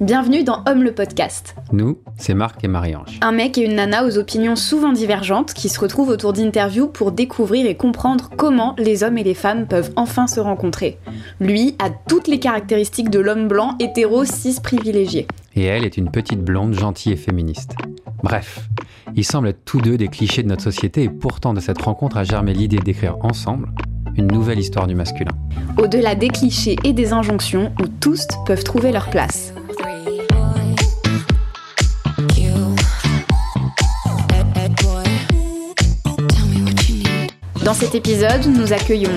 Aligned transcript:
Bienvenue 0.00 0.44
dans 0.44 0.62
Homme 0.68 0.84
le 0.84 0.92
podcast. 0.92 1.56
Nous, 1.72 1.98
c'est 2.16 2.32
Marc 2.32 2.62
et 2.62 2.68
Marie-Ange. 2.68 3.18
Un 3.20 3.32
mec 3.32 3.58
et 3.58 3.64
une 3.64 3.74
nana 3.74 4.06
aux 4.06 4.16
opinions 4.16 4.54
souvent 4.54 4.92
divergentes 4.92 5.54
qui 5.54 5.68
se 5.68 5.80
retrouvent 5.80 6.10
autour 6.10 6.32
d'interviews 6.32 6.86
pour 6.86 7.10
découvrir 7.10 7.66
et 7.66 7.76
comprendre 7.76 8.30
comment 8.36 8.76
les 8.78 9.02
hommes 9.02 9.18
et 9.18 9.24
les 9.24 9.34
femmes 9.34 9.66
peuvent 9.66 9.90
enfin 9.96 10.28
se 10.28 10.38
rencontrer. 10.38 10.98
Lui 11.40 11.74
a 11.80 11.90
toutes 11.90 12.28
les 12.28 12.38
caractéristiques 12.38 13.10
de 13.10 13.18
l'homme 13.18 13.48
blanc 13.48 13.74
hétéro 13.80 14.24
cis 14.24 14.60
privilégié. 14.62 15.26
Et 15.56 15.64
elle 15.64 15.84
est 15.84 15.96
une 15.96 16.12
petite 16.12 16.44
blonde 16.44 16.74
gentille 16.74 17.14
et 17.14 17.16
féministe. 17.16 17.74
Bref, 18.22 18.68
ils 19.16 19.24
semblent 19.24 19.48
être 19.48 19.64
tous 19.64 19.80
deux 19.80 19.96
des 19.96 20.06
clichés 20.06 20.44
de 20.44 20.48
notre 20.48 20.62
société 20.62 21.02
et 21.02 21.08
pourtant 21.08 21.54
de 21.54 21.60
cette 21.60 21.82
rencontre 21.82 22.18
a 22.18 22.22
germé 22.22 22.54
l'idée 22.54 22.78
d'écrire 22.78 23.16
ensemble 23.22 23.68
une 24.16 24.28
nouvelle 24.28 24.60
histoire 24.60 24.86
du 24.86 24.94
masculin. 24.94 25.32
Au-delà 25.76 26.14
des 26.14 26.28
clichés 26.28 26.76
et 26.84 26.92
des 26.92 27.12
injonctions 27.12 27.72
où 27.80 27.88
tous 27.88 28.28
peuvent 28.46 28.64
trouver 28.64 28.92
leur 28.92 29.10
place. 29.10 29.52
Dans 37.68 37.74
cet 37.74 37.94
épisode, 37.94 38.46
nous 38.46 38.72
accueillons 38.72 39.14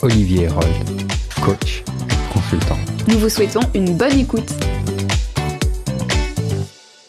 Olivier 0.00 0.44
Herold, 0.44 0.66
coach, 1.44 1.84
consultant. 2.32 2.78
Nous 3.06 3.18
vous 3.18 3.28
souhaitons 3.28 3.60
une 3.74 3.94
bonne 3.94 4.18
écoute. 4.18 4.50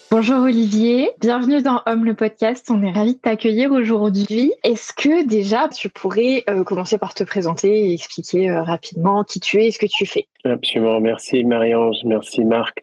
Bonjour 0.10 0.42
Olivier, 0.42 1.12
bienvenue 1.22 1.62
dans 1.62 1.82
Homme 1.86 2.04
le 2.04 2.14
podcast. 2.14 2.68
On 2.70 2.84
est 2.84 2.92
ravis 2.92 3.14
de 3.14 3.20
t'accueillir 3.20 3.72
aujourd'hui. 3.72 4.52
Est-ce 4.66 4.92
que 4.92 5.26
déjà 5.26 5.70
tu 5.70 5.88
pourrais 5.88 6.44
euh, 6.50 6.66
commencer 6.66 6.98
par 6.98 7.14
te 7.14 7.24
présenter 7.24 7.88
et 7.88 7.94
expliquer 7.94 8.50
euh, 8.50 8.62
rapidement 8.62 9.24
qui 9.24 9.40
tu 9.40 9.62
es 9.62 9.68
et 9.68 9.72
ce 9.72 9.80
que 9.80 9.88
tu 9.90 10.06
fais? 10.06 10.28
Absolument, 10.44 11.00
merci 11.00 11.44
Marie-Ange, 11.44 12.00
merci 12.04 12.44
Marc. 12.44 12.80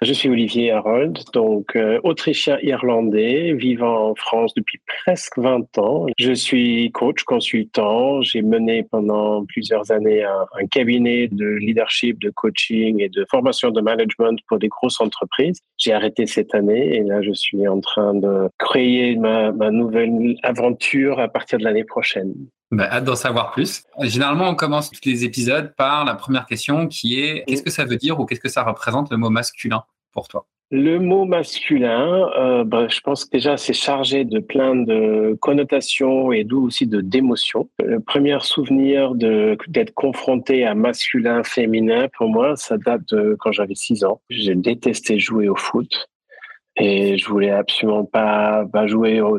Je 0.00 0.12
suis 0.14 0.30
Olivier 0.30 0.70
Harold, 0.70 1.18
donc 1.34 1.76
euh, 1.76 2.00
autrichien 2.04 2.58
irlandais, 2.62 3.52
vivant 3.52 4.10
en 4.10 4.14
France 4.14 4.54
depuis 4.54 4.80
presque 4.86 5.36
20 5.36 5.76
ans. 5.76 6.06
Je 6.18 6.32
suis 6.32 6.90
coach, 6.92 7.22
consultant. 7.24 8.22
J'ai 8.22 8.40
mené 8.40 8.82
pendant 8.84 9.44
plusieurs 9.44 9.90
années 9.90 10.24
un, 10.24 10.66
cabinet 10.70 11.28
de 11.28 11.46
leadership, 11.46 12.18
de 12.18 12.30
coaching 12.30 13.02
et 13.02 13.10
de 13.10 13.26
formation 13.30 13.70
de 13.70 13.82
management 13.82 14.38
pour 14.48 14.58
des 14.58 14.68
grosses 14.68 15.00
entreprises. 15.00 15.60
J'ai 15.76 15.92
arrêté 15.92 16.26
cette 16.26 16.54
année 16.54 16.96
et 16.96 17.02
là 17.02 17.20
je 17.20 17.32
suis 17.32 17.68
en 17.68 17.80
train 17.80 18.14
de 18.14 18.48
créer 18.58 19.16
ma, 19.16 19.52
ma 19.52 19.70
nouvelle 19.70 20.36
aventure 20.42 21.20
à 21.20 21.28
partir 21.28 21.58
de 21.58 21.64
l'année 21.64 21.84
prochaine. 21.84 22.32
Bah, 22.72 22.88
hâte 22.90 23.04
d'en 23.04 23.16
savoir 23.16 23.50
plus. 23.50 23.84
Généralement, 24.00 24.48
on 24.48 24.54
commence 24.54 24.90
tous 24.90 25.04
les 25.04 25.24
épisodes 25.26 25.74
par 25.76 26.06
la 26.06 26.14
première 26.14 26.46
question 26.46 26.88
qui 26.88 27.20
est 27.20 27.44
qu'est-ce 27.46 27.62
que 27.62 27.70
ça 27.70 27.84
veut 27.84 27.96
dire 27.96 28.18
ou 28.18 28.24
qu'est-ce 28.24 28.40
que 28.40 28.48
ça 28.48 28.62
représente 28.62 29.10
le 29.10 29.18
mot 29.18 29.28
masculin 29.28 29.84
pour 30.10 30.26
toi? 30.28 30.46
Le 30.70 30.98
mot 30.98 31.26
masculin, 31.26 32.30
euh, 32.38 32.64
bah, 32.64 32.88
je 32.88 32.98
pense 33.00 33.26
que 33.26 33.30
déjà 33.32 33.58
c'est 33.58 33.74
chargé 33.74 34.24
de 34.24 34.38
plein 34.38 34.74
de 34.74 35.36
connotations 35.38 36.32
et 36.32 36.44
d'où 36.44 36.64
aussi 36.64 36.86
de 36.86 37.02
d'émotions. 37.02 37.68
Le 37.84 38.00
premier 38.00 38.38
souvenir 38.40 39.14
de 39.14 39.58
d'être 39.68 39.92
confronté 39.92 40.64
à 40.64 40.74
masculin, 40.74 41.42
féminin, 41.44 42.08
pour 42.16 42.30
moi, 42.30 42.56
ça 42.56 42.78
date 42.78 43.02
de 43.10 43.36
quand 43.38 43.52
j'avais 43.52 43.74
6 43.74 44.04
ans. 44.04 44.22
J'ai 44.30 44.54
détesté 44.54 45.18
jouer 45.18 45.50
au 45.50 45.56
foot. 45.56 46.08
Et 46.76 47.18
je 47.18 47.28
voulais 47.28 47.50
absolument 47.50 48.04
pas, 48.04 48.64
jouer 48.86 49.20
au, 49.20 49.38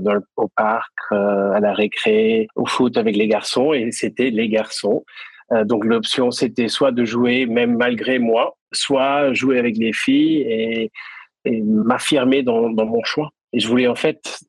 parc, 0.55 0.91
euh, 1.11 1.51
à 1.51 1.59
la 1.59 1.73
récré, 1.73 2.47
au 2.55 2.65
foot 2.65 2.97
avec 2.97 3.15
les 3.15 3.27
garçons. 3.27 3.73
Et 3.73 3.91
c'était 3.91 4.29
les 4.29 4.49
garçons. 4.49 5.03
Euh, 5.51 5.63
donc 5.65 5.85
l'option, 5.85 6.31
c'était 6.31 6.67
soit 6.67 6.91
de 6.91 7.05
jouer 7.05 7.45
même 7.45 7.75
malgré 7.75 8.19
moi, 8.19 8.55
soit 8.71 9.33
jouer 9.33 9.59
avec 9.59 9.77
les 9.77 9.93
filles 9.93 10.41
et, 10.41 10.91
m'affirmer 11.45 12.41
dans, 12.41 12.69
dans 12.69 12.85
mon 12.85 13.03
choix. 13.03 13.31
Et 13.51 13.59
je 13.59 13.67
voulais 13.67 13.87
en 13.87 13.95
fait 13.95 14.39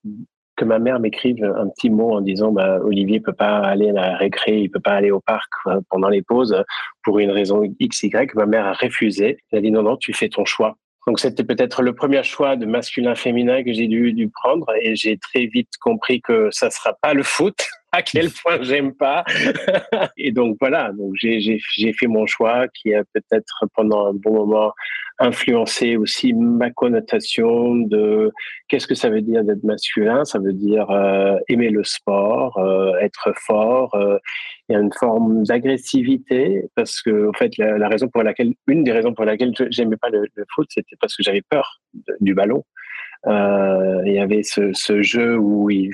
que 0.56 0.64
ma 0.64 0.78
mère 0.78 1.00
m'écrive 1.00 1.44
un 1.44 1.68
petit 1.68 1.90
mot 1.90 2.12
en 2.12 2.20
disant 2.20 2.52
bah, 2.52 2.78
Olivier 2.84 3.20
peut 3.20 3.32
pas 3.32 3.58
aller 3.58 3.90
à 3.90 3.92
la 3.92 4.16
récré, 4.16 4.60
il 4.60 4.70
peut 4.70 4.80
pas 4.80 4.92
aller 4.92 5.10
au 5.10 5.20
parc 5.20 5.50
euh, 5.66 5.80
pendant 5.90 6.08
les 6.08 6.22
pauses 6.22 6.56
pour 7.02 7.18
une 7.18 7.30
raison 7.30 7.62
X, 7.80 8.02
Y. 8.04 8.34
Ma 8.34 8.46
mère 8.46 8.66
a 8.66 8.72
refusé. 8.72 9.38
Elle 9.50 9.58
a 9.58 9.62
dit 9.62 9.70
non, 9.70 9.82
non, 9.82 9.96
tu 9.96 10.12
fais 10.12 10.28
ton 10.28 10.44
choix. 10.44 10.76
Donc 11.06 11.20
c'était 11.20 11.44
peut-être 11.44 11.82
le 11.82 11.94
premier 11.94 12.22
choix 12.22 12.56
de 12.56 12.64
masculin-féminin 12.64 13.62
que 13.62 13.72
j'ai 13.72 13.88
dû, 13.88 14.12
dû 14.12 14.28
prendre 14.28 14.66
et 14.80 14.96
j'ai 14.96 15.18
très 15.18 15.46
vite 15.46 15.76
compris 15.80 16.22
que 16.22 16.48
ça 16.50 16.70
sera 16.70 16.94
pas 16.94 17.12
le 17.12 17.22
foot. 17.22 17.66
À 17.94 18.02
quel 18.02 18.28
point 18.42 18.60
j'aime 18.62 18.92
pas. 18.92 19.24
et 20.16 20.32
donc 20.32 20.56
voilà, 20.60 20.90
donc 20.92 21.12
j'ai 21.14 21.60
fait 21.92 22.06
mon 22.08 22.26
choix 22.26 22.66
qui 22.68 22.92
a 22.92 23.04
peut-être 23.14 23.64
pendant 23.74 24.08
un 24.08 24.14
bon 24.14 24.34
moment 24.34 24.72
influencé 25.20 25.96
aussi 25.96 26.32
ma 26.32 26.70
connotation 26.70 27.76
de 27.76 28.32
qu'est-ce 28.68 28.88
que 28.88 28.96
ça 28.96 29.10
veut 29.10 29.20
dire 29.20 29.44
d'être 29.44 29.62
masculin? 29.62 30.24
Ça 30.24 30.40
veut 30.40 30.52
dire 30.52 30.90
euh, 30.90 31.36
aimer 31.48 31.70
le 31.70 31.84
sport, 31.84 32.58
euh, 32.58 32.96
être 33.00 33.32
fort. 33.36 33.94
Euh, 33.94 34.18
il 34.68 34.72
y 34.72 34.76
a 34.76 34.80
une 34.80 34.92
forme 34.92 35.44
d'agressivité 35.44 36.64
parce 36.74 37.00
que 37.00 37.28
en 37.28 37.32
fait 37.32 37.56
la, 37.58 37.78
la, 37.78 37.88
raison 37.88 38.08
pour 38.08 38.24
laquelle 38.24 38.54
une 38.66 38.82
des 38.82 38.92
raisons 38.92 39.14
pour 39.14 39.24
laquelle 39.24 39.52
j'aimais 39.70 39.96
pas 39.96 40.08
le, 40.08 40.26
le 40.34 40.44
foot 40.52 40.66
c'était 40.70 40.96
parce 41.00 41.14
que 41.16 41.22
j'avais 41.22 41.42
peur 41.42 41.80
de, 41.92 42.16
du 42.20 42.34
ballon. 42.34 42.64
Euh, 43.26 44.02
il 44.04 44.12
y 44.12 44.18
avait 44.18 44.42
ce, 44.42 45.02
jeu 45.02 45.36
où 45.36 45.70
il, 45.70 45.90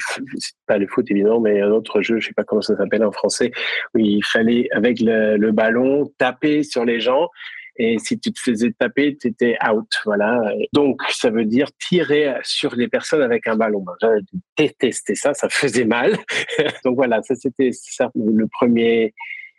pas 0.67 0.79
le 0.79 0.87
foot 0.87 1.11
évidemment, 1.11 1.41
mais 1.41 1.61
un 1.61 1.71
autre 1.71 2.01
jeu, 2.03 2.19
je 2.19 2.29
sais 2.29 2.35
pas 2.35 2.45
comment 2.45 2.63
ça 2.63 2.77
s'appelle 2.77 3.05
en 3.05 3.13
français, 3.13 3.53
où 3.95 3.99
il 3.99 4.25
fallait 4.25 4.69
avec 4.73 4.99
le, 5.01 5.51
ballon 5.51 6.11
taper 6.19 6.63
sur 6.63 6.85
les 6.85 7.01
gens 7.01 7.29
et 7.77 7.99
si 7.99 8.19
tu 8.19 8.31
te 8.31 8.39
faisais 8.39 8.73
taper, 8.79 9.17
tu 9.17 9.29
étais 9.29 9.57
out. 9.67 9.89
Voilà. 10.05 10.53
Donc, 10.75 11.01
ça 11.11 11.31
veut 11.31 11.47
dire 11.47 11.69
tirer 11.79 12.35
sur 12.43 12.75
les 12.75 12.89
personnes 12.89 13.23
avec 13.23 13.47
un 13.47 13.57
ballon. 13.57 13.85
J'avais 14.03 14.21
détesté 14.59 15.15
ça, 15.15 15.33
ça 15.33 15.49
faisait 15.49 15.87
mal. 15.87 16.17
Donc 16.85 16.97
voilà, 16.97 17.23
ça 17.23 17.35
c'était 17.37 17.71
le 18.15 18.47
premier 18.49 19.15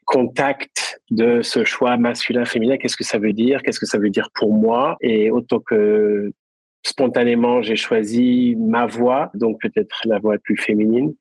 contact 0.06 1.02
de 1.10 1.42
ce 1.42 1.64
choix 1.64 1.98
masculin-féminin. 1.98 2.78
Qu'est-ce 2.78 2.98
que 2.98 3.04
ça 3.04 3.18
veut 3.18 3.34
dire? 3.34 3.64
Qu'est-ce 3.64 3.80
que 3.80 3.86
ça 3.86 3.98
veut 3.98 4.10
dire 4.10 4.30
pour 4.36 4.54
moi? 4.54 4.98
Et 5.02 5.32
autant 5.32 5.60
que 5.60 6.32
spontanément, 6.84 7.62
j'ai 7.62 7.76
choisi 7.76 8.56
ma 8.58 8.86
voix, 8.86 9.32
donc 9.34 9.62
peut-être 9.62 10.02
la 10.06 10.20
voix 10.20 10.38
plus 10.38 10.58
féminine 10.58 11.14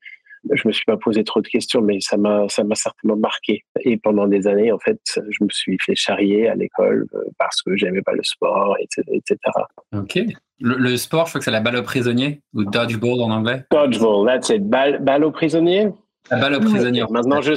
je 0.49 0.67
me 0.67 0.73
suis 0.73 0.85
pas 0.85 0.97
posé 0.97 1.23
trop 1.23 1.41
de 1.41 1.47
questions, 1.47 1.81
mais 1.81 1.99
ça 2.01 2.17
m'a 2.17 2.47
ça 2.49 2.63
m'a 2.63 2.75
certainement 2.75 3.17
marqué. 3.17 3.63
Et 3.81 3.97
pendant 3.97 4.27
des 4.27 4.47
années, 4.47 4.71
en 4.71 4.79
fait, 4.79 4.99
je 5.15 5.43
me 5.43 5.49
suis 5.49 5.77
fait 5.83 5.95
charrier 5.95 6.47
à 6.47 6.55
l'école 6.55 7.05
euh, 7.13 7.23
parce 7.37 7.61
que 7.61 7.75
j'aimais 7.75 8.01
pas 8.01 8.13
le 8.13 8.23
sport, 8.23 8.75
etc. 9.07 9.37
Ok. 9.95 10.19
Le, 10.59 10.75
le, 10.75 10.97
sport, 10.97 11.25
je 11.25 11.31
crois 11.31 11.39
que 11.39 11.45
c'est 11.45 11.51
la 11.51 11.59
balle 11.59 11.77
au 11.77 11.83
prisonnier 11.83 12.41
ou 12.53 12.63
dodgeball 12.65 13.21
en 13.21 13.31
anglais. 13.31 13.63
Dodgeball, 13.71 14.27
that's 14.27 14.49
it. 14.49 14.63
Balle, 14.63 14.99
balle 15.03 15.23
au 15.23 15.31
prisonnier? 15.31 15.89
La 16.29 16.37
balle 16.37 16.55
au 16.55 16.59
prisonnier. 16.59 17.03
Maintenant, 17.09 17.41
je 17.41 17.53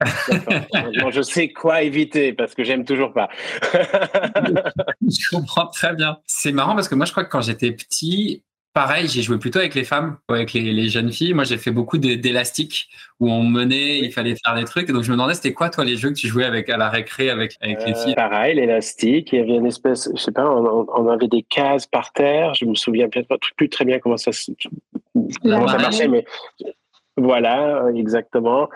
Maintenant, 0.00 1.10
je 1.10 1.22
sais 1.22 1.48
quoi 1.48 1.82
éviter 1.82 2.32
parce 2.32 2.54
que 2.54 2.64
j'aime 2.64 2.84
toujours 2.84 3.12
pas. 3.12 3.28
je 3.72 5.30
comprends 5.30 5.66
très 5.68 5.94
bien. 5.94 6.18
C'est 6.26 6.52
marrant 6.52 6.74
parce 6.74 6.88
que 6.88 6.94
moi, 6.94 7.06
je 7.06 7.12
crois 7.12 7.24
que 7.24 7.30
quand 7.30 7.42
j'étais 7.42 7.72
petit, 7.72 8.42
Pareil, 8.76 9.08
j'ai 9.08 9.22
joué 9.22 9.38
plutôt 9.38 9.58
avec 9.58 9.74
les 9.74 9.84
femmes, 9.84 10.18
avec 10.28 10.52
les, 10.52 10.60
les 10.60 10.90
jeunes 10.90 11.10
filles. 11.10 11.32
Moi, 11.32 11.44
j'ai 11.44 11.56
fait 11.56 11.70
beaucoup 11.70 11.96
d'élastiques 11.96 12.88
où 13.20 13.30
on 13.30 13.42
menait, 13.42 14.00
il 14.00 14.12
fallait 14.12 14.34
faire 14.44 14.54
des 14.54 14.64
trucs. 14.64 14.90
Et 14.90 14.92
donc, 14.92 15.02
je 15.02 15.08
me 15.10 15.16
demandais, 15.16 15.32
c'était 15.32 15.54
quoi, 15.54 15.70
toi, 15.70 15.82
les 15.82 15.96
jeux 15.96 16.10
que 16.10 16.14
tu 16.14 16.28
jouais 16.28 16.44
avec 16.44 16.68
à 16.68 16.76
la 16.76 16.90
récré 16.90 17.30
avec, 17.30 17.56
avec 17.62 17.78
les 17.86 17.94
filles? 17.94 18.12
euh, 18.12 18.16
Pareil, 18.16 18.56
l'élastique. 18.56 19.32
Il 19.32 19.38
y 19.38 19.42
avait 19.42 19.54
une 19.54 19.64
espèce, 19.64 20.10
je 20.14 20.20
sais 20.20 20.30
pas, 20.30 20.44
on, 20.46 20.86
on, 20.94 21.08
avait 21.08 21.26
des 21.26 21.42
cases 21.42 21.86
par 21.86 22.12
terre. 22.12 22.52
Je 22.52 22.66
me 22.66 22.74
souviens 22.74 23.08
peut-être 23.08 23.34
plus 23.56 23.70
très 23.70 23.86
bien 23.86 23.98
comment 23.98 24.18
ça, 24.18 24.30
comment 25.42 25.68
ça 25.68 25.78
marchait, 25.78 26.08
mais 26.08 26.26
voilà, 27.16 27.86
exactement. 27.94 28.68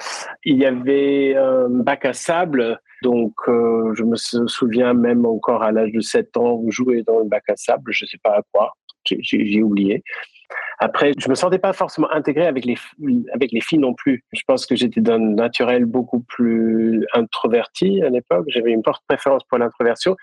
Il 0.45 0.57
y 0.57 0.65
avait 0.65 1.37
un 1.37 1.69
bac 1.69 2.05
à 2.05 2.13
sable. 2.13 2.81
Donc, 3.03 3.35
euh, 3.49 3.95
je 3.95 4.05
me 4.05 4.17
souviens 4.17 4.95
même 4.95 5.27
encore 5.27 5.63
à 5.63 5.73
l'âge 5.73 5.93
de 5.93 6.01
7 6.01 6.37
ans, 6.37 6.63
jouer 6.69 7.03
dans 7.03 7.19
le 7.19 7.25
bac 7.25 7.45
à 7.49 7.57
sable, 7.57 7.93
je 7.93 8.05
sais 8.05 8.19
pas 8.23 8.37
à 8.37 8.43
quoi 8.53 8.75
j'ai 9.05 9.63
oublié. 9.63 10.03
Après, 10.79 11.13
je 11.19 11.29
me 11.29 11.35
sentais 11.35 11.59
pas 11.59 11.73
forcément 11.73 12.11
intégré 12.11 12.47
avec 12.47 12.65
les 12.65 12.77
avec 13.33 13.53
les 13.53 13.61
filles 13.61 13.79
non 13.79 13.95
plus. 13.95 14.25
Je 14.33 14.43
pense 14.47 14.67
que 14.67 14.75
j'étais 14.75 15.01
d'un 15.01 15.19
naturel 15.19 15.85
beaucoup 15.85 16.21
plus 16.21 17.07
introverti 17.13 18.03
à 18.03 18.09
l'époque. 18.09 18.47
J'avais 18.49 18.73
une 18.73 18.83
forte 18.83 19.03
préférence 19.07 19.45
pour 19.45 19.59
l'introversion. 19.59 20.17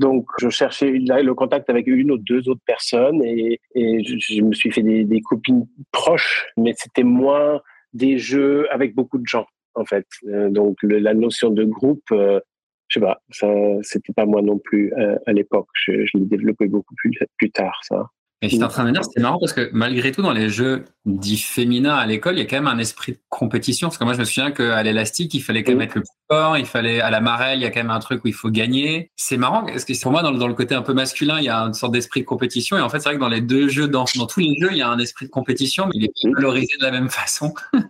Donc, 0.00 0.26
je 0.40 0.48
cherchais 0.48 0.90
le 0.90 1.34
contact 1.34 1.70
avec 1.70 1.86
une 1.86 2.10
ou 2.10 2.18
deux 2.18 2.48
autres 2.48 2.62
personnes 2.66 3.22
et, 3.22 3.60
je, 3.74 4.42
me 4.42 4.52
suis 4.52 4.70
fait 4.72 4.82
des, 4.82 5.20
copines 5.20 5.66
proches, 5.92 6.46
mais 6.56 6.74
c'était 6.76 7.04
moins 7.04 7.60
des 7.92 8.18
jeux 8.18 8.66
avec 8.72 8.94
beaucoup 8.94 9.18
de 9.18 9.26
gens, 9.26 9.46
en 9.74 9.84
fait. 9.84 10.06
Euh, 10.28 10.50
donc, 10.50 10.78
la 10.82 11.14
notion 11.14 11.50
de 11.50 11.64
groupe, 11.64 12.04
euh, 12.10 12.40
je 12.88 12.98
sais 12.98 13.04
pas, 13.04 13.22
ça, 13.30 13.46
c'était 13.82 14.12
pas 14.12 14.26
moi 14.26 14.42
non 14.42 14.58
plus 14.58 14.92
euh, 14.94 15.16
à 15.26 15.32
l'époque. 15.32 15.68
Je, 15.74 15.92
l'ai 15.92 16.24
développé 16.24 16.66
beaucoup 16.66 16.94
plus, 16.96 17.12
plus 17.38 17.50
tard, 17.50 17.80
ça. 17.84 18.08
Et 18.42 18.48
j'étais 18.48 18.64
en 18.64 18.68
train 18.68 18.84
de 18.84 18.90
dire, 18.90 19.04
c'est 19.04 19.20
marrant 19.20 19.38
parce 19.38 19.52
que 19.52 19.70
malgré 19.72 20.10
tout, 20.10 20.22
dans 20.22 20.32
les 20.32 20.48
jeux 20.48 20.84
dits 21.04 21.38
féminins 21.38 21.94
à 21.94 22.06
l'école, 22.06 22.36
il 22.36 22.38
y 22.38 22.42
a 22.42 22.46
quand 22.46 22.56
même 22.56 22.66
un 22.66 22.78
esprit 22.78 23.12
de 23.12 23.18
compétition. 23.28 23.88
Parce 23.88 23.98
que 23.98 24.04
moi, 24.04 24.14
je 24.14 24.20
me 24.20 24.24
souviens 24.24 24.50
qu'à 24.50 24.82
l'élastique, 24.82 25.34
il 25.34 25.40
fallait 25.40 25.62
quand 25.62 25.72
même 25.72 25.82
être 25.82 25.96
le 25.96 26.00
plus 26.00 26.10
fort, 26.30 26.56
il 26.56 26.66
fallait 26.66 27.00
à 27.00 27.10
la 27.10 27.20
marelle, 27.20 27.58
il 27.58 27.62
y 27.62 27.66
a 27.66 27.70
quand 27.70 27.80
même 27.80 27.90
un 27.90 28.00
truc 28.00 28.24
où 28.24 28.28
il 28.28 28.34
faut 28.34 28.50
gagner. 28.50 29.10
C'est 29.16 29.36
marrant 29.36 29.64
parce 29.64 29.84
que 29.84 30.00
pour 30.00 30.12
moi, 30.12 30.22
dans, 30.22 30.48
le 30.48 30.54
côté 30.54 30.74
un 30.74 30.82
peu 30.82 30.94
masculin, 30.94 31.38
il 31.38 31.44
y 31.44 31.48
a 31.48 31.58
une 31.58 31.74
sorte 31.74 31.92
d'esprit 31.92 32.20
de 32.20 32.26
compétition. 32.26 32.78
Et 32.78 32.80
en 32.80 32.88
fait, 32.88 33.00
c'est 33.00 33.08
vrai 33.08 33.16
que 33.16 33.20
dans 33.20 33.28
les 33.28 33.40
deux 33.40 33.68
jeux, 33.68 33.88
dans, 33.88 34.04
dans 34.16 34.26
tous 34.26 34.40
les 34.40 34.54
jeux, 34.60 34.68
il 34.70 34.78
y 34.78 34.82
a 34.82 34.88
un 34.88 34.98
esprit 34.98 35.26
de 35.26 35.30
compétition, 35.30 35.86
mais 35.86 35.92
il 35.94 36.04
est 36.04 36.34
valorisé 36.34 36.76
de 36.78 36.84
la 36.84 36.90
même 36.90 37.10
façon. 37.10 37.54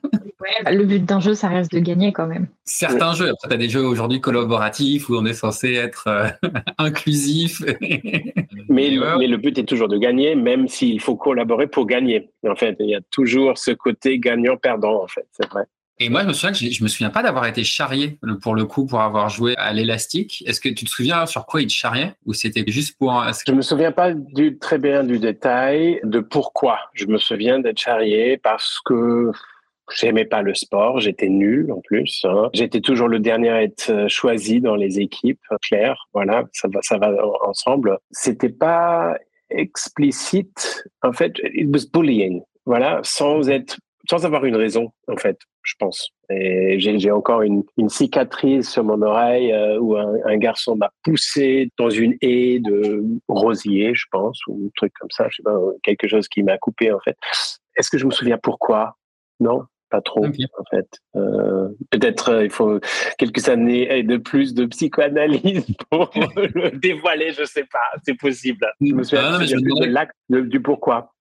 Bah, 0.62 0.72
le 0.72 0.84
but 0.84 1.04
d'un 1.04 1.20
jeu, 1.20 1.34
ça 1.34 1.48
reste 1.48 1.72
de 1.72 1.78
gagner 1.78 2.12
quand 2.12 2.26
même. 2.26 2.46
Certains 2.64 3.14
jeux. 3.14 3.30
Après, 3.30 3.48
tu 3.48 3.54
as 3.54 3.58
des 3.58 3.68
jeux 3.68 3.84
aujourd'hui 3.84 4.20
collaboratifs 4.20 5.08
où 5.08 5.16
on 5.16 5.24
est 5.24 5.34
censé 5.34 5.72
être 5.74 6.08
euh, 6.08 6.28
inclusif. 6.78 7.62
mais, 8.68 8.96
mais 9.18 9.26
le 9.26 9.36
but 9.36 9.58
est 9.58 9.64
toujours 9.64 9.88
de 9.88 9.96
gagner, 9.96 10.34
même 10.34 10.68
s'il 10.68 11.00
faut 11.00 11.16
collaborer 11.16 11.66
pour 11.66 11.86
gagner. 11.86 12.30
En 12.46 12.56
fait, 12.56 12.76
il 12.80 12.90
y 12.90 12.94
a 12.94 13.00
toujours 13.10 13.58
ce 13.58 13.70
côté 13.70 14.18
gagnant-perdant, 14.18 15.02
en 15.02 15.06
fait, 15.06 15.26
c'est 15.32 15.48
vrai. 15.48 15.64
Et 16.00 16.08
moi, 16.08 16.22
je 16.22 16.26
me 16.26 16.32
souviens 16.32 16.50
que 16.50 16.58
je 16.58 16.82
me 16.82 16.88
souviens 16.88 17.10
pas 17.10 17.22
d'avoir 17.22 17.46
été 17.46 17.62
charrié 17.62 18.18
pour 18.42 18.56
le 18.56 18.64
coup 18.64 18.84
pour 18.84 19.00
avoir 19.00 19.28
joué 19.28 19.54
à 19.56 19.72
l'élastique. 19.72 20.42
Est-ce 20.44 20.60
que 20.60 20.68
tu 20.68 20.84
te 20.84 20.90
souviens 20.90 21.24
sur 21.26 21.46
quoi 21.46 21.62
il 21.62 21.68
te 21.68 21.72
charriait 21.72 22.14
ou 22.26 22.32
c'était 22.32 22.64
juste 22.66 22.98
pour 22.98 23.24
Je 23.46 23.52
me 23.52 23.62
souviens 23.62 23.92
pas 23.92 24.12
du 24.12 24.58
très 24.58 24.78
bien 24.78 25.04
du 25.04 25.20
détail 25.20 26.00
de 26.02 26.18
pourquoi. 26.18 26.80
Je 26.94 27.06
me 27.06 27.16
souviens 27.16 27.60
d'être 27.60 27.78
charrié 27.78 28.38
parce 28.38 28.80
que 28.84 29.30
J'aimais 29.92 30.24
pas 30.24 30.42
le 30.42 30.54
sport, 30.54 31.00
j'étais 31.00 31.28
nul 31.28 31.70
en 31.70 31.80
plus. 31.80 32.24
Hein. 32.24 32.48
J'étais 32.54 32.80
toujours 32.80 33.08
le 33.08 33.18
dernier 33.18 33.50
à 33.50 33.62
être 33.62 33.90
euh, 33.90 34.08
choisi 34.08 34.60
dans 34.60 34.76
les 34.76 34.98
équipes, 34.98 35.42
clair. 35.62 36.08
Voilà, 36.14 36.44
ça 36.52 36.68
va, 36.68 36.80
ça 36.82 36.96
va 36.96 37.12
ensemble. 37.46 37.98
C'était 38.10 38.48
pas 38.48 39.14
explicite. 39.50 40.84
En 41.02 41.12
fait, 41.12 41.34
it 41.52 41.68
was 41.70 41.86
bullying. 41.92 42.42
Voilà, 42.66 43.00
sans 43.02 43.48
être, 43.48 43.76
sans 44.08 44.24
avoir 44.24 44.44
une 44.44 44.56
raison, 44.56 44.92
en 45.08 45.16
fait, 45.16 45.38
je 45.62 45.74
pense. 45.78 46.10
Et 46.30 46.78
j'ai 46.78 47.10
encore 47.10 47.42
une, 47.42 47.62
une, 47.76 47.90
cicatrice 47.90 48.70
sur 48.70 48.84
mon 48.84 49.02
oreille 49.02 49.52
euh, 49.52 49.78
où 49.78 49.96
un, 49.96 50.14
un 50.24 50.36
garçon 50.38 50.76
m'a 50.76 50.90
poussé 51.02 51.70
dans 51.78 51.90
une 51.90 52.16
haie 52.22 52.58
de 52.60 53.04
rosier, 53.28 53.94
je 53.94 54.06
pense, 54.10 54.38
ou 54.46 54.66
un 54.66 54.70
truc 54.76 54.92
comme 54.98 55.10
ça, 55.10 55.28
je 55.28 55.36
sais 55.36 55.42
pas, 55.42 55.56
quelque 55.82 56.08
chose 56.08 56.28
qui 56.28 56.42
m'a 56.42 56.56
coupé, 56.56 56.92
en 56.92 57.00
fait. 57.00 57.16
Est-ce 57.76 57.90
que 57.90 57.98
je 57.98 58.06
me 58.06 58.10
souviens 58.10 58.38
pourquoi? 58.42 58.96
Non, 59.40 59.64
pas 59.94 60.00
trop 60.00 60.24
en 60.24 60.64
fait. 60.70 60.88
Euh, 61.16 61.68
peut-être 61.90 62.30
euh, 62.30 62.44
il 62.44 62.50
faut 62.50 62.80
quelques 63.18 63.48
années 63.48 64.02
de 64.02 64.16
plus 64.16 64.54
de 64.54 64.66
psychoanalyse 64.66 65.66
pour 65.90 66.10
le 66.36 66.70
dévoiler, 66.78 67.32
je 67.32 67.44
sais 67.44 67.64
pas, 67.64 68.00
c'est 68.04 68.18
possible. 68.18 68.66
Je 68.80 68.92
me 68.92 69.02
souviens 69.02 69.34
ah, 69.34 69.38
de 69.38 69.84
l'acte 69.86 70.14
du 70.28 70.60
pourquoi. 70.60 71.13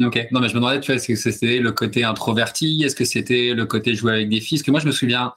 Ok, 0.00 0.28
non 0.32 0.40
mais 0.40 0.48
je 0.48 0.54
me 0.54 0.60
demandais, 0.60 0.80
tu 0.80 0.86
vois, 0.86 0.96
est-ce 0.96 1.08
que 1.08 1.16
c'était 1.16 1.58
le 1.58 1.72
côté 1.72 2.04
introverti, 2.04 2.82
est-ce 2.84 2.96
que 2.96 3.04
c'était 3.04 3.52
le 3.54 3.66
côté 3.66 3.94
jouer 3.94 4.12
avec 4.14 4.28
des 4.28 4.40
filles? 4.40 4.58
Parce 4.58 4.66
que 4.66 4.70
moi 4.70 4.80
je 4.80 4.86
me 4.86 4.92
souviens, 4.92 5.32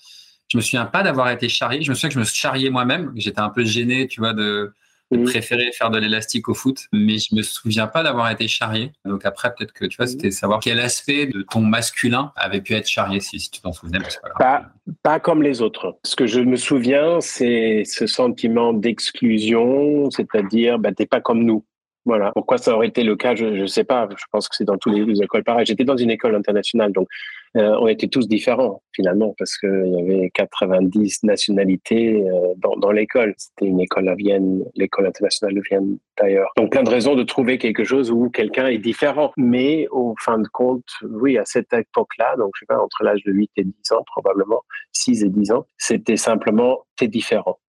je 0.48 0.58
me 0.58 0.62
souviens 0.62 0.86
pas 0.86 1.04
d'avoir 1.04 1.30
été 1.30 1.50
charrié, 1.50 1.82
je 1.82 1.90
me 1.90 1.96
souviens 1.96 2.10
que 2.10 2.16
je 2.16 2.20
me 2.20 2.26
charriais 2.26 2.70
moi-même, 2.70 3.12
j'étais 3.16 3.42
un 3.42 3.50
peu 3.50 3.66
gêné, 3.66 4.08
tu 4.08 4.22
vois, 4.22 4.34
de 4.34 4.74
Mhm. 5.18 5.26
préféré 5.26 5.72
faire 5.72 5.90
de 5.90 6.00
l'élastique 6.00 6.50
au 6.50 6.54
foot, 6.54 6.88
mais 6.92 7.18
je 7.18 7.36
me 7.36 7.42
souviens 7.42 7.88
pas 7.88 8.04
d'avoir 8.04 8.30
été 8.32 8.48
charrié. 8.48 8.92
Donc 9.06 9.26
après, 9.26 9.54
peut-être 9.54 9.74
que 9.74 9.86
tu 9.86 9.98
vois, 9.98 10.06
mhm. 10.06 10.12
c'était 10.12 10.32
savoir 10.32 10.60
quel 10.60 10.80
aspect 10.80 11.28
de 11.28 11.42
ton 11.44 11.62
masculin 11.62 12.32
avait 12.36 12.62
pu 12.62 12.74
être 12.74 12.88
charrié, 12.88 13.20
si, 13.20 13.38
tu 13.50 13.62
t'en 13.62 13.72
souvenais. 13.72 14.00
Pas, 14.40 14.66
pas, 15.02 15.20
comme 15.20 15.44
les 15.44 15.62
autres. 15.62 15.98
Ce 16.04 16.16
que 16.16 16.28
je 16.28 16.40
me 16.40 16.56
souviens, 16.56 17.22
c'est 17.22 17.84
ce 17.86 18.08
sentiment 18.08 18.74
d'exclusion, 18.74 20.10
c'est-à-dire, 20.10 20.80
bah, 20.80 20.92
t'es 20.92 21.06
pas 21.06 21.22
comme 21.22 21.44
nous. 21.44 21.64
Voilà. 22.06 22.32
Pourquoi 22.34 22.58
ça 22.58 22.76
aurait 22.76 22.88
été 22.88 23.04
le 23.04 23.16
cas, 23.16 23.34
je 23.36 23.46
ne 23.46 23.66
sais 23.66 23.86
pas. 23.86 24.10
Je 24.16 24.26
pense 24.32 24.50
que 24.50 24.56
c'est 24.56 24.66
dans 24.66 24.78
toutes 24.78 24.94
les, 24.94 25.22
écoles 25.22 25.44
pareil. 25.44 25.66
J'étais 25.66 25.86
dans 25.86 25.96
une 25.96 26.12
école 26.12 26.36
internationale, 26.36 26.92
donc 26.92 27.08
euh, 27.56 27.78
on 27.80 27.88
était 27.88 28.08
tous 28.08 28.28
différents 28.28 28.82
finalement 28.94 29.36
parce 29.38 29.58
qu'il 29.58 29.70
y 29.70 30.02
avait 30.02 30.32
90 30.34 31.24
nationalités 31.24 32.22
euh, 32.22 32.54
dans, 32.58 32.76
dans 32.76 32.92
l'école. 32.92 33.34
C'était 33.38 33.68
une 33.68 33.80
école 33.80 34.10
à 34.10 34.16
Vienne, 34.16 34.66
l'école 34.76 35.08
internationale 35.08 35.56
de 35.56 35.62
Vienne 35.62 35.98
d'ailleurs. 36.20 36.52
Donc 36.58 36.72
plein 36.72 36.84
de 36.84 36.90
raisons 36.90 37.16
de 37.16 37.24
trouver 37.24 37.58
quelque 37.58 37.86
chose 37.86 38.12
où 38.12 38.30
quelqu'un 38.30 38.68
est 38.68 38.80
différent. 38.80 39.32
Mais 39.38 39.88
au 39.92 40.16
fin 40.20 40.40
de 40.40 40.48
compte, 40.48 40.84
oui, 41.04 41.38
à 41.38 41.46
cette 41.46 41.72
époque-là, 41.72 42.36
donc 42.38 42.52
je 42.56 42.62
sais 42.62 42.66
pas, 42.66 42.80
entre 42.80 43.04
l'âge 43.04 43.24
de 43.24 43.32
8 43.32 43.52
et 43.58 43.64
10 43.64 43.74
ans 43.94 44.04
probablement, 44.08 44.62
6 44.92 45.24
et 45.24 45.30
10 45.30 45.52
ans, 45.52 45.66
c'était 45.78 46.18
simplement 46.18 46.80
t'es 46.98 47.08
différent. 47.08 47.60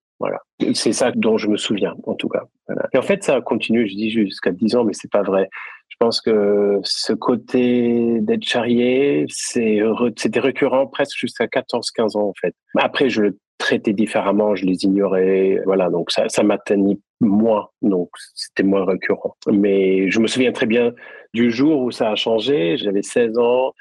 C'est 0.75 0.93
ça 0.93 1.13
dont 1.13 1.37
je 1.37 1.49
me 1.49 1.57
souviens, 1.57 1.95
en 2.05 2.15
tout 2.15 2.29
cas. 2.29 2.45
Et 2.93 2.99
en 2.99 3.03
fait, 3.03 3.23
ça 3.23 3.37
a 3.37 3.41
continué, 3.41 3.87
je 3.87 3.95
dis 3.95 4.11
jusqu'à 4.11 4.51
10 4.51 4.77
ans, 4.77 4.85
mais 4.85 4.93
c'est 4.93 5.11
pas 5.11 5.23
vrai. 5.23 5.49
Je 5.89 5.97
pense 6.01 6.21
que 6.21 6.81
ce 6.83 7.13
côté 7.13 8.21
d'être 8.21 8.45
charrié, 8.45 9.27
c'était 9.29 10.41
récurrent 10.41 10.87
presque 10.87 11.17
jusqu'à 11.17 11.47
14-15 11.47 12.17
ans, 12.17 12.29
en 12.29 12.33
fait. 12.41 12.55
Après, 12.77 13.09
je 13.09 13.23
le 13.23 13.39
traitais 13.59 13.93
différemment, 13.93 14.55
je 14.55 14.67
les 14.67 14.85
ignorais. 14.85 15.61
Voilà, 15.65 15.91
donc 15.91 16.11
ça, 16.11 16.29
ça 16.29 16.43
m'atteignait 16.43 16.99
moins, 17.21 17.69
donc 17.83 18.11
c'était 18.35 18.65
moins 18.65 18.85
récurrent. 18.85 19.37
Mais 19.51 20.11
je 20.11 20.21
me 20.21 20.27
souviens 20.27 20.53
très 20.53 20.67
bien 20.67 20.93
du 21.33 21.51
jour 21.51 21.83
où 21.83 21.91
ça 21.91 22.11
a 22.11 22.17
changé. 22.17 22.77
J'avais 22.77 23.03
16 23.03 23.39
ans. 23.39 23.73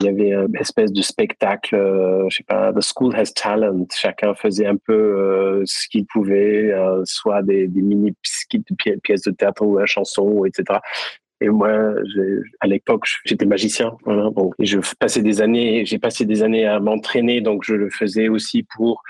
Il 0.00 0.06
y 0.06 0.08
avait 0.08 0.32
une 0.32 0.56
espèce 0.56 0.92
de 0.92 1.02
spectacle, 1.02 1.74
euh, 1.74 2.26
je 2.30 2.38
sais 2.38 2.44
pas, 2.44 2.72
The 2.72 2.80
School 2.80 3.14
Has 3.14 3.32
Talent. 3.34 3.86
Chacun 3.94 4.34
faisait 4.34 4.66
un 4.66 4.76
peu 4.76 4.94
euh, 4.94 5.62
ce 5.66 5.86
qu'il 5.88 6.06
pouvait, 6.06 6.72
euh, 6.72 7.02
soit 7.04 7.42
des, 7.42 7.68
mini 7.68 8.14
pièces 9.02 9.22
de 9.22 9.30
théâtre 9.30 9.62
ou 9.62 9.78
une 9.78 9.86
chanson, 9.86 10.46
etc. 10.46 10.80
Et 11.42 11.50
moi, 11.50 11.70
à 12.60 12.66
l'époque, 12.66 13.04
j'étais 13.26 13.44
magicien. 13.44 13.96
Bon, 14.06 14.52
je 14.58 14.78
passais 14.98 15.22
des 15.22 15.42
années, 15.42 15.84
j'ai 15.84 15.98
passé 15.98 16.24
des 16.24 16.42
années 16.42 16.66
à 16.66 16.80
m'entraîner, 16.80 17.42
donc 17.42 17.64
je 17.64 17.74
le 17.74 17.90
faisais 17.90 18.28
aussi 18.28 18.62
pour 18.62 19.02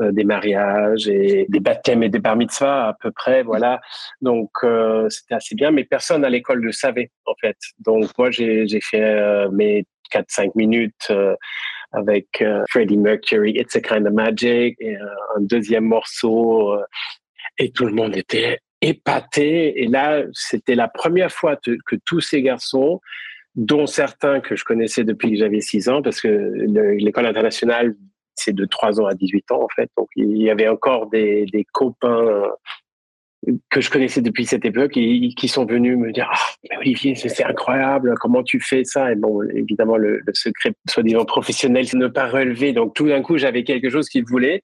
euh, 0.00 0.10
des 0.12 0.24
mariages 0.24 1.08
et 1.08 1.46
des 1.48 1.60
baptêmes 1.60 2.02
et 2.02 2.08
des 2.08 2.18
bar 2.18 2.36
mitzvahs 2.36 2.88
à 2.88 2.96
peu 3.00 3.12
près, 3.12 3.42
voilà. 3.44 3.80
Donc 4.20 4.50
euh, 4.64 5.08
c'était 5.08 5.34
assez 5.34 5.54
bien, 5.54 5.70
mais 5.70 5.84
personne 5.84 6.24
à 6.24 6.30
l'école 6.30 6.60
le 6.60 6.72
savait 6.72 7.10
en 7.26 7.34
fait. 7.40 7.56
Donc 7.78 8.10
moi, 8.18 8.30
j'ai 8.30 8.66
fait 8.80 9.48
mes 9.52 9.84
4-5 10.14 10.52
minutes 10.54 10.94
euh, 11.10 11.34
avec 11.92 12.42
euh, 12.42 12.64
Freddie 12.70 12.96
Mercury, 12.96 13.52
It's 13.56 13.76
a 13.76 13.80
Kind 13.80 14.06
of 14.06 14.12
Magic, 14.12 14.76
et 14.80 14.96
euh, 14.96 15.06
un 15.36 15.40
deuxième 15.40 15.84
morceau, 15.84 16.76
et 17.58 17.70
tout 17.70 17.86
le 17.86 17.92
monde 17.92 18.16
était 18.16 18.58
épaté. 18.80 19.82
Et 19.82 19.86
là, 19.86 20.22
c'était 20.32 20.74
la 20.74 20.88
première 20.88 21.30
fois 21.30 21.56
que 21.56 21.96
tous 22.04 22.20
ces 22.20 22.42
garçons, 22.42 23.00
dont 23.54 23.86
certains 23.86 24.40
que 24.40 24.56
je 24.56 24.64
connaissais 24.64 25.04
depuis 25.04 25.30
que 25.30 25.38
j'avais 25.38 25.60
6 25.60 25.88
ans, 25.88 26.02
parce 26.02 26.20
que 26.20 26.28
l'école 26.98 27.26
internationale, 27.26 27.94
c'est 28.34 28.52
de 28.52 28.64
3 28.64 29.00
ans 29.00 29.06
à 29.06 29.14
18 29.14 29.52
ans, 29.52 29.62
en 29.62 29.68
fait. 29.68 29.88
Donc, 29.96 30.08
il 30.16 30.38
y 30.38 30.50
avait 30.50 30.66
encore 30.66 31.08
des, 31.08 31.46
des 31.46 31.64
copains 31.64 32.50
que 33.70 33.80
je 33.80 33.90
connaissais 33.90 34.20
depuis 34.20 34.46
cette 34.46 34.64
époque 34.64 34.96
et 34.96 35.28
qui 35.36 35.48
sont 35.48 35.64
venus 35.64 35.98
me 35.98 36.12
dire 36.12 36.30
ah, 36.32 36.38
mais 36.62 36.76
Olivier 36.78 37.14
c'est 37.14 37.44
incroyable 37.44 38.14
comment 38.20 38.42
tu 38.42 38.60
fais 38.60 38.84
ça? 38.84 39.12
Et 39.12 39.16
bon 39.16 39.42
évidemment 39.54 39.96
le, 39.96 40.22
secret 40.32 40.72
soi-disant 40.88 41.24
professionnel 41.24 41.86
c'est 41.86 41.96
ne 41.96 42.08
pas 42.08 42.26
relever. 42.26 42.72
Donc 42.72 42.94
tout 42.94 43.08
d'un 43.08 43.22
coup 43.22 43.38
j'avais 43.38 43.64
quelque 43.64 43.90
chose 43.90 44.08
qu'ils 44.08 44.24
voulaient 44.24 44.62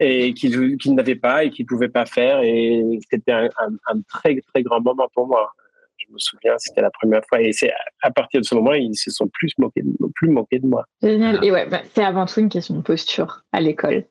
et 0.00 0.34
qu'ils 0.34 0.76
n'avaient 0.94 1.14
pas 1.14 1.44
et 1.44 1.50
qu'ils 1.50 1.66
pouvaient 1.66 1.88
pas 1.88 2.06
faire. 2.06 2.40
Et 2.42 2.82
c'était 3.10 3.32
un, 3.32 3.48
très 4.08 4.40
très 4.40 4.62
grand 4.62 4.80
moment 4.80 5.08
pour 5.14 5.26
moi. 5.26 5.50
Je 5.96 6.12
me 6.12 6.18
souviens 6.18 6.54
c'était 6.58 6.82
la 6.82 6.90
première 6.90 7.22
fois. 7.28 7.40
Et 7.40 7.52
c'est 7.52 7.72
à 8.02 8.10
partir 8.10 8.40
de 8.40 8.46
ce 8.46 8.54
moment 8.54 8.74
ils 8.74 8.96
se 8.96 9.10
sont 9.10 9.28
plus 9.28 9.52
moqués 9.58 9.82
de, 9.82 9.92
plus 10.14 10.28
moqués 10.28 10.58
de 10.58 10.66
moi. 10.66 10.84
Génial. 11.02 11.44
Et 11.44 11.50
ouais 11.50 11.66
bah, 11.68 11.82
c'est 11.94 12.04
avant 12.04 12.26
tout 12.26 12.40
une 12.40 12.48
question 12.48 12.76
de 12.76 12.82
posture 12.82 13.42
à 13.52 13.60
l'école 13.60 14.04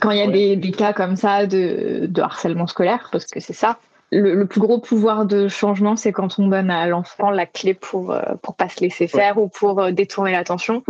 quand 0.00 0.10
il 0.10 0.18
y 0.18 0.22
a 0.52 0.56
des, 0.56 0.70
cas 0.70 0.92
comme 0.92 1.16
ça 1.16 1.46
de, 1.46 2.08
harcèlement 2.20 2.66
scolaire, 2.66 3.08
parce 3.12 3.26
que 3.26 3.40
c'est 3.40 3.52
ça, 3.52 3.78
le, 4.12 4.44
plus 4.44 4.60
gros 4.60 4.78
pouvoir 4.78 5.26
de 5.26 5.48
changement, 5.48 5.96
c'est 5.96 6.12
quand 6.12 6.38
on 6.38 6.48
donne 6.48 6.70
à 6.70 6.86
l'enfant 6.86 7.30
la 7.30 7.46
clé 7.46 7.74
pour 7.74 8.12
euh, 8.12 8.22
pour 8.42 8.56
pas 8.56 8.68
se 8.68 8.80
laisser 8.80 9.06
faire 9.06 9.38
ou 9.38 9.48
pour 9.48 9.80
euh, 9.80 9.92
détourner 9.92 10.32
l'attention. 10.32 10.82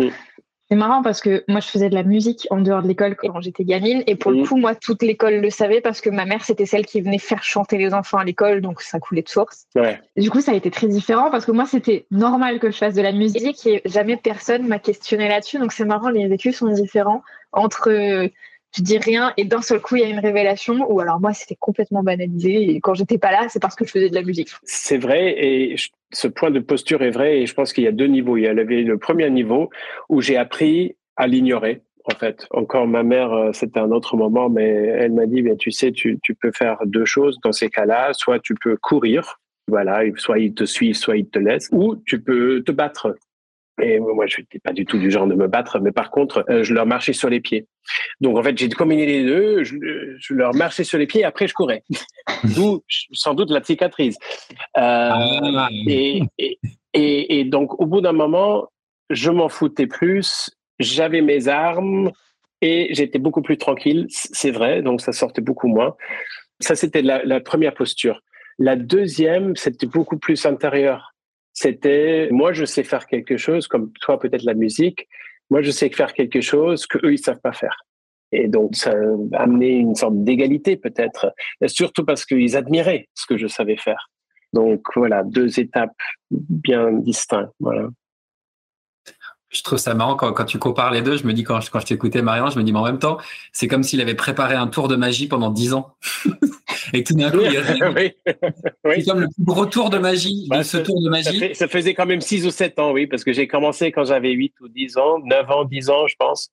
C'est 0.71 0.77
marrant 0.77 1.03
parce 1.03 1.21
que 1.21 1.43
moi, 1.49 1.59
je 1.59 1.67
faisais 1.67 1.89
de 1.89 1.97
la 1.97 2.05
musique 2.05 2.47
en 2.51 2.61
dehors 2.61 2.81
de 2.81 2.87
l'école 2.87 3.17
quand 3.17 3.41
j'étais 3.41 3.65
gamine. 3.65 4.05
Et 4.07 4.15
pour 4.15 4.31
le 4.31 4.45
coup, 4.45 4.57
moi, 4.57 4.77
toute 4.77 5.03
l'école 5.03 5.41
le 5.41 5.51
savait 5.51 5.81
parce 5.81 6.01
que 6.01 6.11
ma 6.11 6.27
mère, 6.27 6.45
c'était 6.45 6.65
celle 6.65 6.87
qui 6.87 7.01
venait 7.01 7.19
faire 7.19 7.43
chanter 7.43 7.77
les 7.77 7.93
enfants 7.93 8.19
à 8.19 8.25
l'école. 8.25 8.61
Donc, 8.61 8.81
ça 8.81 9.01
coulait 9.01 9.23
de 9.23 9.29
source. 9.29 9.67
Du 10.17 10.31
coup, 10.31 10.41
ça 10.41 10.53
a 10.53 10.55
été 10.55 10.71
très 10.71 10.87
différent 10.87 11.29
parce 11.29 11.45
que 11.45 11.51
moi, 11.51 11.67
c'était 11.67 12.07
normal 12.13 12.61
que 12.61 12.71
je 12.71 12.77
fasse 12.77 12.95
de 12.95 13.03
la 13.03 13.11
musique 13.11 13.67
et 13.67 13.83
jamais 13.85 14.17
personne 14.17 14.69
m'a 14.69 14.79
questionné 14.79 15.29
là-dessus. 15.29 15.59
Donc, 15.59 15.73
c'est 15.73 15.85
marrant, 15.85 16.09
les 16.09 16.29
vécus 16.29 16.59
sont 16.59 16.69
différents 16.69 17.25
entre 17.51 18.31
je 18.77 18.83
dis 18.83 18.99
rien 18.99 19.33
et 19.37 19.45
d'un 19.45 19.63
seul 19.63 19.81
coup 19.81 19.97
il 19.97 20.03
y 20.03 20.05
a 20.05 20.09
une 20.09 20.21
révélation 20.21 20.91
ou 20.91 21.01
alors 21.01 21.21
moi 21.21 21.33
c'était 21.33 21.57
complètement 21.57 22.03
banalisé 22.03 22.71
et 22.71 22.81
quand 22.81 22.95
j'étais 22.95 23.19
pas 23.19 23.33
là 23.33 23.47
c'est 23.49 23.61
parce 23.61 23.75
que 23.75 23.85
je 23.85 23.91
faisais 23.91 24.11
de 24.11 24.15
la 24.15 24.23
musique. 24.23 24.51
C'est 24.63 24.99
vrai 24.99 25.35
et 25.39 25.77
ce 26.13 26.29
point 26.29 26.51
de 26.51 26.61
posture 26.61 27.03
est 27.03 27.11
vrai 27.11 27.41
et 27.41 27.47
je 27.47 27.55
pense 27.55 27.73
qu'il 27.73 27.85
y 27.85 27.89
a 27.89 27.93
deux 27.93 28.07
niveaux. 28.07 28.37
Il 28.37 28.45
y 28.45 28.47
avait 28.47 28.83
le 28.83 28.99
premier 28.99 29.31
niveau 29.31 29.71
où 30.09 30.21
j'ai 30.21 30.37
appris 30.37 30.97
à 31.17 31.27
l'ignorer. 31.27 31.83
En 32.05 32.15
fait, 32.15 32.47
encore 32.51 32.87
ma 32.87 33.03
mère, 33.03 33.33
euh, 33.33 33.53
c'était 33.53 33.79
un 33.79 33.91
autre 33.91 34.17
moment, 34.17 34.49
mais 34.49 34.69
elle 34.69 35.13
m'a 35.13 35.27
dit, 35.27 35.43
bien, 35.43 35.55
tu 35.57 35.71
sais, 35.71 35.93
tu, 35.93 36.19
tu 36.23 36.35
peux 36.35 36.51
faire 36.51 36.79
deux 36.87 37.05
choses 37.05 37.39
dans 37.45 37.53
ces 37.53 37.69
cas-là. 37.69 38.13
Soit 38.15 38.41
tu 38.41 38.55
peux 38.55 38.77
courir, 38.77 39.39
Voilà, 39.69 40.01
soit 40.17 40.39
ils 40.39 40.55
te 40.55 40.65
suivent, 40.65 40.97
soit 40.97 41.19
ils 41.19 41.29
te 41.29 41.39
laissent, 41.39 41.69
ou 41.73 41.97
tu 42.07 42.21
peux 42.21 42.63
te 42.65 42.73
battre. 42.73 43.15
Et 43.83 43.99
moi, 43.99 44.27
je 44.27 44.41
n'étais 44.41 44.59
pas 44.59 44.73
du 44.73 44.85
tout 44.85 44.99
du 44.99 45.11
genre 45.11 45.27
de 45.27 45.35
me 45.35 45.47
battre, 45.47 45.79
mais 45.81 45.93
par 45.93 46.11
contre, 46.11 46.45
euh, 46.51 46.63
je 46.63 46.75
leur 46.75 46.87
marchais 46.87 47.13
sur 47.13 47.31
les 47.31 47.41
pieds. 47.41 47.67
Donc, 48.21 48.37
en 48.37 48.43
fait, 48.43 48.57
j'ai 48.59 48.69
combiné 48.69 49.07
les 49.07 49.25
deux. 49.25 49.63
Je, 49.65 50.35
leur 50.35 50.55
marchais 50.55 50.85
sur 50.85 50.99
les 50.99 51.07
pieds 51.07 51.23
et 51.23 51.25
après, 51.25 51.47
je 51.47 51.55
courais. 51.55 51.83
D'où, 52.55 52.83
sans 53.13 53.35
doute, 53.35 53.51
la 53.51 53.63
cicatrice. 53.63 54.17
Euh, 54.77 55.11
ah. 55.13 55.69
et, 55.87 56.23
et, 56.39 57.41
et, 57.41 57.45
donc, 57.45 57.81
au 57.81 57.87
bout 57.87 58.01
d'un 58.01 58.13
moment, 58.13 58.69
je 59.09 59.31
m'en 59.31 59.49
foutais 59.49 59.87
plus. 59.87 60.51
J'avais 60.79 61.23
mes 61.23 61.49
armes 61.49 62.11
et 62.61 62.89
j'étais 62.93 63.19
beaucoup 63.19 63.43
plus 63.43 63.57
tranquille. 63.57 64.07
C'est 64.11 64.51
vrai, 64.51 64.83
donc 64.83 65.01
ça 65.01 65.13
sortait 65.13 65.43
beaucoup 65.43 65.69
moins. 65.69 65.97
Ça, 66.61 66.75
c'était 66.75 67.03
la, 67.03 67.25
la 67.25 67.41
première 67.41 67.75
posture. 67.75 68.21
La 68.59 68.77
deuxième, 68.77 69.57
c'était 69.57 69.87
beaucoup 69.87 70.19
plus 70.19 70.45
intérieur. 70.45 71.15
C'était, 71.63 72.29
moi, 72.31 72.55
je 72.55 72.65
sais 72.65 72.85
faire 72.85 73.07
quelque 73.07 73.37
chose, 73.37 73.69
comme 73.69 73.93
toi, 74.01 74.19
peut-être 74.19 74.45
la 74.45 74.55
musique. 74.55 75.07
Moi, 75.51 75.61
je 75.61 75.71
sais 75.71 75.91
faire 75.91 76.15
quelque 76.15 76.41
chose 76.41 76.87
que 76.87 76.97
eux, 77.05 77.13
ils 77.13 77.19
savent 77.19 77.43
pas 77.43 77.53
faire. 77.53 77.77
Et 78.33 78.49
donc, 78.49 78.75
ça 78.75 78.93
a 79.35 79.43
amené 79.43 79.73
une 79.73 79.95
sorte 79.95 80.25
d'égalité, 80.25 80.79
peut-être. 80.79 81.35
Surtout 81.67 82.07
parce 82.07 82.25
qu'ils 82.25 82.57
admiraient 82.57 83.11
ce 83.15 83.27
que 83.27 83.37
je 83.37 83.47
savais 83.47 83.77
faire. 83.77 84.09
Donc, 84.55 84.81
voilà, 84.97 85.23
deux 85.23 85.61
étapes 85.61 86.01
bien 86.31 86.93
distinctes. 86.93 87.53
Voilà 87.61 87.89
je 89.51 89.63
trouve 89.63 89.79
ça 89.79 89.95
marrant 89.95 90.15
quand, 90.15 90.33
quand, 90.33 90.45
tu 90.45 90.59
compares 90.59 90.93
les 90.93 91.03
deux. 91.03 91.17
Je 91.17 91.27
me 91.27 91.33
dis, 91.33 91.43
quand 91.43 91.61
je, 91.61 91.71
quand 91.71 91.81
je 91.81 91.87
t'écoutais, 91.87 92.23
Marion, 92.23 92.51
je 92.51 92.59
me 92.59 92.63
dis, 92.63 92.73
mais 92.73 92.79
en 92.79 92.85
même 92.85 93.01
temps, 93.01 93.19
c'est 93.53 93.67
comme 93.67 93.83
s'il 93.83 94.01
avait 94.01 94.15
préparé 94.15 94.55
un 94.55 94.69
tour 94.69 94.87
de 94.87 94.95
magie 94.95 95.27
pendant 95.27 95.51
dix 95.51 95.75
ans. 95.75 95.97
et 96.93 97.03
tout 97.03 97.15
d'un 97.15 97.31
coup, 97.31 97.41
il 97.41 97.51
oui. 97.97 98.13
C'est 98.95 99.05
comme 99.05 99.21
le 99.21 99.27
plus 99.27 99.45
gros 99.45 99.67
tour 99.67 99.91
de 99.91 99.99
magie 99.99 100.45
de 100.45 100.49
bah, 100.49 100.63
ce 100.63 100.79
tour 100.79 101.03
de 101.03 101.11
magie. 101.11 101.55
Ça, 101.55 101.67
faisait 101.67 101.95
quand 101.95 102.07
même 102.07 102.21
six 102.21 102.47
ou 102.47 102.51
sept 102.51 102.79
ans, 102.79 102.93
oui, 102.93 103.09
parce 103.09 103.25
que 103.25 103.33
j'ai 103.33 103.49
commencé 103.49 103.91
quand 103.91 104.05
j'avais 104.05 104.31
huit 104.31 104.55
ou 104.61 104.69
dix 104.69 104.97
ans, 104.97 105.19
neuf 105.25 105.51
ans, 105.51 105.65
dix 105.65 105.91
ans, 105.91 106.07
je 106.07 106.15
pense. 106.17 106.51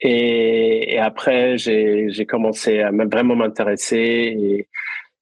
Et, 0.00 0.94
et 0.94 0.98
après, 0.98 1.58
j'ai 1.58 2.26
commencé 2.26 2.80
à 2.80 2.90
vraiment 2.90 3.36
m'intéresser 3.36 3.98
et 4.38 4.68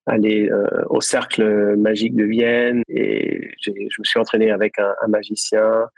aller 0.06 0.49
euh, 0.49 0.85
au 0.88 1.00
cercle 1.00 1.76
magique 1.76 2.14
de 2.14 2.25
Vienne. 2.25 2.82
Et 2.88 3.50
je 3.61 3.73
me 3.73 4.04
suis 4.04 4.20
entraîné 4.20 4.52
avec 4.52 4.78
un, 4.78 4.94
un 5.02 5.08
magicien. 5.08 5.88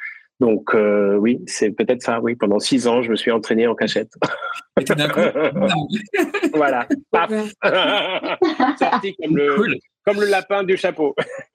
Donc 0.41 0.75
euh, 0.75 1.17
oui, 1.17 1.41
c'est 1.47 1.71
peut-être 1.71 2.03
ça. 2.03 2.21
Oui, 2.21 2.35
pendant 2.35 2.59
six 2.59 2.87
ans, 2.87 3.03
je 3.03 3.11
me 3.11 3.17
suis 3.17 3.31
entraîné 3.31 3.67
en 3.67 3.75
cachette. 3.75 4.13
Et 4.81 4.85
tout 4.85 4.95
d'un 4.95 5.09
coup, 5.09 5.21
voilà, 6.55 6.89
paf, 7.11 7.31
sorti 8.79 9.15
comme 9.17 9.37
le 9.37 9.79
comme 10.05 10.21
le 10.21 10.27
lapin 10.27 10.65
du 10.65 10.77
chapeau. 10.79 11.15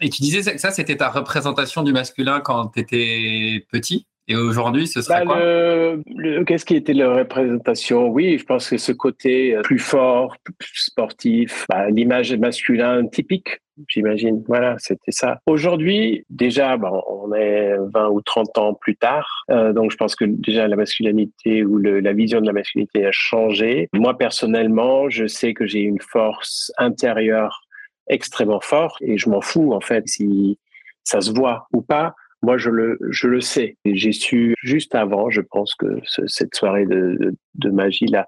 Et 0.00 0.10
tu 0.10 0.22
disais 0.22 0.52
que 0.52 0.58
ça, 0.58 0.70
c'était 0.70 0.96
ta 0.96 1.08
représentation 1.08 1.82
du 1.82 1.92
masculin 1.92 2.40
quand 2.40 2.68
tu 2.68 2.80
étais 2.80 3.66
petit? 3.72 4.06
Et 4.30 4.36
aujourd'hui, 4.36 4.86
ce 4.86 5.00
serait 5.00 5.24
bah, 5.24 5.96
quoi 6.04 6.44
Qu'est-ce 6.44 6.66
qui 6.66 6.76
était 6.76 6.92
la 6.92 7.14
représentation? 7.14 8.08
Oui, 8.08 8.36
je 8.38 8.44
pense 8.44 8.68
que 8.68 8.76
ce 8.76 8.92
côté 8.92 9.56
euh, 9.56 9.62
plus 9.62 9.78
fort, 9.78 10.36
plus 10.44 10.74
sportif, 10.74 11.64
bah, 11.70 11.88
l'image 11.88 12.34
masculin 12.34 13.06
typique, 13.06 13.62
j'imagine. 13.88 14.44
Voilà, 14.46 14.76
c'était 14.78 15.12
ça. 15.12 15.40
Aujourd'hui, 15.46 16.26
déjà, 16.28 16.76
bon, 16.76 17.02
on 17.08 17.32
est 17.32 17.76
20 17.94 18.08
ou 18.10 18.20
30 18.20 18.58
ans 18.58 18.74
plus 18.74 18.96
tard, 18.96 19.44
euh, 19.50 19.72
donc 19.72 19.92
je 19.92 19.96
pense 19.96 20.14
que 20.14 20.26
déjà 20.26 20.68
la 20.68 20.76
masculinité 20.76 21.64
ou 21.64 21.78
le, 21.78 22.00
la 22.00 22.12
vision 22.12 22.42
de 22.42 22.46
la 22.46 22.52
masculinité 22.52 23.06
a 23.06 23.12
changé. 23.12 23.88
Moi, 23.94 24.18
personnellement, 24.18 25.08
je 25.08 25.26
sais 25.26 25.54
que 25.54 25.66
j'ai 25.66 25.80
une 25.80 26.02
force 26.02 26.70
intérieure 26.76 27.62
extrêmement 28.10 28.60
forte 28.60 29.00
et 29.00 29.16
je 29.16 29.30
m'en 29.30 29.40
fous, 29.40 29.72
en 29.72 29.80
fait, 29.80 30.06
si 30.06 30.58
ça 31.02 31.22
se 31.22 31.32
voit 31.32 31.66
ou 31.72 31.80
pas 31.80 32.14
moi, 32.42 32.56
je 32.56 32.70
le, 32.70 32.98
je 33.10 33.26
le 33.26 33.40
sais. 33.40 33.76
J'ai 33.84 34.12
su 34.12 34.54
juste 34.62 34.94
avant, 34.94 35.30
je 35.30 35.40
pense 35.40 35.74
que 35.74 35.86
cette 36.26 36.54
soirée 36.54 36.86
de, 36.86 37.34
de, 37.54 37.70
magie 37.70 38.06
là, 38.06 38.26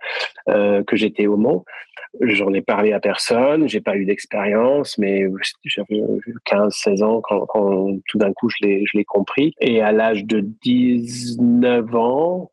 euh, 0.48 0.82
que 0.82 0.96
j'étais 0.96 1.26
au 1.26 1.36
Mont. 1.36 1.64
J'en 2.20 2.52
ai 2.52 2.60
parlé 2.60 2.92
à 2.92 2.98
personne, 2.98 3.68
j'ai 3.68 3.80
pas 3.80 3.96
eu 3.96 4.04
d'expérience, 4.04 4.98
mais 4.98 5.26
j'avais 5.64 6.02
15-16 6.50 7.04
ans 7.04 7.20
quand, 7.20 7.46
quand, 7.46 7.98
tout 8.08 8.18
d'un 8.18 8.32
coup 8.32 8.48
je 8.48 8.66
l'ai, 8.66 8.84
je 8.84 8.98
l'ai 8.98 9.04
compris. 9.04 9.52
Et 9.60 9.80
à 9.80 9.92
l'âge 9.92 10.24
de 10.24 10.40
19 10.40 11.94
ans, 11.94 12.50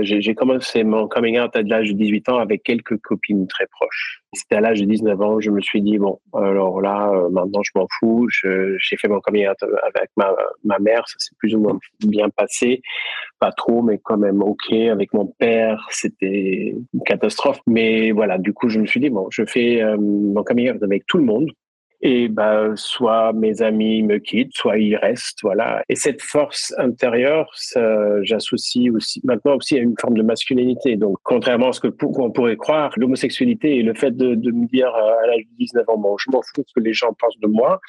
j'ai 0.00 0.34
commencé 0.34 0.84
mon 0.84 1.06
coming 1.06 1.38
out 1.38 1.54
à 1.54 1.62
l'âge 1.62 1.90
de 1.90 1.94
18 1.94 2.28
ans 2.30 2.38
avec 2.38 2.62
quelques 2.62 2.96
copines 2.98 3.46
très 3.46 3.66
proches. 3.66 4.22
C'était 4.32 4.56
à 4.56 4.60
l'âge 4.60 4.80
de 4.80 4.86
19 4.86 5.20
ans, 5.20 5.40
je 5.40 5.50
me 5.50 5.60
suis 5.60 5.80
dit, 5.80 5.98
bon, 5.98 6.18
alors 6.34 6.80
là, 6.80 7.10
euh, 7.10 7.28
maintenant, 7.30 7.62
je 7.62 7.70
m'en 7.74 7.86
fous. 7.98 8.28
J'ai 8.30 8.96
fait 8.96 9.08
mon 9.08 9.20
coming 9.20 9.48
out 9.48 9.56
avec 9.62 10.10
ma, 10.16 10.34
ma 10.64 10.78
mère, 10.78 11.06
ça 11.06 11.16
s'est 11.18 11.34
plus 11.38 11.54
ou 11.54 11.60
moins 11.60 11.78
bien 12.04 12.28
passé. 12.30 12.82
Pas 13.38 13.52
trop, 13.52 13.82
mais 13.82 13.98
quand 14.02 14.18
même 14.18 14.42
OK. 14.42 14.72
Avec 14.72 15.12
mon 15.12 15.26
père, 15.26 15.86
c'était 15.90 16.74
une 16.92 17.02
catastrophe. 17.04 17.60
Mais 17.66 18.10
voilà, 18.12 18.38
du 18.38 18.52
coup, 18.52 18.68
je 18.68 18.80
me 18.80 18.86
suis 18.86 19.00
dit, 19.00 19.10
bon, 19.10 19.28
je 19.30 19.44
fais 19.44 19.82
euh, 19.82 19.96
mon 19.98 20.42
coming 20.42 20.70
out 20.70 20.82
avec 20.82 21.06
tout 21.06 21.18
le 21.18 21.24
monde. 21.24 21.50
Et 22.02 22.28
bah, 22.28 22.72
soit 22.74 23.32
mes 23.32 23.62
amis 23.62 24.02
me 24.02 24.18
quittent, 24.18 24.54
soit 24.54 24.78
ils 24.78 24.96
restent, 24.96 25.38
voilà. 25.42 25.82
Et 25.88 25.96
cette 25.96 26.20
force 26.20 26.74
intérieure, 26.78 27.50
j'associe 28.22 28.92
aussi 28.92 29.20
maintenant 29.24 29.56
aussi 29.56 29.78
à 29.78 29.80
une 29.80 29.94
forme 29.98 30.16
de 30.16 30.22
masculinité. 30.22 30.96
Donc, 30.96 31.16
contrairement 31.22 31.68
à 31.68 31.72
ce 31.72 31.80
que 31.80 31.88
qu'on 31.88 32.30
pourrait 32.30 32.56
croire, 32.56 32.92
l'homosexualité 32.96 33.76
et 33.76 33.82
le 33.82 33.94
fait 33.94 34.16
de, 34.16 34.34
me 34.34 34.66
dire 34.66 34.94
euh, 34.94 35.24
à 35.24 35.26
l'âge 35.26 35.44
de 35.44 35.56
19 35.58 35.88
ans, 35.88 35.98
bon, 35.98 36.16
je 36.18 36.30
m'en 36.30 36.42
fous 36.42 36.62
de 36.62 36.64
ce 36.66 36.74
que 36.74 36.80
les 36.80 36.92
gens 36.92 37.12
pensent 37.18 37.38
de 37.40 37.48
moi, 37.48 37.80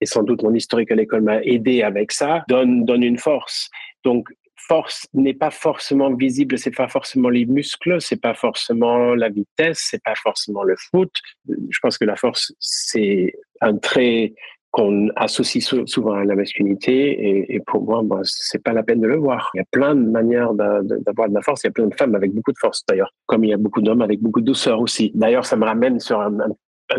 et 0.00 0.06
sans 0.06 0.22
doute 0.22 0.42
mon 0.42 0.54
historique 0.54 0.92
à 0.92 0.94
l'école 0.94 1.22
m'a 1.22 1.42
aidé 1.42 1.82
avec 1.82 2.12
ça, 2.12 2.44
donne, 2.48 2.84
donne 2.84 3.02
une 3.02 3.18
force. 3.18 3.68
Donc, 4.04 4.28
force 4.68 5.06
n'est 5.14 5.34
pas 5.34 5.50
forcément 5.50 6.14
visible, 6.14 6.58
c'est 6.58 6.74
pas 6.74 6.88
forcément 6.88 7.30
les 7.30 7.46
muscles, 7.46 8.00
c'est 8.00 8.20
pas 8.20 8.34
forcément 8.34 9.14
la 9.14 9.28
vitesse, 9.28 9.88
c'est 9.90 10.02
pas 10.02 10.14
forcément 10.14 10.62
le 10.62 10.76
foot. 10.76 11.10
Je 11.48 11.78
pense 11.80 11.98
que 11.98 12.04
la 12.04 12.16
force, 12.16 12.52
c'est 12.60 13.32
un 13.60 13.76
trait 13.76 14.34
qu'on 14.70 15.08
associe 15.16 15.64
souvent 15.86 16.12
à 16.12 16.24
la 16.24 16.34
masculinité 16.34 17.54
et, 17.54 17.60
pour 17.66 17.82
moi, 17.82 18.02
bah, 18.04 18.20
c'est 18.24 18.62
pas 18.62 18.74
la 18.74 18.82
peine 18.82 19.00
de 19.00 19.06
le 19.06 19.16
voir. 19.16 19.50
Il 19.54 19.58
y 19.58 19.60
a 19.60 19.66
plein 19.70 19.94
de 19.94 20.08
manières 20.08 20.52
d'avoir 20.52 21.28
de 21.28 21.34
la 21.34 21.40
force. 21.40 21.64
Il 21.64 21.68
y 21.68 21.70
a 21.70 21.72
plein 21.72 21.86
de 21.86 21.94
femmes 21.94 22.14
avec 22.14 22.32
beaucoup 22.32 22.52
de 22.52 22.58
force 22.58 22.84
d'ailleurs, 22.86 23.12
comme 23.26 23.44
il 23.44 23.50
y 23.50 23.54
a 23.54 23.56
beaucoup 23.56 23.80
d'hommes 23.80 24.02
avec 24.02 24.20
beaucoup 24.20 24.40
de 24.40 24.46
douceur 24.46 24.80
aussi. 24.80 25.10
D'ailleurs, 25.14 25.46
ça 25.46 25.56
me 25.56 25.64
ramène 25.64 26.00
sur 26.00 26.20
un, 26.20 26.36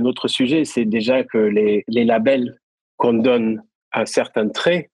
autre 0.04 0.28
sujet, 0.28 0.66
c'est 0.66 0.86
déjà 0.86 1.24
que 1.24 1.38
les, 1.38 1.84
les 1.88 2.06
labels 2.06 2.60
qu'on 2.98 3.14
donne 3.14 3.64
à 3.92 4.06
certains 4.06 4.48
traits 4.48 4.90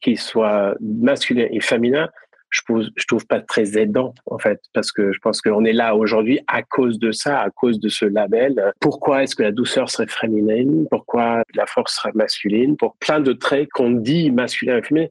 qu'il 0.00 0.18
soit 0.18 0.74
masculin 0.80 1.46
et 1.50 1.60
féminin, 1.60 2.08
je 2.50 2.62
trouve, 2.62 2.84
trouve 3.06 3.26
pas 3.26 3.40
très 3.40 3.76
aidant 3.76 4.14
en 4.24 4.38
fait, 4.38 4.60
parce 4.72 4.90
que 4.90 5.12
je 5.12 5.18
pense 5.18 5.42
qu'on 5.42 5.66
est 5.66 5.72
là 5.74 5.94
aujourd'hui 5.94 6.40
à 6.46 6.62
cause 6.62 6.98
de 6.98 7.12
ça, 7.12 7.40
à 7.40 7.50
cause 7.50 7.78
de 7.78 7.90
ce 7.90 8.06
label. 8.06 8.72
Pourquoi 8.80 9.22
est-ce 9.22 9.36
que 9.36 9.42
la 9.42 9.52
douceur 9.52 9.90
serait 9.90 10.06
féminine? 10.08 10.86
Pourquoi 10.90 11.42
la 11.54 11.66
force 11.66 11.96
serait 11.96 12.12
masculine? 12.14 12.76
Pour 12.76 12.96
plein 12.96 13.20
de 13.20 13.34
traits 13.34 13.68
qu'on 13.70 13.90
dit 13.90 14.30
masculin 14.30 14.78
et 14.78 14.82
féminin. 14.82 15.08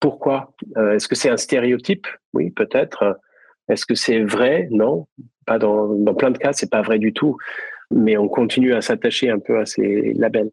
Pourquoi? 0.00 0.52
Euh, 0.76 0.94
Est-ce 0.94 1.06
que 1.06 1.14
c'est 1.14 1.30
un 1.30 1.36
stéréotype? 1.36 2.08
Oui, 2.34 2.50
peut-être. 2.50 3.16
Est-ce 3.68 3.86
que 3.86 3.94
c'est 3.94 4.20
vrai? 4.24 4.66
Non, 4.72 5.06
pas 5.46 5.60
dans, 5.60 5.86
dans 5.94 6.14
plein 6.14 6.32
de 6.32 6.38
cas, 6.38 6.52
c'est 6.52 6.70
pas 6.70 6.82
vrai 6.82 6.98
du 6.98 7.12
tout. 7.12 7.36
Mais 7.92 8.16
on 8.16 8.26
continue 8.26 8.74
à 8.74 8.80
s'attacher 8.80 9.30
un 9.30 9.38
peu 9.38 9.60
à 9.60 9.66
ces 9.66 10.12
labels 10.14 10.50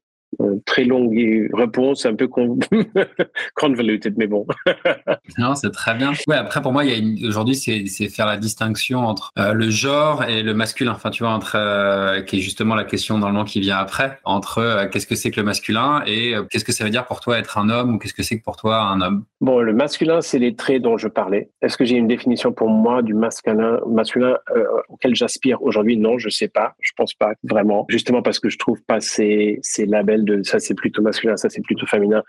très 0.66 0.86
longue 0.86 1.50
réponse, 1.54 2.06
un 2.06 2.16
peu 2.16 2.28
convoluted, 3.56 4.16
mais 4.18 4.28
bon. 4.28 4.46
non, 5.38 5.56
c'est 5.56 5.72
très 5.72 5.96
bien. 5.96 6.14
Ouais, 6.28 6.36
après, 6.36 6.62
pour 6.62 6.72
moi, 6.72 6.86
il 6.86 7.20
y 7.20 7.26
a 7.26 7.28
aujourd'hui, 7.28 7.56
c'est 7.56 8.10
faire 8.10 8.26
la 8.26 8.38
distinction 8.38 9.00
entre 9.00 9.32
euh, 9.38 9.54
le 9.54 9.70
genre 9.70 10.24
et 10.24 10.44
le 10.44 10.54
masculin. 10.54 10.92
Enfin, 10.92 11.10
tu 11.10 11.24
vois, 11.24 11.34
entre 11.34 11.54
euh, 11.56 12.22
qui 12.22 12.38
est 12.38 12.42
justement 12.42 12.76
la 12.76 12.84
question 12.84 13.18
normalement 13.18 13.46
qui 13.46 13.60
vient 13.60 13.78
après, 13.78 14.20
entre 14.24 14.60
euh, 14.60 14.88
qu'est-ce 14.88 15.08
que 15.08 15.16
c'est 15.16 15.32
que 15.32 15.40
le 15.40 15.46
masculin 15.46 16.02
et 16.06 16.34
qu'est-ce 16.50 16.66
que 16.66 16.72
ça 16.72 16.84
veut 16.84 16.90
dire 16.90 17.06
pour 17.06 17.20
toi 17.20 17.38
être 17.38 17.58
un 17.58 17.70
homme 17.70 17.96
ou 17.96 18.00
qu'est-ce 18.00 18.14
que 18.14 18.24
c'est 18.24 18.40
que 18.40 18.44
pour 18.44 18.58
toi 18.58 18.82
un 18.82 19.02
homme? 19.02 19.26
Bon, 19.42 19.60
le 19.60 19.74
masculin, 19.74 20.22
c'est 20.22 20.40
les 20.40 20.56
traits 20.56 20.82
dont 20.82 20.98
je 20.98 21.08
parlais. 21.08 21.50
Est-ce 21.62 21.78
que 21.78 21.86
j'ai 21.86 21.96
une 21.96 22.08
définition 22.08 22.52
pour 22.52 22.70
moi 22.70 23.02
du 23.02 23.14
masculin, 23.14 23.80
masculin 23.88 24.38
auquel 24.90 25.16
j'aspire 25.16 25.62
aujourd'hui? 25.62 25.98
Non, 25.98 26.18
je 26.18 26.30
sais 26.30 26.48
pas. 26.48 26.76
Je 26.82 26.92
pense 26.96 27.14
pas 27.14 27.34
vraiment. 27.44 27.86
Justement 27.90 28.22
parce 28.22 28.40
que 28.40 28.50
je 28.50 28.58
trouve 28.58 28.82
pas 28.84 29.00
ces, 29.00 29.60
ces 29.62 29.86
labels 29.86 30.19
ça 30.44 30.60
c'est 30.60 30.74
plutôt 30.74 31.02
masculin, 31.02 31.38
ça 31.38 31.50
c'est 31.50 31.62
plutôt 31.62 31.86
féminin. 31.86 32.24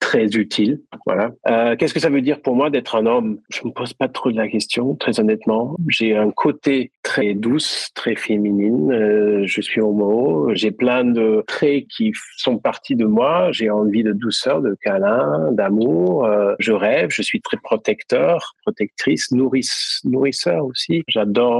Très 0.00 0.26
utile. 0.36 0.80
Voilà. 1.04 1.32
Euh, 1.48 1.76
Qu'est-ce 1.76 1.94
que 1.94 2.00
ça 2.00 2.10
veut 2.10 2.20
dire 2.20 2.40
pour 2.40 2.54
moi 2.54 2.70
d'être 2.70 2.96
un 2.96 3.06
homme? 3.06 3.38
Je 3.50 3.60
me 3.64 3.70
pose 3.70 3.92
pas 3.94 4.08
trop 4.08 4.30
de 4.30 4.36
la 4.36 4.48
question, 4.48 4.94
très 4.94 5.18
honnêtement. 5.20 5.76
J'ai 5.88 6.16
un 6.16 6.30
côté 6.30 6.92
très 7.02 7.34
douce, 7.34 7.90
très 7.94 8.14
féminine. 8.14 8.92
Euh, 8.92 9.42
je 9.46 9.60
suis 9.60 9.80
homo. 9.80 10.50
J'ai 10.54 10.70
plein 10.70 11.04
de 11.04 11.42
traits 11.46 11.86
qui 11.88 12.12
sont 12.36 12.58
partis 12.58 12.96
de 12.96 13.06
moi. 13.06 13.50
J'ai 13.52 13.70
envie 13.70 14.02
de 14.02 14.12
douceur, 14.12 14.60
de 14.60 14.76
câlin, 14.80 15.50
d'amour. 15.52 16.24
Euh, 16.24 16.54
je 16.58 16.72
rêve. 16.72 17.08
Je 17.10 17.22
suis 17.22 17.40
très 17.40 17.56
protecteur, 17.56 18.54
protectrice, 18.62 19.32
nourrice, 19.32 20.00
nourrisseur 20.04 20.64
aussi. 20.66 21.02
J'adore 21.08 21.56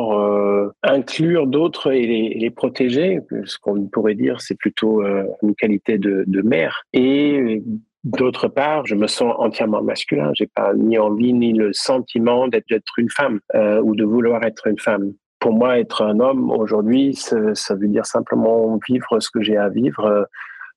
inclure 0.82 1.46
d'autres 1.46 1.92
et 1.92 2.34
les, 2.34 2.50
protéger. 2.50 3.20
Ce 3.44 3.58
qu'on 3.58 3.86
pourrait 3.86 4.14
dire, 4.14 4.40
c'est 4.40 4.56
plutôt 4.56 5.02
une 5.42 5.54
qualité 5.54 5.98
de, 5.98 6.24
de 6.26 6.42
mère. 6.42 6.84
Et 6.92 7.62
D'autre 8.06 8.46
part, 8.46 8.86
je 8.86 8.94
me 8.94 9.08
sens 9.08 9.34
entièrement 9.36 9.82
masculin. 9.82 10.30
J'ai 10.34 10.46
pas 10.46 10.72
ni 10.74 10.96
envie 10.96 11.32
ni 11.32 11.52
le 11.52 11.72
sentiment 11.72 12.46
d'être 12.46 12.98
une 12.98 13.10
femme 13.10 13.40
euh, 13.56 13.80
ou 13.82 13.96
de 13.96 14.04
vouloir 14.04 14.44
être 14.44 14.68
une 14.68 14.78
femme. 14.78 15.12
Pour 15.40 15.54
moi, 15.54 15.80
être 15.80 16.02
un 16.02 16.20
homme 16.20 16.52
aujourd'hui, 16.52 17.14
ça, 17.14 17.74
veut 17.74 17.88
dire 17.88 18.06
simplement 18.06 18.78
vivre 18.88 19.18
ce 19.18 19.28
que 19.28 19.42
j'ai 19.42 19.56
à 19.56 19.70
vivre 19.70 20.28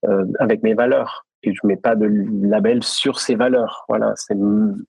euh, 0.07 0.25
avec 0.39 0.63
mes 0.63 0.74
valeurs. 0.74 1.27
Et 1.43 1.53
je 1.53 1.59
mets 1.65 1.77
pas 1.77 1.95
de 1.95 2.09
label 2.41 2.81
sur 2.81 3.19
ces 3.19 3.36
valeurs. 3.36 3.86
Voilà, 3.88 4.12
c'est 4.15 4.36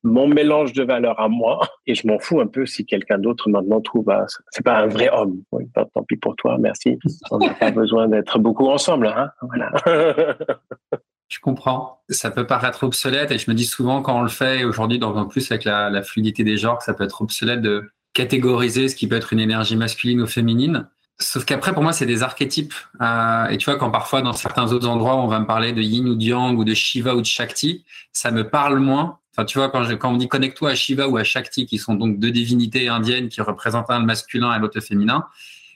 mon 0.03 0.27
mélange 0.27 0.73
de 0.73 0.83
valeurs 0.83 1.21
à 1.21 1.29
moi. 1.29 1.61
Et 1.87 1.95
je 1.95 2.09
m'en 2.09 2.19
fous 2.19 2.41
un 2.41 2.47
peu 2.47 2.65
si 2.65 2.87
quelqu'un 2.87 3.19
d'autre 3.19 3.51
maintenant 3.51 3.83
trouve, 3.83 4.09
ah, 4.09 4.25
c'est 4.49 4.65
pas 4.65 4.79
un 4.79 4.87
vrai 4.87 5.11
homme. 5.13 5.43
Oui, 5.53 5.69
tant 5.75 6.03
pis 6.05 6.17
pour 6.17 6.37
toi, 6.37 6.57
merci. 6.59 6.99
On 7.31 7.37
n'a 7.37 7.53
pas 7.53 7.71
besoin 7.71 8.09
d'être 8.09 8.39
beaucoup 8.39 8.69
ensemble. 8.69 9.09
Hein 9.09 9.31
voilà. 9.43 9.73
Je 11.31 11.39
comprends. 11.39 12.03
Ça 12.09 12.31
peut 12.31 12.47
paraître 12.47 12.83
obsolète 12.83 13.31
et 13.31 13.39
je 13.39 13.49
me 13.49 13.55
dis 13.55 13.65
souvent 13.65 14.03
quand 14.03 14.19
on 14.19 14.23
le 14.23 14.29
fait 14.29 14.65
aujourd'hui, 14.65 15.03
en 15.03 15.27
plus 15.27 15.51
avec 15.51 15.65
la, 15.65 15.89
la, 15.89 16.03
fluidité 16.03 16.43
des 16.43 16.57
genres, 16.57 16.79
que 16.79 16.85
ça 16.85 16.93
peut 16.93 17.05
être 17.05 17.23
obsolète 17.23 17.63
de 17.63 17.93
catégoriser 18.13 18.89
ce 18.89 18.97
qui 18.97 19.07
peut 19.07 19.15
être 19.15 19.33
une 19.33 19.39
énergie 19.39 19.77
masculine 19.77 20.21
ou 20.21 20.27
féminine. 20.27 20.89
Sauf 21.21 21.45
qu'après, 21.45 21.73
pour 21.73 21.85
moi, 21.85 21.93
c'est 21.93 22.07
des 22.07 22.25
archétypes. 22.25 22.75
Euh, 23.01 23.47
et 23.49 23.59
tu 23.59 23.67
vois, 23.67 23.79
quand 23.79 23.91
parfois, 23.91 24.23
dans 24.23 24.33
certains 24.33 24.73
autres 24.73 24.89
endroits, 24.89 25.17
on 25.17 25.29
va 25.29 25.39
me 25.39 25.47
parler 25.47 25.73
de 25.73 25.83
yin 25.83 26.09
ou 26.09 26.17
de 26.17 26.23
yang 26.23 26.59
ou 26.59 26.65
de 26.65 26.75
Shiva 26.75 27.15
ou 27.15 27.21
de 27.21 27.27
Shakti, 27.27 27.85
ça 28.13 28.33
me 28.33 28.49
parle 28.49 28.81
moins. 28.81 29.19
Enfin, 29.33 29.45
tu 29.45 29.59
vois, 29.59 29.69
quand, 29.71 29.85
je, 29.85 29.95
quand 29.95 30.11
on 30.13 30.17
dit 30.17 30.29
connecte-toi 30.29 30.71
à 30.71 30.75
Shiva 30.75 31.09
ou 31.09 31.17
à 31.17 31.23
Shakti, 31.23 31.67
qui 31.67 31.79
sont 31.79 31.95
donc 31.95 32.19
deux 32.19 32.33
divinités 32.33 32.89
indiennes 32.89 33.29
qui 33.29 33.41
représentent 33.41 33.91
un 33.91 34.01
le 34.01 34.07
masculin 34.07 34.53
et 34.55 34.59
l'autre 34.59 34.81
féminin, 34.81 35.27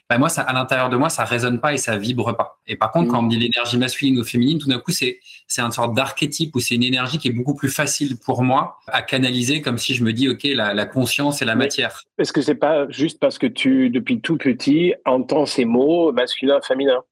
bah 0.07 0.19
moi, 0.19 0.29
ça, 0.29 0.43
à 0.43 0.53
l'intérieur 0.53 0.89
de 0.89 0.97
moi, 0.97 1.09
ça 1.09 1.23
résonne 1.23 1.59
pas 1.59 1.73
et 1.73 1.77
ça 1.77 1.97
vibre 1.97 2.35
pas. 2.37 2.59
Et 2.67 2.75
par 2.75 2.91
contre, 2.91 3.11
quand 3.11 3.19
on 3.19 3.23
me 3.23 3.29
dit 3.29 3.39
l'énergie 3.39 3.77
masculine 3.79 4.19
ou 4.19 4.23
féminine, 4.23 4.59
tout 4.59 4.69
d'un 4.69 4.77
coup, 4.77 4.91
c'est 4.91 5.19
c'est 5.47 5.61
une 5.61 5.71
sorte 5.71 5.95
d'archétype 5.95 6.55
ou 6.55 6.59
c'est 6.59 6.75
une 6.75 6.83
énergie 6.83 7.17
qui 7.17 7.27
est 7.29 7.31
beaucoup 7.31 7.55
plus 7.55 7.69
facile 7.69 8.17
pour 8.17 8.43
moi 8.43 8.77
à 8.87 9.01
canaliser, 9.01 9.61
comme 9.61 9.79
si 9.79 9.95
je 9.95 10.03
me 10.03 10.13
dis, 10.13 10.29
ok, 10.29 10.43
la, 10.43 10.75
la 10.75 10.85
conscience 10.85 11.41
et 11.41 11.45
la 11.45 11.55
matière. 11.55 12.03
Est-ce 12.19 12.33
que 12.33 12.41
c'est 12.41 12.55
pas 12.55 12.87
juste 12.89 13.19
parce 13.19 13.39
que 13.39 13.47
tu, 13.47 13.89
depuis 13.89 14.21
tout 14.21 14.37
petit, 14.37 14.93
entends 15.05 15.47
ces 15.47 15.65
mots 15.65 16.11
masculin, 16.11 16.59
féminin 16.61 17.03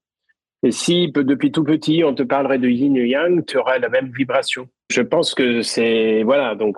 Et 0.62 0.70
si 0.70 1.10
depuis 1.10 1.50
tout 1.50 1.64
petit, 1.64 2.04
on 2.04 2.14
te 2.14 2.22
parlerait 2.22 2.58
de 2.58 2.68
yin 2.68 2.96
et 2.96 3.08
yang, 3.08 3.44
tu 3.44 3.58
aurais 3.58 3.80
la 3.80 3.88
même 3.88 4.12
vibration. 4.16 4.68
Je 4.90 5.02
pense 5.02 5.34
que 5.34 5.62
c'est 5.62 6.22
voilà. 6.22 6.54
Donc, 6.54 6.76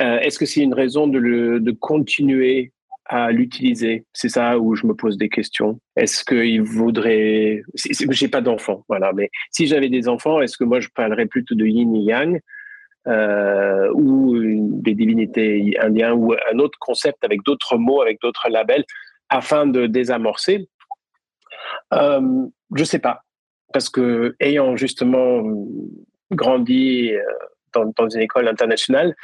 euh, 0.00 0.18
est-ce 0.20 0.38
que 0.38 0.46
c'est 0.46 0.62
une 0.62 0.74
raison 0.74 1.08
de, 1.08 1.18
le, 1.18 1.60
de 1.60 1.72
continuer 1.72 2.72
à 3.08 3.32
l'utiliser 3.32 4.04
C'est 4.12 4.28
ça 4.28 4.58
où 4.58 4.76
je 4.76 4.86
me 4.86 4.94
pose 4.94 5.16
des 5.16 5.28
questions. 5.28 5.80
Est-ce 5.96 6.24
qu'il 6.24 6.62
voudrait... 6.62 7.62
J'ai 7.74 8.28
pas 8.28 8.40
d'enfants, 8.42 8.84
voilà. 8.88 9.12
Mais 9.14 9.30
si 9.50 9.66
j'avais 9.66 9.88
des 9.88 10.08
enfants, 10.08 10.40
est-ce 10.42 10.56
que 10.56 10.64
moi 10.64 10.80
je 10.80 10.88
parlerais 10.94 11.26
plutôt 11.26 11.54
de 11.54 11.66
yin 11.66 11.94
et 11.96 12.00
yang 12.00 12.40
euh, 13.06 13.90
ou 13.94 14.36
des 14.82 14.94
divinités 14.94 15.76
indiennes 15.80 16.12
ou 16.12 16.34
un 16.34 16.58
autre 16.58 16.78
concept 16.78 17.24
avec 17.24 17.42
d'autres 17.42 17.78
mots, 17.78 18.02
avec 18.02 18.20
d'autres 18.20 18.48
labels, 18.50 18.84
afin 19.30 19.66
de 19.66 19.86
désamorcer? 19.86 20.68
Euh, 21.94 22.46
Je 22.74 22.84
sais 22.84 22.98
pas, 22.98 23.24
parce 23.72 23.88
que 23.88 24.36
ayant 24.40 24.76
justement 24.76 25.42
grandi 26.30 27.14
euh, 27.14 27.22
dans, 27.72 27.90
dans 27.96 28.08
une 28.08 28.20
école 28.20 28.48
internationale, 28.48 29.14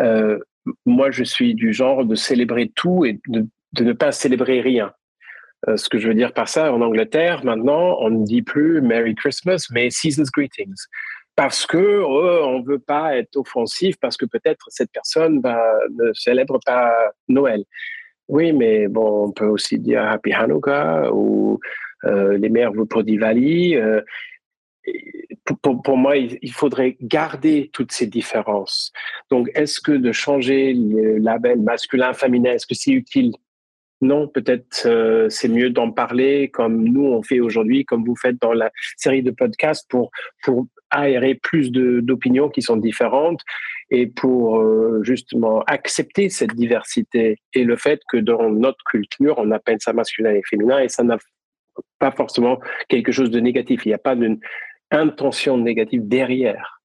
euh, 0.00 0.38
moi, 0.86 1.10
je 1.10 1.24
suis 1.24 1.54
du 1.54 1.72
genre 1.72 2.04
de 2.04 2.14
célébrer 2.14 2.70
tout 2.74 3.04
et 3.04 3.20
de, 3.28 3.46
ne 3.80 3.92
pas 3.92 4.12
célébrer 4.12 4.60
rien. 4.60 4.92
Euh, 5.68 5.76
ce 5.76 5.88
que 5.88 5.98
je 5.98 6.08
veux 6.08 6.14
dire 6.14 6.32
par 6.32 6.48
ça, 6.48 6.72
en 6.72 6.80
Angleterre, 6.80 7.44
maintenant, 7.44 7.98
on 8.00 8.10
ne 8.10 8.24
dit 8.24 8.42
plus 8.42 8.80
Merry 8.80 9.14
Christmas, 9.14 9.66
mais 9.70 9.90
Season's 9.90 10.30
Greetings. 10.30 10.86
Parce 11.36 11.66
que 11.66 12.00
oh, 12.02 12.44
on 12.46 12.62
veut 12.62 12.78
pas 12.78 13.16
être 13.16 13.36
offensif, 13.36 13.96
parce 14.00 14.16
que 14.16 14.26
peut-être 14.26 14.66
cette 14.68 14.90
personne 14.92 15.40
bah, 15.40 15.62
ne 15.98 16.12
célèbre 16.12 16.58
pas 16.64 16.92
Noël. 17.28 17.64
Oui, 18.28 18.52
mais 18.52 18.88
bon, 18.88 19.28
on 19.28 19.32
peut 19.32 19.46
aussi 19.46 19.78
dire 19.78 20.04
Happy 20.06 20.32
Hanukkah 20.32 21.12
ou 21.12 21.58
euh, 22.04 22.38
les 22.38 22.48
vœux 22.48 22.84
pour 22.84 23.02
Diwali. 23.02 23.76
Pour, 25.62 25.96
moi, 25.96 26.16
il 26.16 26.52
faudrait 26.52 26.96
garder 27.02 27.70
toutes 27.72 27.90
ces 27.90 28.06
différences. 28.06 28.92
Donc, 29.30 29.50
est-ce 29.54 29.80
que 29.80 29.92
de 29.92 30.12
changer 30.12 30.72
le 30.74 31.18
label 31.18 31.60
masculin-féminin, 31.60 32.52
est-ce 32.52 32.66
que 32.66 32.74
c'est 32.74 32.92
utile? 32.92 33.32
Non, 34.02 34.28
peut-être 34.28 34.84
euh, 34.86 35.28
c'est 35.28 35.48
mieux 35.48 35.68
d'en 35.68 35.90
parler 35.90 36.48
comme 36.48 36.84
nous 36.84 37.04
on 37.04 37.22
fait 37.22 37.40
aujourd'hui, 37.40 37.84
comme 37.84 38.04
vous 38.04 38.16
faites 38.16 38.40
dans 38.40 38.54
la 38.54 38.70
série 38.96 39.22
de 39.22 39.30
podcasts 39.30 39.88
pour 39.90 40.10
pour 40.42 40.66
aérer 40.90 41.34
plus 41.34 41.70
d'opinions 41.70 42.48
qui 42.48 42.62
sont 42.62 42.78
différentes 42.78 43.42
et 43.90 44.06
pour 44.06 44.60
euh, 44.60 45.02
justement 45.02 45.62
accepter 45.66 46.30
cette 46.30 46.54
diversité 46.54 47.38
et 47.52 47.62
le 47.62 47.76
fait 47.76 48.00
que 48.10 48.16
dans 48.16 48.48
notre 48.48 48.82
culture 48.84 49.34
on 49.36 49.50
appelle 49.50 49.78
ça 49.80 49.92
masculin 49.92 50.32
et 50.32 50.42
féminin 50.48 50.80
et 50.80 50.88
ça 50.88 51.02
n'a 51.02 51.18
pas 51.98 52.10
forcément 52.10 52.58
quelque 52.88 53.12
chose 53.12 53.30
de 53.30 53.40
négatif. 53.40 53.84
Il 53.84 53.88
n'y 53.88 53.94
a 53.94 53.98
pas 53.98 54.16
d'une 54.16 54.40
intention 54.90 55.56
négative 55.58 56.06
derrière 56.06 56.80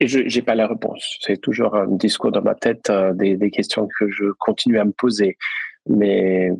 Et 0.00 0.08
je 0.08 0.18
n'ai 0.20 0.42
pas 0.42 0.54
la 0.54 0.66
réponse. 0.66 1.18
C'est 1.20 1.40
toujours 1.40 1.74
un 1.74 1.86
discours 1.88 2.32
dans 2.32 2.42
ma 2.42 2.54
tête, 2.54 2.90
euh, 2.90 3.12
des, 3.12 3.50
questions 3.50 3.88
que 3.98 4.10
je 4.10 4.26
continue 4.38 4.78
à 4.78 4.84
me 4.84 4.92
poser. 4.92 5.36
Mais 5.88 6.50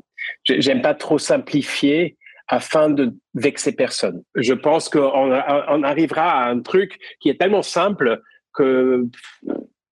j'aime 0.45 0.83
pas 0.83 0.95
trop 0.95 1.19
simplifier 1.19 2.17
afin 2.49 2.91
de 2.91 3.15
vexer 3.35 3.73
personne. 3.73 4.23
Je 4.35 4.53
pense 4.53 4.89
qu'on 4.89 5.01
on 5.01 5.83
arrivera 5.83 6.45
à 6.45 6.51
un 6.51 6.61
truc 6.61 6.99
qui 7.21 7.29
est 7.29 7.39
tellement 7.39 7.63
simple 7.63 8.21
que 8.53 9.07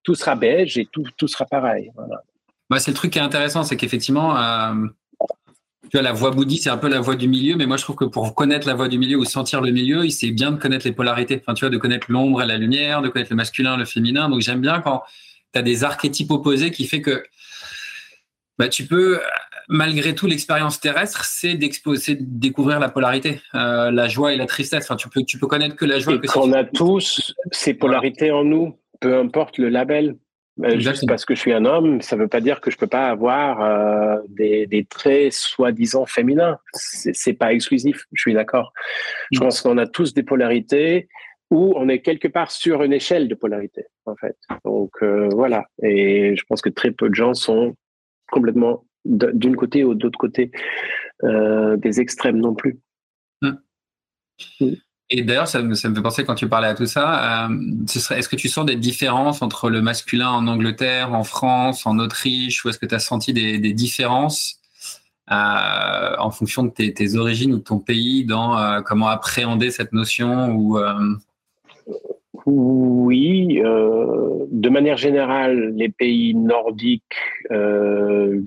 tout 0.03 0.15
sera 0.15 0.35
beige 0.35 0.77
et 0.77 0.87
tout, 0.87 1.05
tout 1.17 1.29
sera 1.29 1.47
pareil. 1.47 1.91
Voilà. 1.95 2.23
Bah, 2.69 2.79
c'est 2.79 2.91
le 2.91 2.97
truc 2.97 3.13
qui 3.13 3.19
est 3.19 3.23
intéressant, 3.23 3.65
c'est 3.65 3.77
qu'effectivement, 3.77 4.37
euh, 4.37 4.87
tu 5.91 5.97
vois, 5.97 6.03
la 6.03 6.13
voie 6.13 6.31
bouddhiste, 6.31 6.65
c'est 6.65 6.71
un 6.71 6.77
peu 6.77 6.89
la 6.89 7.01
voie 7.01 7.17
du 7.17 7.27
milieu, 7.27 7.57
mais 7.57 7.67
moi, 7.67 7.77
je 7.77 7.83
trouve 7.83 7.97
que 7.97 8.05
pour 8.05 8.35
connaître 8.37 8.67
la 8.69 8.75
voie 8.75 8.87
du 8.87 8.97
milieu 8.97 9.19
ou 9.19 9.25
sentir 9.25 9.61
le 9.61 9.73
milieu, 9.73 10.09
c'est 10.09 10.31
bien 10.31 10.53
de 10.53 10.57
connaître 10.57 10.87
les 10.87 10.93
polarités. 10.93 11.41
Enfin, 11.41 11.55
tu 11.55 11.65
vois, 11.65 11.71
de 11.71 11.79
connaître 11.79 12.07
l'ombre 12.11 12.43
et 12.43 12.47
la 12.47 12.59
lumière, 12.59 13.03
de 13.03 13.09
connaître 13.09 13.33
le 13.33 13.37
masculin, 13.37 13.77
le 13.77 13.85
féminin. 13.85 14.29
Donc, 14.29 14.41
j'aime 14.41 14.61
bien 14.61 14.81
quand 14.81 15.03
tu 15.53 15.59
as 15.59 15.63
des 15.63 15.83
archétypes 15.83 16.31
opposés 16.31 16.71
qui 16.71 16.87
fait 16.87 17.03
que 17.03 17.25
bah, 18.57 18.69
tu 18.69 18.87
peux, 18.87 19.21
malgré 19.69 20.15
tout, 20.15 20.29
l'expérience 20.29 20.79
terrestre, 20.79 21.25
c'est 21.25 21.55
d'exposer, 21.55 22.15
de 22.15 22.25
découvrir 22.25 22.79
la 22.79 22.89
polarité, 22.89 23.41
euh, 23.57 23.91
la 23.91 24.07
joie 24.07 24.33
et 24.33 24.37
la 24.37 24.47
tristesse. 24.47 24.85
Enfin, 24.85 24.97
tu 24.97 25.09
peux, 25.09 25.25
tu 25.25 25.39
peux 25.41 25.49
connaître 25.49 25.75
que 25.75 25.87
la 25.87 25.99
joie. 25.99 26.15
Et 26.15 26.27
qu'on 26.29 26.53
a 26.53 26.63
tous 26.63 27.35
ces 27.51 27.75
polarités 27.75 28.31
en 28.31 28.45
nous, 28.45 28.79
peu 29.01 29.19
importe 29.19 29.59
le 29.59 29.71
label. 29.71 30.17
Euh, 30.65 30.79
juste 30.79 31.07
parce 31.07 31.25
que 31.25 31.35
je 31.35 31.41
suis 31.41 31.53
un 31.53 31.65
homme, 31.65 32.01
ça 32.01 32.17
ne 32.17 32.23
veut 32.23 32.29
pas 32.29 32.41
dire 32.41 32.61
que 32.61 32.71
je 32.71 32.77
peux 32.77 32.87
pas 32.87 33.09
avoir 33.09 33.63
euh, 33.63 34.21
des, 34.29 34.67
des, 34.67 34.85
traits 34.85 35.33
soi-disant 35.33 36.07
féminins. 36.07 36.59
C'est 36.73 37.33
pas 37.33 37.53
exclusif, 37.53 38.05
je 38.13 38.21
suis 38.21 38.35
d'accord. 38.35 38.73
Je 39.33 39.39
mm. 39.39 39.43
pense 39.43 39.63
qu'on 39.63 39.79
a 39.79 39.87
tous 39.87 40.13
des 40.13 40.23
polarités 40.23 41.09
où 41.51 41.73
on 41.77 41.89
est 41.89 42.01
quelque 42.01 42.29
part 42.29 42.51
sur 42.51 42.83
une 42.83 42.93
échelle 42.93 43.29
de 43.29 43.35
polarité, 43.35 43.87
en 44.07 44.15
fait. 44.17 44.37
Donc 44.65 44.93
euh, 45.03 45.29
voilà. 45.33 45.67
Et 45.83 46.37
je 46.37 46.45
pense 46.49 46.63
que 46.63 46.69
très 46.69 46.93
peu 46.93 47.09
de 47.09 47.15
gens 47.15 47.35
sont 47.35 47.77
complètement 48.31 48.85
d'une 49.05 49.57
côté 49.57 49.83
ou 49.83 49.95
d'autre 49.95 50.19
côté 50.19 50.53
euh, 51.25 51.77
des 51.77 52.01
extrêmes 52.01 52.39
non 52.39 52.55
plus. 52.55 52.79
Mm. 53.43 53.51
Mm. 54.61 54.75
Et 55.13 55.23
d'ailleurs, 55.23 55.49
ça, 55.49 55.61
me 55.61 55.75
fait 55.75 55.93
penser 55.93 56.25
quand 56.25 56.37
tu 56.37 56.49
parlais 56.49 56.69
à 56.69 56.75
tout 56.75 56.87
ça, 56.87 57.49
euh, 57.49 57.85
est-ce 57.89 58.29
que 58.29 58.37
tu 58.37 58.49
sens 58.49 58.65
des 58.65 58.77
différences 58.77 59.43
entre 59.43 59.69
le 59.69 59.83
masculin 59.83 60.31
en 60.31 60.47
Angleterre, 60.47 61.13
en 61.13 61.25
France, 61.25 61.85
en 61.85 61.99
Autriche, 61.99 62.65
ou 62.65 62.69
est-ce 62.69 62.79
que 62.79 62.87
tu 62.87 62.95
as 62.95 63.01
senti 63.01 63.33
des, 63.33 63.59
différences 63.73 64.61
euh, 65.33 66.17
en 66.19 66.31
fonction 66.31 66.63
de 66.63 66.71
tes, 66.71 67.17
origines 67.17 67.55
ou 67.55 67.59
de 67.59 67.63
ton 67.63 67.81
pays 67.81 68.25
dans 68.25 68.57
euh, 68.57 68.83
comment 68.83 69.09
appréhender 69.09 69.73
cette 69.73 69.93
notion 69.93 70.49
oui, 72.47 73.61
euh, 73.65 74.47
de 74.51 74.69
manière 74.69 74.97
générale, 74.97 75.73
les 75.77 75.89
pays 75.89 76.35
nordiques, 76.35 77.17
euh, 77.51 78.41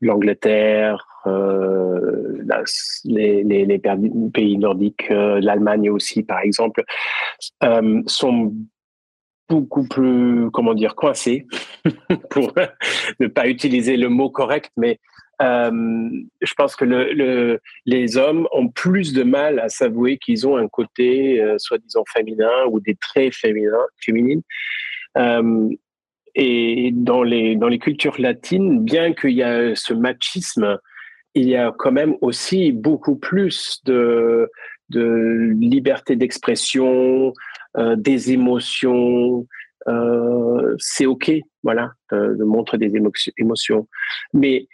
l'Angleterre, 0.00 1.06
euh, 1.26 2.42
les, 3.04 3.44
les, 3.44 3.64
les, 3.64 3.82
pays 4.32 4.58
nordiques, 4.58 5.10
euh, 5.10 5.40
l'Allemagne 5.40 5.90
aussi, 5.90 6.22
par 6.22 6.40
exemple, 6.40 6.84
euh, 7.62 8.02
sont 8.06 8.52
beaucoup 9.48 9.86
plus, 9.86 10.50
comment 10.50 10.74
dire, 10.74 10.94
coincés, 10.94 11.46
pour 12.30 12.52
ne 13.20 13.26
pas 13.26 13.48
utiliser 13.48 13.96
le 13.96 14.08
mot 14.08 14.30
correct, 14.30 14.70
mais 14.76 14.98
euh, 15.40 16.10
je 16.40 16.54
pense 16.54 16.76
que 16.76 16.84
le, 16.84 17.60
les 17.86 18.16
hommes 18.16 18.46
ont 18.52 18.68
plus 18.68 19.12
de 19.12 19.22
mal 19.22 19.58
à 19.58 19.68
s'avouer 19.68 20.18
qu'ils 20.18 20.46
ont 20.46 20.56
un 20.56 20.68
côté 20.68 21.40
euh, 21.40 21.56
soi-disant 21.58 22.04
féminin 22.12 22.66
ou 22.70 22.80
des 22.80 22.94
traits 22.96 23.34
féminins, 23.34 23.86
féminines. 24.04 24.42
Euh, 25.16 25.68
et 26.34 26.90
dans 26.92 27.22
les, 27.22 27.56
dans 27.56 27.68
les 27.68 27.78
cultures 27.78 28.18
latines, 28.18 28.82
bien 28.84 29.12
qu'il 29.12 29.32
y 29.32 29.42
a 29.42 29.74
ce 29.74 29.92
machisme, 29.92 30.78
il 31.34 31.48
y 31.48 31.56
a 31.56 31.72
quand 31.76 31.92
même 31.92 32.14
aussi 32.20 32.72
beaucoup 32.72 33.16
plus 33.16 33.80
de, 33.84 34.50
de 34.90 35.54
liberté 35.60 36.16
d'expression, 36.16 37.34
des 37.96 38.32
émotions. 38.32 39.46
C'est 40.78 41.04
ok, 41.04 41.32
voilà, 41.62 41.92
de, 42.10 42.44
montrer 42.44 42.78
des 42.78 42.94
émotions. 43.36 43.88
Mais 44.32 44.68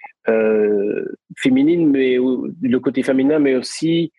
féminine, 1.37 1.91
mais 1.91 2.17
le 2.17 2.79
côté 2.79 3.03
féminin, 3.03 3.39
mais 3.39 3.55
aussi 3.55 4.13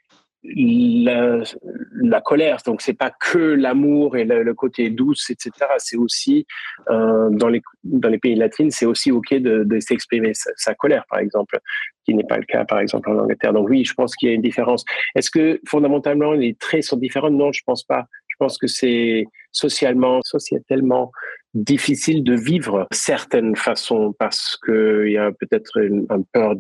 la, 0.43 2.21
colère. 2.21 2.59
Donc 2.65 2.81
c'est 2.81 2.93
pas 2.93 3.11
que 3.11 3.37
l'amour 3.37 4.15
et 4.17 4.23
le, 4.23 4.53
côté 4.53 4.89
douce, 4.89 5.29
etc. 5.29 5.51
C'est 5.77 5.97
aussi 5.97 6.45
euh, 6.89 7.29
dans 7.31 7.49
les 7.49 8.17
pays 8.19 8.35
latins, 8.35 8.69
c'est 8.69 8.85
aussi 8.85 9.11
ok 9.11 9.33
de, 9.35 9.63
de 9.63 9.79
s'exprimer 9.79 10.33
sa, 10.33 10.51
sa, 10.55 10.73
colère, 10.73 11.05
par 11.09 11.19
exemple, 11.19 11.59
qui 12.05 12.13
n'est 12.13 12.23
pas 12.23 12.37
le 12.37 12.45
cas, 12.45 12.65
par 12.65 12.79
exemple, 12.79 13.09
en 13.09 13.19
Angleterre. 13.19 13.53
Donc 13.53 13.69
oui, 13.69 13.83
je 13.83 13.93
pense 13.93 14.15
qu'il 14.15 14.29
y 14.29 14.31
a 14.31 14.35
une 14.35 14.41
différence. 14.41 14.85
Est-ce 15.15 15.29
que 15.29 15.59
fondamentalement 15.67 16.33
les 16.33 16.55
traits 16.55 16.83
sont 16.83 16.97
différents? 16.97 17.31
Non, 17.31 17.51
je 17.51 17.61
pense 17.65 17.83
pas. 17.83 18.05
Je 18.39 18.45
pense 18.45 18.57
que 18.57 18.67
c'est 18.67 19.25
socialement, 19.51 20.21
sociétalement 20.23 21.11
difficile 21.53 22.23
de 22.23 22.35
vivre 22.35 22.87
certaines 22.91 23.57
façons 23.57 24.13
parce 24.17 24.57
qu'il 24.63 25.11
y 25.11 25.17
a 25.17 25.31
peut-être 25.31 25.77
une, 25.77 26.07
une 26.09 26.25
peur 26.31 26.55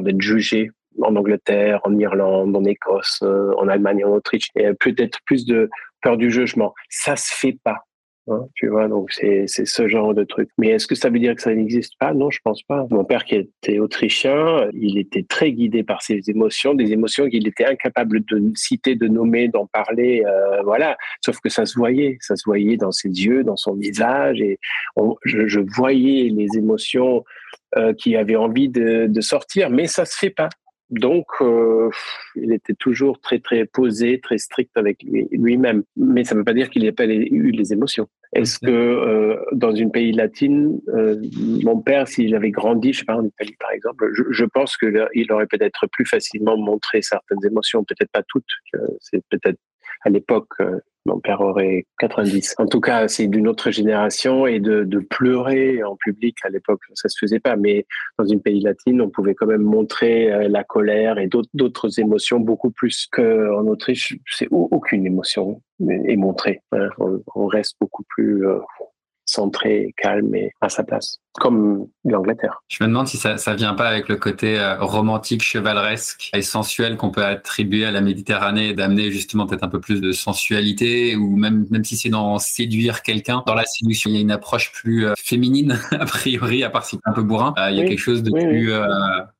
d'être 0.00 0.20
jugé 0.22 0.70
en 1.02 1.14
Angleterre, 1.14 1.80
en 1.84 1.98
Irlande, 1.98 2.56
en 2.56 2.64
Écosse, 2.64 3.20
euh, 3.22 3.52
en 3.58 3.68
Allemagne, 3.68 4.04
en 4.04 4.12
Autriche, 4.12 4.48
et 4.56 4.72
peut-être 4.80 5.18
plus 5.26 5.44
de 5.44 5.68
peur 6.00 6.16
du 6.16 6.30
jugement. 6.30 6.72
Ça 6.88 7.16
se 7.16 7.34
fait 7.34 7.58
pas. 7.62 7.84
Hein, 8.26 8.46
tu 8.54 8.68
vois, 8.68 8.88
donc 8.88 9.12
c'est 9.12 9.46
ce 9.46 9.88
genre 9.88 10.14
de 10.14 10.24
truc. 10.24 10.48
Mais 10.56 10.68
est-ce 10.68 10.86
que 10.86 10.94
ça 10.94 11.10
veut 11.10 11.18
dire 11.18 11.34
que 11.34 11.42
ça 11.42 11.54
n'existe 11.54 11.92
pas? 11.98 12.14
Non, 12.14 12.30
je 12.30 12.38
pense 12.42 12.62
pas. 12.62 12.86
Mon 12.90 13.04
père 13.04 13.24
qui 13.24 13.34
était 13.34 13.78
autrichien, 13.78 14.70
il 14.72 14.96
était 14.96 15.24
très 15.24 15.52
guidé 15.52 15.82
par 15.82 16.00
ses 16.00 16.20
émotions, 16.28 16.72
des 16.72 16.92
émotions 16.92 17.28
qu'il 17.28 17.46
était 17.46 17.66
incapable 17.66 18.24
de 18.24 18.52
citer, 18.54 18.94
de 18.94 19.08
nommer, 19.08 19.48
d'en 19.48 19.66
parler. 19.66 20.24
Euh, 20.26 20.62
voilà. 20.62 20.96
Sauf 21.22 21.38
que 21.40 21.50
ça 21.50 21.66
se 21.66 21.78
voyait, 21.78 22.16
ça 22.20 22.34
se 22.34 22.44
voyait 22.46 22.78
dans 22.78 22.92
ses 22.92 23.10
yeux, 23.10 23.44
dans 23.44 23.56
son 23.56 23.74
visage, 23.74 24.40
et 24.40 24.58
je, 25.24 25.46
je, 25.46 25.60
voyais 25.60 26.30
les 26.30 26.48
émotions 26.56 27.24
euh, 27.76 27.92
qui 27.92 28.16
avaient 28.16 28.36
envie 28.36 28.70
de, 28.70 29.06
de 29.06 29.20
sortir, 29.20 29.68
mais 29.68 29.86
ça 29.86 30.06
se 30.06 30.16
fait 30.16 30.30
pas. 30.30 30.48
Donc, 30.90 31.26
euh, 31.40 31.90
il 32.36 32.52
était 32.52 32.74
toujours 32.74 33.18
très, 33.20 33.38
très 33.38 33.64
posé, 33.64 34.20
très 34.20 34.38
strict 34.38 34.76
avec 34.76 35.02
lui-même. 35.02 35.82
Mais 35.96 36.24
ça 36.24 36.34
ne 36.34 36.40
veut 36.40 36.44
pas 36.44 36.52
dire 36.52 36.70
qu'il 36.70 36.82
n'ait 36.82 36.92
pas 36.92 37.06
eu 37.06 37.50
les 37.50 37.72
émotions. 37.72 38.08
Est-ce 38.34 38.58
que 38.58 38.70
euh, 38.70 39.36
dans 39.52 39.74
une 39.74 39.92
pays 39.92 40.12
latine, 40.12 40.80
euh, 40.88 41.22
mon 41.62 41.80
père, 41.80 42.08
s'il 42.08 42.34
avait 42.34 42.50
grandi, 42.50 42.92
je 42.92 43.00
sais 43.00 43.04
pas, 43.04 43.16
en 43.16 43.24
Italie 43.24 43.56
par 43.58 43.70
exemple, 43.70 44.10
je, 44.12 44.24
je 44.28 44.44
pense 44.44 44.76
qu'il 44.76 45.32
aurait 45.32 45.46
peut-être 45.46 45.86
plus 45.92 46.04
facilement 46.04 46.56
montré 46.56 47.00
certaines 47.00 47.44
émotions, 47.46 47.84
peut-être 47.84 48.10
pas 48.10 48.24
toutes. 48.26 48.44
C'est 49.00 49.22
peut-être 49.30 49.58
à 50.04 50.10
l'époque 50.10 50.54
mon 51.06 51.20
père 51.20 51.40
aurait 51.40 51.86
90. 51.98 52.54
En 52.58 52.66
tout 52.66 52.80
cas, 52.80 53.08
c'est 53.08 53.26
d'une 53.26 53.48
autre 53.48 53.70
génération 53.70 54.46
et 54.46 54.60
de, 54.60 54.84
pleurer 55.10 55.82
en 55.82 55.96
public 55.96 56.36
à 56.44 56.48
l'époque, 56.48 56.80
ça 56.94 57.08
se 57.08 57.18
faisait 57.18 57.40
pas. 57.40 57.56
Mais 57.56 57.86
dans 58.18 58.24
une 58.24 58.40
pays 58.40 58.60
latine, 58.60 59.02
on 59.02 59.10
pouvait 59.10 59.34
quand 59.34 59.46
même 59.46 59.62
montrer 59.62 60.32
euh, 60.32 60.48
la 60.48 60.64
colère 60.64 61.18
et 61.18 61.28
d'autres 61.52 62.00
émotions 62.00 62.40
beaucoup 62.40 62.70
plus 62.70 63.06
qu'en 63.12 63.66
Autriche. 63.66 64.16
C'est 64.26 64.48
aucune 64.50 65.06
émotion 65.06 65.60
est 65.80 66.16
montrée. 66.16 66.62
On, 67.34 67.46
reste 67.46 67.76
beaucoup 67.80 68.04
plus 68.08 68.46
euh, 68.46 68.58
centré, 69.24 69.94
calme 69.96 70.34
et 70.34 70.52
à 70.60 70.68
sa 70.68 70.82
place, 70.82 71.18
comme 71.34 71.86
l'Angleterre. 72.04 72.62
Je 72.68 72.82
me 72.82 72.88
demande 72.88 73.08
si 73.08 73.16
ça, 73.16 73.36
ça 73.38 73.54
vient 73.54 73.74
pas 73.74 73.88
avec 73.88 74.08
le 74.08 74.16
côté 74.16 74.58
euh, 74.58 74.76
romantique, 74.78 75.42
chevaleresque 75.42 76.30
et 76.34 76.42
sensuel 76.42 76.96
qu'on 76.96 77.10
peut 77.10 77.24
attribuer 77.24 77.84
à 77.84 77.90
la 77.90 78.00
Méditerranée, 78.00 78.74
d'amener 78.74 79.10
justement 79.10 79.46
peut-être 79.46 79.64
un 79.64 79.68
peu 79.68 79.80
plus 79.80 80.00
de 80.00 80.12
sensualité, 80.12 81.16
ou 81.16 81.36
même 81.36 81.66
même 81.70 81.84
si 81.84 81.96
c'est 81.96 82.10
dans 82.10 82.38
séduire 82.38 83.02
quelqu'un, 83.02 83.42
dans 83.46 83.54
la 83.54 83.64
séduction, 83.64 84.10
il 84.10 84.14
y 84.16 84.18
a 84.18 84.22
une 84.22 84.30
approche 84.30 84.72
plus 84.72 85.06
euh, 85.06 85.14
féminine 85.16 85.78
a 85.92 86.04
priori, 86.04 86.62
à 86.62 86.70
part 86.70 86.84
si 86.84 86.96
c'est 86.96 87.10
un 87.10 87.14
peu 87.14 87.22
bourrin. 87.22 87.54
Euh, 87.58 87.70
il 87.70 87.78
y 87.78 87.80
a 87.80 87.84
quelque 87.84 87.98
chose 87.98 88.22
de 88.22 88.30
plus 88.30 88.72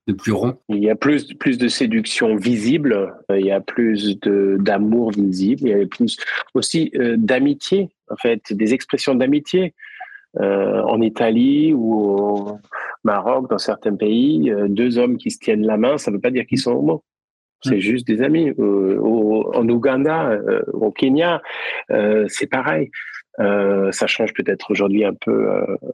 de 0.07 0.13
plus 0.13 0.33
rond. 0.33 0.59
Il 0.69 0.83
y 0.83 0.91
a 0.91 0.97
plus 0.97 1.33
plus 1.35 1.57
de 1.57 1.69
séduction 1.69 2.37
visible, 2.37 3.15
il 3.31 3.45
y 3.45 3.51
a 3.51 3.61
plus 3.61 4.19
de 4.21 4.59
d'amour 4.61 5.13
visible, 5.13 5.63
il 5.63 5.69
y 5.69 5.83
a 5.83 5.87
plus 5.87 6.17
aussi 6.55 6.93
d'amitié 7.17 7.89
en 8.11 8.17
fait, 8.17 8.53
des 8.53 8.75
expressions 8.75 9.15
d'amitié. 9.15 9.75
Euh, 10.41 10.83
en 10.83 11.01
Italie 11.01 11.73
ou 11.75 11.95
au 11.95 12.59
Maroc, 13.05 13.49
dans 13.49 13.59
certains 13.59 13.95
pays, 13.95 14.51
euh, 14.51 14.67
deux 14.69 14.99
hommes 14.99 15.17
qui 15.17 15.31
se 15.31 15.39
tiennent 15.39 15.65
la 15.65 15.77
main, 15.77 15.97
ça 15.97 16.11
ne 16.11 16.17
veut 16.17 16.21
pas 16.21 16.33
dire 16.33 16.45
qu'ils 16.45 16.59
sont 16.59 16.73
homo. 16.73 17.05
C'est 17.63 17.77
mm. 17.77 17.81
juste 17.81 18.07
des 18.09 18.21
amis. 18.21 18.53
Euh, 18.59 19.01
en 19.01 19.69
Ouganda, 19.69 20.37
au 20.73 20.91
Kenya, 20.91 21.41
c'est 22.27 22.49
pareil. 22.51 22.91
Ça 23.39 24.07
change 24.07 24.33
peut-être 24.35 24.71
aujourd'hui 24.71 25.05
un 25.05 25.15
peu 25.15 25.51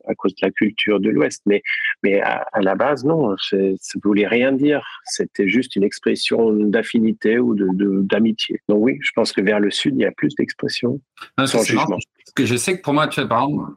à 0.07 0.14
cause 0.14 0.35
de 0.35 0.46
la 0.46 0.50
culture 0.50 1.00
de 1.00 1.11
l'Ouest, 1.11 1.42
mais 1.46 1.62
mais 2.03 2.20
à, 2.20 2.46
la 2.61 2.74
base 2.74 3.05
non, 3.05 3.35
ça 3.38 3.57
ne 3.57 4.00
voulait 4.03 4.26
rien 4.26 4.53
dire. 4.53 4.83
C'était 5.05 5.48
juste 5.48 5.76
une 5.76 5.85
expression 5.85 6.53
d'affinité 6.53 7.38
ou 7.38 7.55
de 7.55 8.00
d'amitié. 8.03 8.61
Donc 8.68 8.79
oui, 8.83 8.98
je 9.00 9.11
pense 9.14 9.33
que 9.33 9.40
vers 9.40 9.61
le 9.61 9.70
sud, 9.70 9.94
il 9.96 10.03
y 10.03 10.07
a 10.07 10.12
plus 10.12 10.35
d'expressions 10.35 11.00
sans 11.44 11.62
jugement. 11.62 11.98
que 12.35 12.44
je 12.44 12.57
sais 12.57 12.76
que 12.76 12.83
pour 12.83 12.94
moi, 12.94 13.09
tu 13.09 13.20
vois, 13.20 13.29
par 13.29 13.44
exemple, 13.44 13.72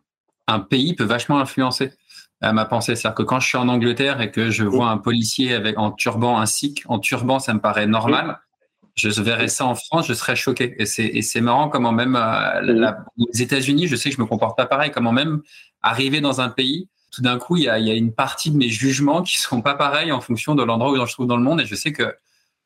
un 0.48 0.60
pays 0.60 0.96
peut 0.96 1.04
vachement 1.04 1.40
influencer 1.40 1.92
à 2.42 2.54
ma 2.54 2.66
pensée. 2.66 2.96
C'est-à-dire 2.96 3.16
que 3.16 3.24
quand 3.24 3.40
je 3.40 3.48
suis 3.48 3.58
en 3.58 3.70
Angleterre 3.70 4.22
et 4.22 4.32
que 4.32 4.50
je 4.50 4.64
vois 4.64 4.90
un 4.90 4.98
policier 4.98 5.54
avec 5.54 5.80
en 5.80 5.92
turban, 5.92 6.40
un 6.40 6.46
sikh 6.46 6.84
en 6.88 7.00
turban, 7.00 7.40
ça 7.40 7.54
me 7.54 7.60
paraît 7.60 7.88
normal 7.88 8.40
je 8.96 9.22
verrais 9.22 9.48
ça 9.48 9.66
en 9.66 9.76
France, 9.76 10.08
je 10.08 10.14
serais 10.14 10.36
choqué. 10.36 10.76
Et 10.78 10.86
c'est, 10.86 11.42
marrant 11.42 11.70
comment 11.70 11.92
même 11.92 12.16
euh, 12.16 12.94
les 13.18 13.42
États-Unis, 13.42 13.88
je 13.88 13.96
sais 13.96 14.10
que 14.10 14.16
je 14.16 14.22
me 14.22 14.28
comporte 14.28 14.56
pas 14.56 14.66
pareil, 14.66 14.92
comment 14.92 15.12
même 15.12 15.42
arriver 15.82 16.22
dans 16.22 16.42
un 16.42 16.50
pays, 16.50 16.88
tout 17.12 17.22
d'un 17.22 17.38
coup, 17.38 17.58
il 17.58 17.64
y 17.64 17.70
a, 17.70 17.80
il 17.80 17.88
y 17.88 17.92
a 17.92 17.96
une 17.96 18.14
partie 18.14 18.52
de 18.52 18.58
mes 18.58 18.70
jugements 18.70 19.22
qui 19.22 19.38
sont 19.38 19.62
pas 19.62 19.76
pareils 19.76 20.12
en 20.12 20.22
fonction 20.22 20.56
de 20.56 20.64
l'endroit 20.64 20.92
où 20.92 21.06
je 21.06 21.14
trouve 21.14 21.28
dans 21.28 21.38
le 21.38 21.44
monde. 21.44 21.62
Et 21.62 21.66
je 21.66 21.76
sais 21.76 21.92
que 21.92 22.16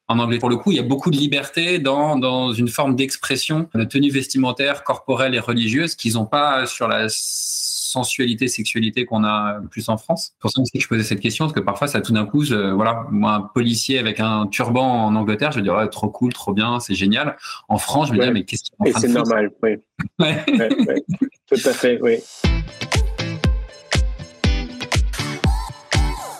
en 0.10 0.20
anglais, 0.20 0.40
pour 0.40 0.50
le 0.50 0.56
coup, 0.56 0.72
il 0.72 0.78
y 0.78 0.80
a 0.80 0.84
beaucoup 0.84 1.12
de 1.12 1.18
liberté 1.18 1.80
dans, 1.80 2.18
dans 2.18 2.54
une 2.54 2.70
forme 2.70 2.96
d'expression 2.96 3.70
de 3.76 3.84
tenue 3.84 4.10
vestimentaire, 4.10 4.86
corporelle 4.86 5.36
et 5.36 5.40
religieuse 5.40 5.96
qu'ils 5.96 6.13
n'ont 6.13 6.26
pas 6.26 6.66
sur 6.66 6.88
la 6.88 7.10
sensualité, 7.98 8.48
sexualité 8.48 9.06
qu'on 9.06 9.24
a 9.24 9.60
plus 9.72 9.90
en 9.90 9.98
France. 9.98 10.34
C'est 10.34 10.40
pour 10.40 10.52
ça 10.52 10.62
que 10.62 10.80
je 10.80 10.88
posais 10.88 11.04
cette 11.04 11.20
question, 11.20 11.46
parce 11.46 11.54
que 11.54 11.60
parfois, 11.60 11.88
ça 11.88 12.02
tout 12.02 12.14
d'un 12.14 12.26
coup, 12.26 12.44
voilà, 12.44 13.06
moi, 13.12 13.34
un 13.34 13.42
policier 13.42 13.98
avec 14.00 14.20
un 14.20 14.48
turban 14.48 15.06
en 15.06 15.16
Angleterre, 15.16 15.52
je 15.52 15.60
me 15.60 15.64
dis, 15.64 15.90
trop 15.92 16.10
cool, 16.10 16.34
trop 16.34 16.54
bien, 16.54 16.80
c'est 16.80 16.96
génial. 16.96 17.38
En 17.70 17.78
France, 17.78 18.10
je 18.10 18.14
me 18.14 18.24
dis, 18.24 18.32
mais 18.32 18.44
qu'est-ce 18.44 18.64
qu'il 18.64 18.88
Et 18.88 18.94
c'est 18.94 19.08
normal, 19.08 19.52
oui. 19.64 19.78
ouais. 20.20 20.44
ouais, 20.48 21.04
tout 21.48 21.70
à 21.70 21.74
fait, 21.74 22.00
oui. 22.02 22.18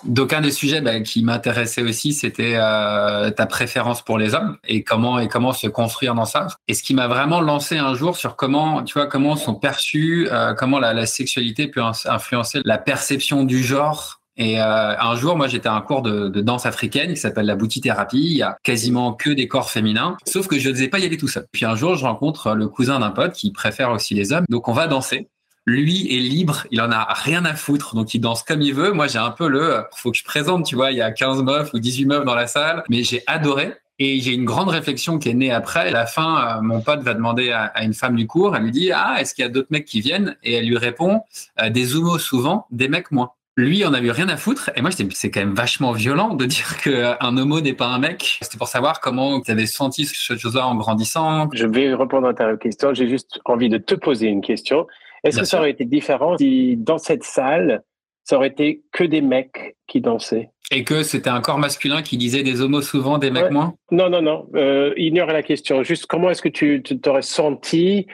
Donc 0.08 0.32
un 0.32 0.40
des 0.40 0.52
sujets 0.52 0.80
bah, 0.80 1.02
qui 1.02 1.22
m'intéressait 1.24 1.82
aussi, 1.82 2.14
c'était 2.14 2.54
euh, 2.56 3.30
ta 3.30 3.46
préférence 3.46 4.02
pour 4.02 4.18
les 4.18 4.34
hommes 4.34 4.58
et 4.66 4.84
comment 4.84 5.20
et 5.20 5.28
comment 5.28 5.52
se 5.52 5.68
construire 5.68 6.16
dans 6.16 6.26
ça. 6.26 6.48
Et 6.70 6.74
ce 6.74 6.82
qui 6.82 6.94
m'a 6.94 7.08
vraiment 7.08 7.42
lancé 7.42 7.78
un 7.78 7.94
jour 7.94 8.16
sur 8.16 8.38
comment, 8.38 8.84
tu 8.84 8.94
vois, 8.94 9.08
comment 9.08 9.36
sont 9.36 9.56
perçus, 9.56 10.30
euh, 10.32 10.54
comment 10.54 10.80
la, 10.80 10.94
la, 10.94 11.06
sexualité 11.06 11.68
peut 11.68 11.82
influencer 12.06 12.62
la 12.64 12.78
perception 12.78 13.44
du 13.44 13.62
genre. 13.64 14.22
Et 14.38 14.62
euh, 14.62 14.98
un 14.98 15.16
jour, 15.16 15.36
moi, 15.36 15.48
j'étais 15.48 15.68
à 15.68 15.74
un 15.74 15.82
cours 15.82 16.04
de, 16.04 16.30
de 16.30 16.42
danse 16.42 16.66
africaine 16.66 17.10
qui 17.10 17.18
s'appelle 17.18 17.48
la 17.48 17.56
boutithérapie. 17.56 18.24
Il 18.24 18.38
y 18.38 18.44
a 18.44 18.56
quasiment 18.64 19.14
que 19.14 19.32
des 19.32 19.48
corps 19.48 19.72
féminins, 19.72 20.16
sauf 20.26 20.48
que 20.48 20.60
je 20.60 20.70
ne 20.70 20.74
devais 20.74 20.88
pas 20.90 21.00
y 21.00 21.06
aller 21.06 21.18
tout 21.18 21.28
seul. 21.28 21.46
Puis 21.52 21.66
un 21.66 21.76
jour, 21.76 21.96
je 21.96 22.06
rencontre 22.06 22.54
le 22.54 22.68
cousin 22.68 23.00
d'un 23.00 23.10
pote 23.10 23.34
qui 23.34 23.52
préfère 23.52 23.92
aussi 23.92 24.14
les 24.14 24.32
hommes. 24.32 24.46
Donc 24.48 24.68
on 24.68 24.74
va 24.74 24.88
danser. 24.88 25.28
Lui 25.70 26.08
est 26.16 26.22
libre, 26.22 26.66
il 26.72 26.80
en 26.80 26.92
a 26.94 27.14
rien 27.14 27.44
à 27.44 27.54
foutre, 27.54 27.94
donc 27.94 28.14
il 28.14 28.22
danse 28.22 28.42
comme 28.42 28.62
il 28.62 28.74
veut. 28.74 28.94
Moi, 28.94 29.08
j'ai 29.08 29.20
un 29.20 29.32
peu 29.32 29.50
le, 29.50 29.84
faut 29.94 30.12
que 30.12 30.18
je 30.18 30.24
présente, 30.24 30.66
tu 30.66 30.76
vois, 30.76 30.92
il 30.92 30.98
y 30.98 31.02
a 31.02 31.12
15 31.12 31.44
meufs 31.44 31.74
ou 31.74 31.80
18 31.80 32.06
meufs 32.06 32.24
dans 32.24 32.36
la 32.36 32.48
salle, 32.48 32.86
mais 32.90 33.04
j'ai 33.04 33.22
adoré. 33.28 33.74
Et 34.00 34.22
j'ai 34.22 34.32
une 34.34 34.46
grande 34.46 34.70
réflexion 34.70 35.20
qui 35.20 35.28
est 35.28 35.34
née 35.34 35.52
après. 35.52 35.90
À 35.90 35.92
la 35.92 36.06
fin, 36.06 36.60
euh, 36.60 36.62
mon 36.62 36.80
pote 36.80 37.02
va 37.02 37.14
demander 37.14 37.52
à, 37.52 37.84
une 37.84 37.94
femme 37.94 38.16
du 38.16 38.28
cours, 38.28 38.56
elle 38.56 38.64
lui 38.64 38.72
dit, 38.72 38.92
ah, 38.94 39.18
est-ce 39.20 39.34
qu'il 39.34 39.44
y 39.44 39.46
a 39.46 39.50
d'autres 39.50 39.68
mecs 39.72 39.86
qui 39.86 40.00
viennent? 40.00 40.38
Et 40.42 40.54
elle 40.54 40.68
lui 40.68 40.78
répond, 40.78 41.22
euh, 41.62 41.70
des 41.70 41.98
homos 41.98 42.20
souvent, 42.20 42.66
des 42.72 42.88
mecs 42.88 43.12
moins. 43.12 43.32
Lui, 43.58 43.84
on 43.86 43.94
avait 43.94 44.12
rien 44.12 44.30
à 44.30 44.38
foutre. 44.38 44.70
Et 44.76 44.82
moi, 44.82 44.92
c'est 44.92 45.32
quand 45.32 45.40
même 45.40 45.56
vachement 45.56 45.92
violent 45.92 46.36
de 46.36 46.46
dire 46.46 46.78
qu'un 46.82 47.38
homo 47.38 47.60
n'est 47.60 47.74
pas 47.74 47.88
un 47.88 48.00
mec. 48.00 48.38
C'était 48.42 48.58
pour 48.58 48.70
savoir 48.70 49.02
comment 49.02 49.42
tu 49.42 49.52
avais 49.52 49.66
senti 49.66 50.06
cette 50.06 50.38
chose-là 50.38 50.66
en 50.66 50.76
grandissant. 50.76 51.50
Je 51.54 51.66
vais 51.66 51.94
répondre 51.94 52.28
à 52.28 52.34
ta 52.34 52.56
question. 52.56 52.94
J'ai 52.94 53.10
juste 53.10 53.42
envie 53.44 53.68
de 53.68 53.80
te 53.80 53.96
poser 53.96 54.28
une 54.28 54.42
question. 54.42 54.88
Est-ce 55.24 55.40
que 55.40 55.46
ça 55.46 55.60
aurait 55.60 55.72
été 55.72 55.86
différent 55.86 56.38
si 56.38 56.76
dans 56.78 56.98
cette 56.98 57.24
salle, 57.24 57.84
ça 58.24 58.38
aurait 58.38 58.48
été 58.48 58.84
que 58.92 59.04
des 59.04 59.22
mecs 59.22 59.76
qui 59.88 60.02
dansaient? 60.02 60.50
Et 60.70 60.84
que 60.84 61.04
c'était 61.04 61.30
un 61.30 61.40
corps 61.40 61.60
masculin 61.60 62.02
qui 62.02 62.18
disait 62.18 62.44
des 62.44 62.62
homos 62.62 62.82
souvent, 62.82 63.18
des 63.18 63.32
mecs 63.32 63.52
moins? 63.52 63.76
Non, 63.92 64.10
non, 64.10 64.22
non. 64.22 64.50
Euh, 64.56 64.94
ignore 64.98 65.28
la 65.28 65.42
question. 65.42 65.82
Juste 65.84 66.08
comment 66.08 66.30
est-ce 66.30 66.42
que 66.42 66.50
tu 66.50 66.84
t'aurais 66.84 67.22
senti 67.22 68.06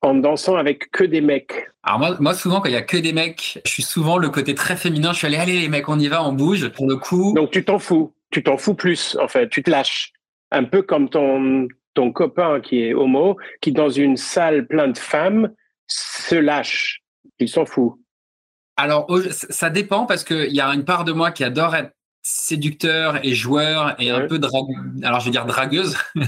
en 0.00 0.14
dansant 0.14 0.56
avec 0.56 0.90
que 0.90 1.04
des 1.04 1.20
mecs? 1.20 1.68
Alors 1.84 2.00
moi, 2.00 2.16
moi 2.18 2.34
souvent, 2.34 2.60
quand 2.60 2.68
il 2.68 2.72
y 2.72 2.76
a 2.76 2.82
que 2.82 2.96
des 2.96 3.12
mecs, 3.12 3.60
je 3.64 3.70
suis 3.70 3.84
souvent 3.84 4.18
le 4.18 4.30
côté 4.30 4.54
très 4.54 4.74
féminin. 4.74 5.12
Je 5.12 5.18
suis 5.18 5.26
allé, 5.28 5.36
allez 5.36 5.60
les 5.60 5.68
mecs, 5.68 5.88
on 5.88 5.98
y 5.98 6.08
va, 6.08 6.24
on 6.24 6.32
bouge. 6.32 6.68
Pour 6.70 6.88
le 6.88 6.96
coup. 6.96 7.34
Donc 7.34 7.52
tu 7.52 7.64
t'en 7.64 7.78
fous. 7.78 8.12
Tu 8.30 8.42
t'en 8.42 8.56
fous 8.56 8.74
plus, 8.74 9.16
en 9.20 9.28
fait. 9.28 9.48
Tu 9.48 9.62
te 9.62 9.70
lâches. 9.70 10.12
Un 10.50 10.64
peu 10.64 10.82
comme 10.82 11.08
ton, 11.08 11.68
ton 11.94 12.10
copain 12.10 12.60
qui 12.60 12.82
est 12.82 12.94
homo, 12.94 13.36
qui 13.60 13.70
dans 13.70 13.90
une 13.90 14.16
salle 14.16 14.66
pleine 14.66 14.92
de 14.92 14.98
femmes 14.98 15.50
se 15.92 16.34
lâche. 16.34 17.02
Il 17.38 17.48
s'en 17.48 17.66
fout. 17.66 17.94
Alors, 18.76 19.06
ça 19.30 19.70
dépend 19.70 20.06
parce 20.06 20.24
qu'il 20.24 20.52
y 20.52 20.60
a 20.60 20.68
une 20.68 20.84
part 20.84 21.04
de 21.04 21.12
moi 21.12 21.30
qui 21.30 21.44
adore 21.44 21.74
être 21.76 21.92
séducteur 22.22 23.24
et 23.24 23.34
joueur 23.34 23.96
et 24.00 24.10
un 24.10 24.26
peu 24.26 24.38
drague 24.38 24.66
alors 25.02 25.18
je 25.20 25.26
vais 25.26 25.30
dire 25.30 25.46
dragueuse. 25.46 25.96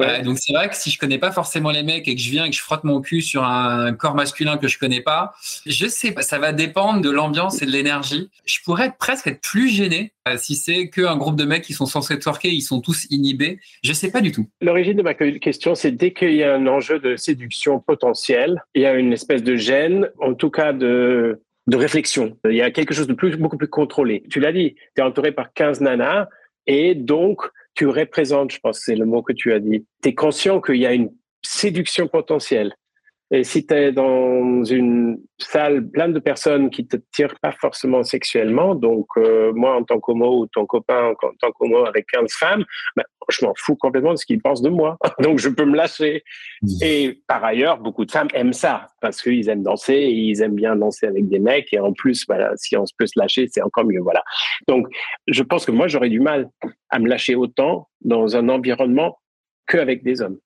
Euh, 0.00 0.22
donc 0.22 0.38
c'est 0.40 0.52
vrai 0.52 0.68
que 0.68 0.74
si 0.74 0.90
je 0.90 0.98
connais 0.98 1.18
pas 1.18 1.30
forcément 1.30 1.70
les 1.70 1.84
mecs 1.84 2.08
et 2.08 2.16
que 2.16 2.20
je 2.20 2.28
viens 2.28 2.46
et 2.46 2.50
que 2.50 2.56
je 2.56 2.60
frotte 2.60 2.82
mon 2.82 3.00
cul 3.00 3.22
sur 3.22 3.44
un 3.44 3.92
corps 3.92 4.16
masculin 4.16 4.58
que 4.58 4.66
je 4.66 4.76
connais 4.76 5.02
pas 5.02 5.34
je 5.66 5.86
sais 5.86 6.10
pas 6.10 6.22
ça 6.22 6.40
va 6.40 6.52
dépendre 6.52 7.00
de 7.00 7.10
l'ambiance 7.10 7.62
et 7.62 7.66
de 7.66 7.70
l'énergie. 7.70 8.28
Je 8.44 8.58
pourrais 8.64 8.92
presque 8.98 9.28
être 9.28 9.40
plus 9.40 9.68
gêné 9.68 10.12
euh, 10.26 10.36
si 10.36 10.56
c'est 10.56 10.88
qu'un 10.88 11.16
groupe 11.16 11.36
de 11.36 11.44
mecs 11.44 11.62
qui 11.62 11.74
sont 11.74 11.86
censés 11.86 12.18
twerker 12.18 12.50
ils 12.50 12.62
sont 12.62 12.80
tous 12.80 13.06
inhibés. 13.10 13.60
Je 13.84 13.92
sais 13.92 14.10
pas 14.10 14.20
du 14.20 14.32
tout. 14.32 14.48
L'origine 14.60 14.96
de 14.96 15.02
ma 15.02 15.14
question 15.14 15.76
c'est 15.76 15.92
dès 15.92 16.12
qu'il 16.12 16.34
y 16.34 16.42
a 16.42 16.52
un 16.52 16.66
enjeu 16.66 16.98
de 16.98 17.14
séduction 17.14 17.78
potentielle 17.78 18.64
il 18.74 18.82
y 18.82 18.86
a 18.86 18.94
une 18.94 19.12
espèce 19.12 19.44
de 19.44 19.54
gêne 19.54 20.10
en 20.20 20.34
tout 20.34 20.50
cas 20.50 20.72
de 20.72 21.40
de 21.66 21.76
réflexion. 21.76 22.38
Il 22.44 22.56
y 22.56 22.62
a 22.62 22.70
quelque 22.70 22.94
chose 22.94 23.06
de 23.06 23.14
plus, 23.14 23.36
beaucoup 23.36 23.56
plus 23.56 23.68
contrôlé. 23.68 24.24
Tu 24.30 24.40
l'as 24.40 24.52
dit, 24.52 24.74
tu 24.94 25.00
es 25.00 25.02
entouré 25.02 25.32
par 25.32 25.52
15 25.52 25.80
nanas 25.80 26.28
et 26.66 26.94
donc 26.94 27.42
tu 27.74 27.86
représentes, 27.86 28.52
je 28.52 28.60
pense 28.60 28.80
c'est 28.80 28.96
le 28.96 29.04
mot 29.04 29.22
que 29.22 29.32
tu 29.32 29.52
as 29.52 29.60
dit, 29.60 29.86
tu 30.02 30.10
es 30.10 30.14
conscient 30.14 30.60
qu'il 30.60 30.76
y 30.76 30.86
a 30.86 30.92
une 30.92 31.10
séduction 31.42 32.08
potentielle. 32.08 32.74
Et 33.30 33.42
si 33.42 33.66
tu 33.66 33.74
es 33.74 33.90
dans 33.90 34.64
une 34.64 35.18
salle 35.38 35.88
pleine 35.88 36.12
de 36.12 36.18
personnes 36.18 36.68
qui 36.70 36.86
te 36.86 36.96
tirent 37.12 37.34
pas 37.40 37.52
forcément 37.52 38.02
sexuellement, 38.02 38.74
donc 38.74 39.06
euh, 39.16 39.52
moi 39.54 39.76
en 39.76 39.82
tant 39.82 39.98
qu'homo 39.98 40.42
ou 40.42 40.46
ton 40.46 40.66
copain 40.66 41.14
en 41.22 41.30
tant 41.40 41.50
qu'homo 41.52 41.86
avec 41.86 42.06
15 42.12 42.30
femmes, 42.32 42.64
ben, 42.96 43.04
je 43.30 43.44
m'en 43.44 43.54
fous 43.56 43.76
complètement 43.76 44.12
de 44.12 44.18
ce 44.18 44.26
qu'ils 44.26 44.42
pensent 44.42 44.60
de 44.60 44.68
moi. 44.68 44.98
donc 45.20 45.38
je 45.38 45.48
peux 45.48 45.64
me 45.64 45.74
lâcher. 45.74 46.22
Mmh. 46.62 46.68
Et 46.82 47.22
par 47.26 47.42
ailleurs, 47.42 47.78
beaucoup 47.78 48.04
de 48.04 48.10
femmes 48.10 48.28
aiment 48.34 48.52
ça 48.52 48.88
parce 49.00 49.22
qu'ils 49.22 49.48
aiment 49.48 49.62
danser 49.62 49.94
et 49.94 50.12
ils 50.12 50.42
aiment 50.42 50.54
bien 50.54 50.76
danser 50.76 51.06
avec 51.06 51.26
des 51.28 51.38
mecs. 51.38 51.72
Et 51.72 51.80
en 51.80 51.94
plus, 51.94 52.24
voilà, 52.28 52.52
si 52.56 52.76
on 52.76 52.84
peut 52.98 53.06
se 53.06 53.18
lâcher, 53.18 53.48
c'est 53.50 53.62
encore 53.62 53.84
mieux. 53.84 54.00
Voilà. 54.00 54.22
Donc 54.68 54.86
je 55.28 55.42
pense 55.42 55.64
que 55.64 55.72
moi, 55.72 55.88
j'aurais 55.88 56.10
du 56.10 56.20
mal 56.20 56.50
à 56.90 56.98
me 56.98 57.08
lâcher 57.08 57.34
autant 57.34 57.88
dans 58.02 58.36
un 58.36 58.50
environnement 58.50 59.18
qu'avec 59.66 60.04
des 60.04 60.20
hommes 60.20 60.38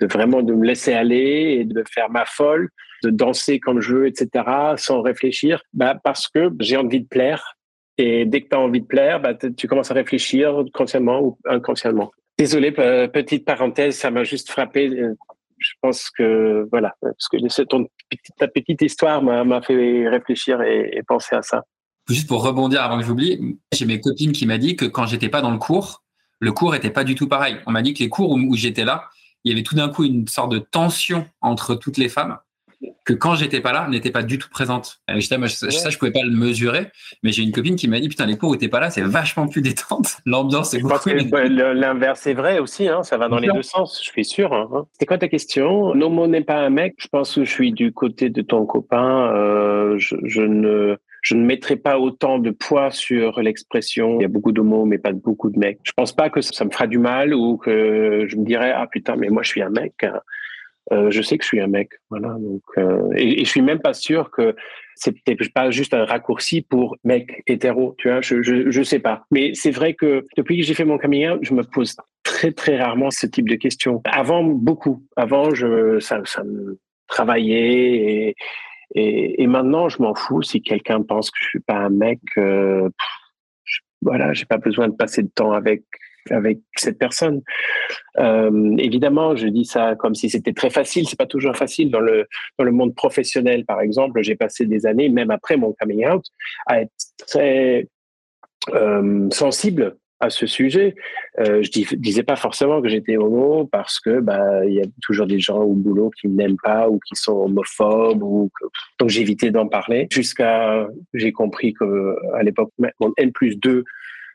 de 0.00 0.06
vraiment 0.06 0.42
de 0.42 0.52
me 0.52 0.64
laisser 0.64 0.92
aller 0.92 1.58
et 1.60 1.64
de 1.64 1.82
faire 1.88 2.10
ma 2.10 2.24
folle, 2.24 2.68
de 3.02 3.10
danser 3.10 3.60
comme 3.60 3.80
je 3.80 3.94
veux, 3.94 4.06
etc., 4.06 4.44
sans 4.76 5.02
réfléchir, 5.02 5.62
bah, 5.72 5.94
parce 6.02 6.28
que 6.28 6.50
j'ai 6.60 6.76
envie 6.76 7.00
de 7.00 7.08
plaire. 7.08 7.56
Et 7.98 8.26
dès 8.26 8.42
que 8.42 8.48
tu 8.48 8.56
as 8.56 8.60
envie 8.60 8.80
de 8.80 8.86
plaire, 8.86 9.20
bah, 9.20 9.34
tu 9.34 9.68
commences 9.68 9.90
à 9.90 9.94
réfléchir 9.94 10.64
consciemment 10.74 11.20
ou 11.22 11.38
inconsciemment. 11.46 12.10
Désolé, 12.38 12.70
petite 12.72 13.46
parenthèse, 13.46 13.96
ça 13.96 14.10
m'a 14.10 14.24
juste 14.24 14.50
frappé. 14.50 14.90
Je 15.58 15.72
pense 15.80 16.10
que, 16.10 16.68
voilà, 16.70 16.94
parce 17.00 17.28
que 17.30 17.62
ton, 17.62 17.86
ta 18.38 18.48
petite 18.48 18.82
histoire 18.82 19.22
m'a 19.22 19.62
fait 19.62 20.08
réfléchir 20.08 20.60
et, 20.62 21.02
penser 21.06 21.34
à 21.34 21.42
ça. 21.42 21.64
Juste 22.08 22.28
pour 22.28 22.44
rebondir 22.44 22.82
avant 22.82 22.98
que 22.98 23.04
j'oublie, 23.04 23.58
j'ai 23.72 23.86
mes 23.86 24.00
copines 24.00 24.32
qui 24.32 24.46
m'a 24.46 24.58
dit 24.58 24.76
que 24.76 24.84
quand 24.84 25.06
j'étais 25.06 25.28
pas 25.28 25.40
dans 25.40 25.50
le 25.50 25.58
cours, 25.58 26.04
le 26.38 26.52
cours 26.52 26.74
était 26.74 26.90
pas 26.90 27.04
du 27.04 27.14
tout 27.14 27.26
pareil. 27.26 27.56
On 27.66 27.72
m'a 27.72 27.82
dit 27.82 27.94
que 27.94 28.00
les 28.00 28.10
cours 28.10 28.30
où 28.30 28.54
j'étais 28.54 28.84
là, 28.84 29.08
il 29.46 29.50
y 29.50 29.52
avait 29.52 29.62
tout 29.62 29.76
d'un 29.76 29.88
coup 29.88 30.04
une 30.04 30.26
sorte 30.26 30.50
de 30.50 30.58
tension 30.58 31.26
entre 31.40 31.76
toutes 31.76 31.98
les 31.98 32.08
femmes 32.08 32.36
que 33.04 33.12
quand 33.12 33.36
j'étais 33.36 33.60
pas 33.60 33.72
là, 33.72 33.88
n'était 33.88 34.10
pas 34.10 34.22
du 34.22 34.38
tout 34.38 34.48
présente. 34.50 35.00
Ça, 35.08 35.90
je 35.90 35.98
pouvais 35.98 36.10
pas 36.10 36.22
le 36.22 36.30
mesurer, 36.30 36.88
mais 37.22 37.32
j'ai 37.32 37.42
une 37.42 37.52
copine 37.52 37.76
qui 37.76 37.88
m'a 37.88 38.00
dit 38.00 38.08
putain 38.08 38.26
les 38.26 38.36
cours 38.36 38.50
où 38.50 38.56
t'es 38.56 38.68
pas 38.68 38.80
là, 38.80 38.90
c'est 38.90 39.02
vachement 39.02 39.46
plus 39.46 39.62
détente. 39.62 40.18
L'ambiance 40.26 40.74
est 40.74 40.80
beaucoup. 40.80 41.08
L'inverse 41.08 42.26
est 42.26 42.34
vrai 42.34 42.58
aussi, 42.58 42.88
hein, 42.88 43.02
ça 43.02 43.16
va 43.16 43.28
dans 43.28 43.38
les 43.38 43.48
deux 43.48 43.62
sens, 43.62 44.00
je 44.04 44.10
suis 44.10 44.24
sûr. 44.24 44.52
Hein. 44.52 44.86
C'est 44.98 45.06
quoi 45.06 45.18
ta 45.18 45.28
question? 45.28 45.94
Nomo 45.94 46.26
n'est 46.26 46.42
pas 46.42 46.58
un 46.58 46.70
mec. 46.70 46.96
Je 46.98 47.08
pense 47.08 47.36
que 47.36 47.44
je 47.44 47.50
suis 47.50 47.72
du 47.72 47.92
côté 47.92 48.28
de 48.28 48.42
ton 48.42 48.66
copain. 48.66 49.32
Euh, 49.32 49.96
je, 49.98 50.42
ne 50.42 50.96
je 51.26 51.34
ne 51.34 51.44
mettrai 51.44 51.74
pas 51.74 51.98
autant 51.98 52.38
de 52.38 52.52
poids 52.52 52.92
sur 52.92 53.40
l'expression. 53.40 54.20
Il 54.20 54.22
y 54.22 54.24
a 54.24 54.28
beaucoup 54.28 54.52
de 54.52 54.60
mots, 54.60 54.84
mais 54.84 54.96
pas 54.96 55.10
beaucoup 55.10 55.50
de 55.50 55.58
mecs. 55.58 55.80
Je 55.82 55.90
pense 55.90 56.14
pas 56.14 56.30
que 56.30 56.40
ça 56.40 56.64
me 56.64 56.70
fera 56.70 56.86
du 56.86 56.98
mal 56.98 57.34
ou 57.34 57.56
que 57.56 58.26
je 58.28 58.36
me 58.36 58.44
dirais 58.44 58.72
ah 58.72 58.86
putain 58.86 59.16
mais 59.16 59.28
moi 59.28 59.42
je 59.42 59.48
suis 59.48 59.60
un 59.60 59.70
mec. 59.70 59.94
Hein. 60.04 60.20
Euh, 60.92 61.10
je 61.10 61.20
sais 61.22 61.36
que 61.36 61.42
je 61.42 61.48
suis 61.48 61.60
un 61.60 61.66
mec, 61.66 61.88
voilà. 62.10 62.36
Euh, 62.78 63.10
et, 63.16 63.44
je 63.44 63.50
suis 63.50 63.60
même 63.60 63.80
pas 63.80 63.92
sûr 63.92 64.30
que 64.30 64.54
peut-être 65.04 65.52
pas 65.52 65.72
juste 65.72 65.94
un 65.94 66.04
raccourci 66.04 66.62
pour 66.62 66.96
mec 67.02 67.42
hétéro, 67.48 67.96
tu 67.98 68.08
vois. 68.08 68.20
Je, 68.20 68.40
je, 68.40 68.82
sais 68.84 69.00
pas. 69.00 69.24
Mais 69.32 69.50
c'est 69.54 69.72
vrai 69.72 69.94
que 69.94 70.24
depuis 70.36 70.60
que 70.60 70.62
j'ai 70.64 70.74
fait 70.74 70.84
mon 70.84 70.96
coming 70.96 71.38
je 71.42 71.54
me 71.54 71.64
pose 71.64 71.96
très 72.22 72.52
très 72.52 72.80
rarement 72.80 73.10
ce 73.10 73.26
type 73.26 73.48
de 73.48 73.56
questions. 73.56 74.00
Avant 74.04 74.44
beaucoup. 74.44 75.02
Avant, 75.16 75.52
je 75.52 75.98
ça, 75.98 76.20
ça 76.24 76.44
me 76.44 76.78
travaillait 77.08 78.28
et, 78.28 78.36
et, 78.94 79.46
maintenant, 79.46 79.88
je 79.88 80.00
m'en 80.00 80.14
fous 80.14 80.42
si 80.42 80.62
quelqu'un 80.62 81.02
pense 81.02 81.30
que 81.30 81.38
je 81.40 81.48
suis 81.48 81.60
pas 81.60 81.76
un 81.76 81.90
mec. 81.90 82.20
Euh, 82.38 82.88
je, 83.64 83.80
voilà, 84.00 84.32
j'ai 84.32 84.44
pas 84.44 84.58
besoin 84.58 84.88
de 84.88 84.94
passer 84.94 85.22
de 85.22 85.28
temps 85.28 85.52
avec 85.52 85.82
avec 86.30 86.58
cette 86.74 86.98
personne. 86.98 87.42
Euh, 88.18 88.74
évidemment, 88.78 89.36
je 89.36 89.46
dis 89.46 89.64
ça 89.64 89.94
comme 89.96 90.14
si 90.14 90.28
c'était 90.28 90.52
très 90.52 90.70
facile. 90.70 91.06
C'est 91.06 91.18
pas 91.18 91.26
toujours 91.26 91.56
facile 91.56 91.90
dans 91.90 92.00
le 92.00 92.26
dans 92.58 92.64
le 92.64 92.72
monde 92.72 92.94
professionnel, 92.94 93.64
par 93.64 93.80
exemple. 93.80 94.22
J'ai 94.22 94.36
passé 94.36 94.66
des 94.66 94.86
années, 94.86 95.08
même 95.08 95.30
après 95.30 95.56
mon 95.56 95.72
coming 95.78 96.06
out, 96.08 96.24
à 96.66 96.80
être 96.82 96.92
très 97.26 97.88
euh, 98.74 99.28
sensible 99.30 99.96
à 100.20 100.30
ce 100.30 100.46
sujet. 100.46 100.94
Euh, 101.40 101.62
je 101.62 101.70
dis, 101.70 101.86
disais 101.92 102.22
pas 102.22 102.36
forcément 102.36 102.80
que 102.80 102.88
j'étais 102.88 103.16
homo 103.16 103.66
parce 103.66 104.00
que 104.00 104.20
bah 104.20 104.64
il 104.64 104.74
y 104.74 104.80
a 104.80 104.86
toujours 105.02 105.26
des 105.26 105.40
gens 105.40 105.58
au 105.58 105.74
boulot 105.74 106.10
qui 106.10 106.28
n'aiment 106.28 106.56
pas 106.62 106.88
ou 106.88 106.98
qui 107.00 107.14
sont 107.16 107.32
homophobes 107.32 108.22
ou 108.22 108.50
que... 108.58 108.66
donc 108.98 109.10
j'évitais 109.10 109.50
d'en 109.50 109.68
parler 109.68 110.06
jusqu'à 110.10 110.86
j'ai 111.12 111.32
compris 111.32 111.74
que 111.74 112.16
à 112.34 112.42
l'époque 112.42 112.72
mon 112.78 113.12
N 113.18 113.32
plus 113.32 113.56
2 113.56 113.84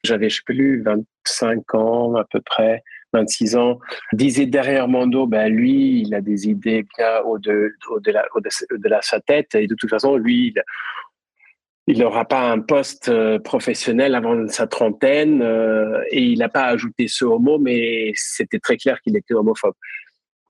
j'avais 0.04 0.30
je 0.30 0.38
sais 0.38 0.42
plus 0.46 0.84
25 0.84 1.76
ans 1.76 2.16
à 2.16 2.26
peu 2.26 2.42
près 2.42 2.84
26 3.14 3.56
ans 3.56 3.80
disait 4.14 4.46
derrière 4.46 4.88
mon 4.88 5.08
dos 5.08 5.26
ben 5.26 5.52
lui 5.52 6.02
il 6.02 6.14
a 6.14 6.22
des 6.22 6.48
idées 6.48 6.86
bien 6.98 7.22
au 7.22 7.40
de, 7.40 7.74
au 7.90 8.00
de, 8.00 8.14
sa 9.02 9.20
tête 9.20 9.56
et 9.56 9.68
de 9.68 9.76
toute 9.76 9.90
façon 9.90 10.16
lui 10.16 10.54
il, 10.56 10.64
il 11.92 12.00
n'aura 12.00 12.24
pas 12.24 12.50
un 12.50 12.60
poste 12.60 13.10
euh, 13.10 13.38
professionnel 13.38 14.16
avant 14.16 14.48
sa 14.48 14.66
trentaine 14.66 15.42
euh, 15.42 16.02
et 16.10 16.22
il 16.22 16.40
n'a 16.40 16.48
pas 16.48 16.68
ajouté 16.68 17.10
ce 17.10 17.26
homo, 17.26 17.60
mais 17.60 18.14
c'était 18.16 18.60
très 18.60 18.78
clair 18.78 19.02
qu'il 19.02 19.18
était 19.18 19.34
homophobe. 19.34 19.74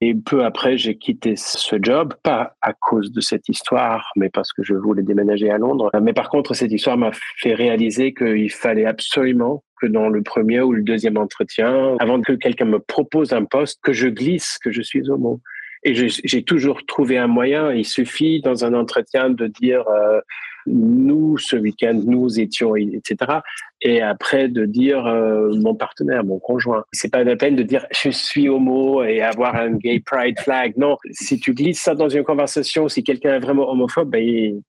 Et 0.01 0.13
peu 0.13 0.45
après, 0.45 0.77
j'ai 0.77 0.97
quitté 0.97 1.35
ce 1.35 1.77
job, 1.81 2.13
pas 2.21 2.55
à 2.61 2.73
cause 2.73 3.11
de 3.11 3.21
cette 3.21 3.49
histoire, 3.49 4.11
mais 4.15 4.29
parce 4.29 4.53
que 4.53 4.61
je 4.61 4.75
voulais 4.75 5.01
déménager 5.01 5.49
à 5.49 5.57
Londres. 5.57 5.89
Mais 5.99 6.13
par 6.13 6.29
contre, 6.29 6.53
cette 6.53 6.71
histoire 6.71 6.97
m'a 6.97 7.11
fait 7.37 7.55
réaliser 7.55 8.13
qu'il 8.13 8.51
fallait 8.51 8.85
absolument 8.85 9.63
que 9.81 9.87
dans 9.87 10.09
le 10.09 10.21
premier 10.21 10.61
ou 10.61 10.73
le 10.73 10.83
deuxième 10.83 11.17
entretien, 11.17 11.95
avant 11.99 12.21
que 12.21 12.33
quelqu'un 12.33 12.65
me 12.65 12.79
propose 12.79 13.33
un 13.33 13.45
poste, 13.45 13.79
que 13.81 13.93
je 13.93 14.07
glisse 14.09 14.59
que 14.59 14.71
je 14.71 14.83
suis 14.83 15.09
homo. 15.09 15.39
Et 15.83 15.95
j'ai 15.95 16.43
toujours 16.43 16.85
trouvé 16.85 17.17
un 17.17 17.25
moyen. 17.25 17.71
Il 17.71 17.85
suffit 17.85 18.41
dans 18.41 18.63
un 18.63 18.75
entretien 18.75 19.31
de 19.31 19.47
dire 19.47 19.87
euh, 19.87 20.21
nous 20.65 21.37
ce 21.37 21.55
week-end 21.55 21.99
nous 22.05 22.39
étions 22.39 22.75
etc. 22.75 23.39
Et 23.81 24.01
après 24.01 24.47
de 24.47 24.65
dire 24.65 25.05
euh, 25.05 25.53
mon 25.55 25.75
partenaire, 25.75 26.23
mon 26.23 26.39
conjoint. 26.39 26.83
C'est 26.91 27.11
pas 27.11 27.23
la 27.23 27.35
peine 27.35 27.55
de 27.55 27.63
dire 27.63 27.85
je 27.91 28.09
suis 28.09 28.49
homo 28.49 29.03
et 29.03 29.21
avoir 29.21 29.55
un 29.55 29.71
gay 29.71 29.99
pride 29.99 30.39
flag. 30.39 30.73
Non, 30.77 30.97
si 31.11 31.39
tu 31.39 31.53
glisses 31.53 31.81
ça 31.81 31.95
dans 31.95 32.09
une 32.09 32.23
conversation, 32.23 32.87
si 32.87 33.03
quelqu'un 33.03 33.35
est 33.35 33.39
vraiment 33.39 33.69
homophobe, 33.69 34.09
ben, 34.09 34.23
il, 34.23 34.61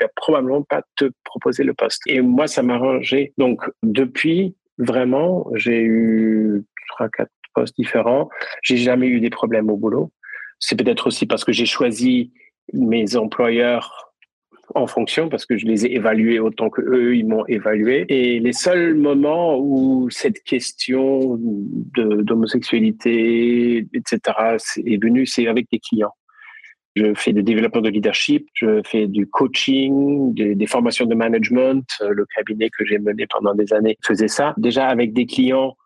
va 0.00 0.06
probablement 0.14 0.62
pas 0.62 0.82
te 0.96 1.10
proposer 1.24 1.64
le 1.64 1.74
poste. 1.74 2.02
Et 2.06 2.20
moi 2.20 2.46
ça 2.46 2.62
m'a 2.62 2.74
arrangé. 2.74 3.32
Donc 3.36 3.62
depuis 3.82 4.54
vraiment, 4.78 5.48
j'ai 5.54 5.82
eu 5.82 6.64
trois 6.88 7.08
quatre 7.08 7.32
postes 7.54 7.76
différents. 7.76 8.28
J'ai 8.62 8.76
jamais 8.76 9.08
eu 9.08 9.20
des 9.20 9.30
problèmes 9.30 9.70
au 9.70 9.76
boulot. 9.76 10.12
C'est 10.60 10.76
peut-être 10.76 11.08
aussi 11.08 11.26
parce 11.26 11.44
que 11.44 11.52
j'ai 11.52 11.66
choisi 11.66 12.32
mes 12.72 13.16
employeurs 13.16 14.07
en 14.74 14.86
fonction 14.86 15.28
parce 15.28 15.46
que 15.46 15.56
je 15.56 15.66
les 15.66 15.86
ai 15.86 15.94
évalués 15.94 16.38
autant 16.38 16.70
que 16.70 16.82
eux 16.82 17.16
ils 17.16 17.26
m'ont 17.26 17.46
évalué. 17.46 18.04
Et 18.08 18.40
les 18.40 18.52
seuls 18.52 18.94
moments 18.94 19.58
où 19.58 20.10
cette 20.10 20.42
question 20.42 21.38
d'homosexualité, 21.40 23.86
etc., 23.94 24.20
est 24.84 25.02
venue, 25.02 25.26
c'est 25.26 25.46
avec 25.46 25.68
des 25.70 25.78
clients. 25.78 26.14
Je 26.96 27.14
fais 27.14 27.32
des 27.32 27.42
développeurs 27.42 27.82
de 27.82 27.90
leadership, 27.90 28.48
je 28.54 28.80
fais 28.84 29.06
du 29.06 29.28
coaching, 29.28 30.34
des, 30.34 30.56
des 30.56 30.66
formations 30.66 31.06
de 31.06 31.14
management. 31.14 31.84
Le 32.00 32.26
cabinet 32.34 32.70
que 32.70 32.84
j'ai 32.84 32.98
mené 32.98 33.26
pendant 33.28 33.54
des 33.54 33.72
années 33.72 33.96
faisait 34.04 34.28
ça. 34.28 34.54
Déjà 34.56 34.88
avec 34.88 35.12
des 35.12 35.26
clients, 35.26 35.76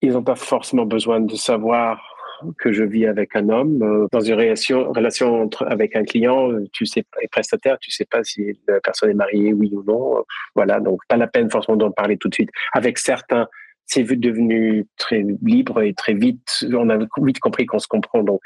ils 0.00 0.12
n'ont 0.12 0.22
pas 0.22 0.36
forcément 0.36 0.86
besoin 0.86 1.20
de 1.20 1.34
savoir 1.34 2.11
que 2.58 2.72
je 2.72 2.84
vis 2.84 3.06
avec 3.06 3.34
un 3.36 3.48
homme. 3.48 3.82
Euh, 3.82 4.06
dans 4.12 4.20
une 4.20 4.34
relation, 4.34 4.92
relation 4.92 5.42
entre, 5.42 5.66
avec 5.68 5.96
un 5.96 6.04
client, 6.04 6.50
tu 6.72 6.86
sais, 6.86 7.04
et 7.20 7.28
prestataire, 7.28 7.78
tu 7.78 7.90
sais 7.90 8.04
pas 8.04 8.22
si 8.24 8.58
la 8.68 8.80
personne 8.80 9.10
est 9.10 9.14
mariée, 9.14 9.52
oui 9.52 9.70
ou 9.72 9.82
non. 9.84 10.24
Voilà, 10.54 10.80
donc 10.80 11.00
pas 11.08 11.16
la 11.16 11.26
peine 11.26 11.50
forcément 11.50 11.76
d'en 11.76 11.90
parler 11.90 12.16
tout 12.16 12.28
de 12.28 12.34
suite. 12.34 12.50
Avec 12.72 12.98
certains 12.98 13.48
c'est 13.86 14.04
devenu 14.04 14.86
très 14.96 15.24
libre 15.42 15.82
et 15.82 15.92
très 15.92 16.14
vite. 16.14 16.64
On 16.72 16.88
a 16.88 16.98
vite 17.22 17.40
compris 17.40 17.66
qu'on 17.66 17.78
se 17.78 17.88
comprend. 17.88 18.22
Donc, 18.22 18.40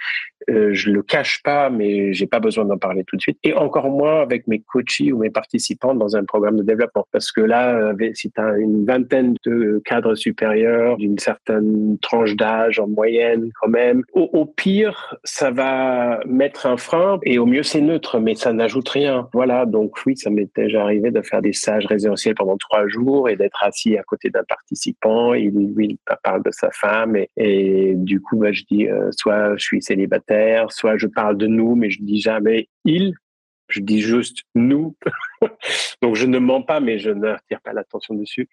euh, 0.50 0.70
je 0.72 0.90
le 0.90 1.02
cache 1.02 1.42
pas, 1.42 1.70
mais 1.70 2.12
j'ai 2.12 2.26
pas 2.26 2.40
besoin 2.40 2.64
d'en 2.64 2.78
parler 2.78 3.04
tout 3.04 3.16
de 3.16 3.22
suite. 3.22 3.38
Et 3.42 3.52
encore 3.52 3.90
moins 3.90 4.20
avec 4.20 4.46
mes 4.46 4.60
coachs 4.60 5.00
ou 5.00 5.18
mes 5.18 5.30
participants 5.30 5.94
dans 5.94 6.16
un 6.16 6.24
programme 6.24 6.56
de 6.56 6.62
développement. 6.62 7.06
Parce 7.12 7.32
que 7.32 7.40
là, 7.40 7.92
si 8.14 8.30
tu 8.30 8.40
une 8.58 8.84
vingtaine 8.84 9.34
de 9.44 9.82
cadres 9.84 10.14
supérieurs 10.14 10.96
d'une 10.98 11.18
certaine 11.18 11.98
tranche 12.00 12.36
d'âge 12.36 12.78
en 12.78 12.86
moyenne, 12.86 13.50
quand 13.60 13.68
même, 13.68 14.02
au, 14.12 14.44
pire, 14.44 15.16
ça 15.24 15.50
va 15.50 16.20
mettre 16.26 16.66
un 16.66 16.76
frein. 16.76 17.18
Et 17.24 17.38
au 17.38 17.46
mieux, 17.46 17.62
c'est 17.62 17.80
neutre, 17.80 18.18
mais 18.18 18.34
ça 18.34 18.52
n'ajoute 18.52 18.88
rien. 18.88 19.28
Voilà. 19.32 19.66
Donc, 19.66 19.96
oui, 20.06 20.16
ça 20.16 20.30
m'est 20.30 20.48
déjà 20.54 20.82
arrivé 20.82 21.10
de 21.10 21.22
faire 21.22 21.42
des 21.42 21.52
stages 21.52 21.86
résidentiels 21.86 22.34
pendant 22.34 22.56
trois 22.56 22.86
jours 22.88 23.28
et 23.28 23.36
d'être 23.36 23.62
assis 23.62 23.96
à 23.96 24.02
côté 24.02 24.30
d'un 24.30 24.44
participant 24.44 25.34
il, 25.34 25.72
lui, 25.74 25.98
parle 26.22 26.42
de 26.42 26.50
sa 26.50 26.70
femme 26.70 27.16
et, 27.36 27.94
du 27.94 28.20
coup, 28.20 28.36
bah, 28.36 28.52
je 28.52 28.62
dis 28.70 28.86
euh, 28.86 29.10
soit 29.12 29.56
je 29.56 29.64
suis 29.64 29.82
célibataire, 29.82 30.25
soit 30.68 30.96
je 30.96 31.06
parle 31.06 31.36
de 31.36 31.46
nous, 31.46 31.74
mais 31.74 31.90
je 31.90 32.02
dis 32.02 32.20
jamais 32.20 32.68
il. 32.84 33.14
Je 33.68 33.80
dis 33.80 34.00
juste 34.00 34.42
nous. 34.54 34.96
donc 36.02 36.14
je 36.14 36.26
ne 36.26 36.38
mens 36.38 36.62
pas, 36.62 36.80
mais 36.80 36.98
je 36.98 37.10
n'attire 37.10 37.60
pas 37.62 37.72
l'attention 37.72 38.14
dessus. 38.14 38.48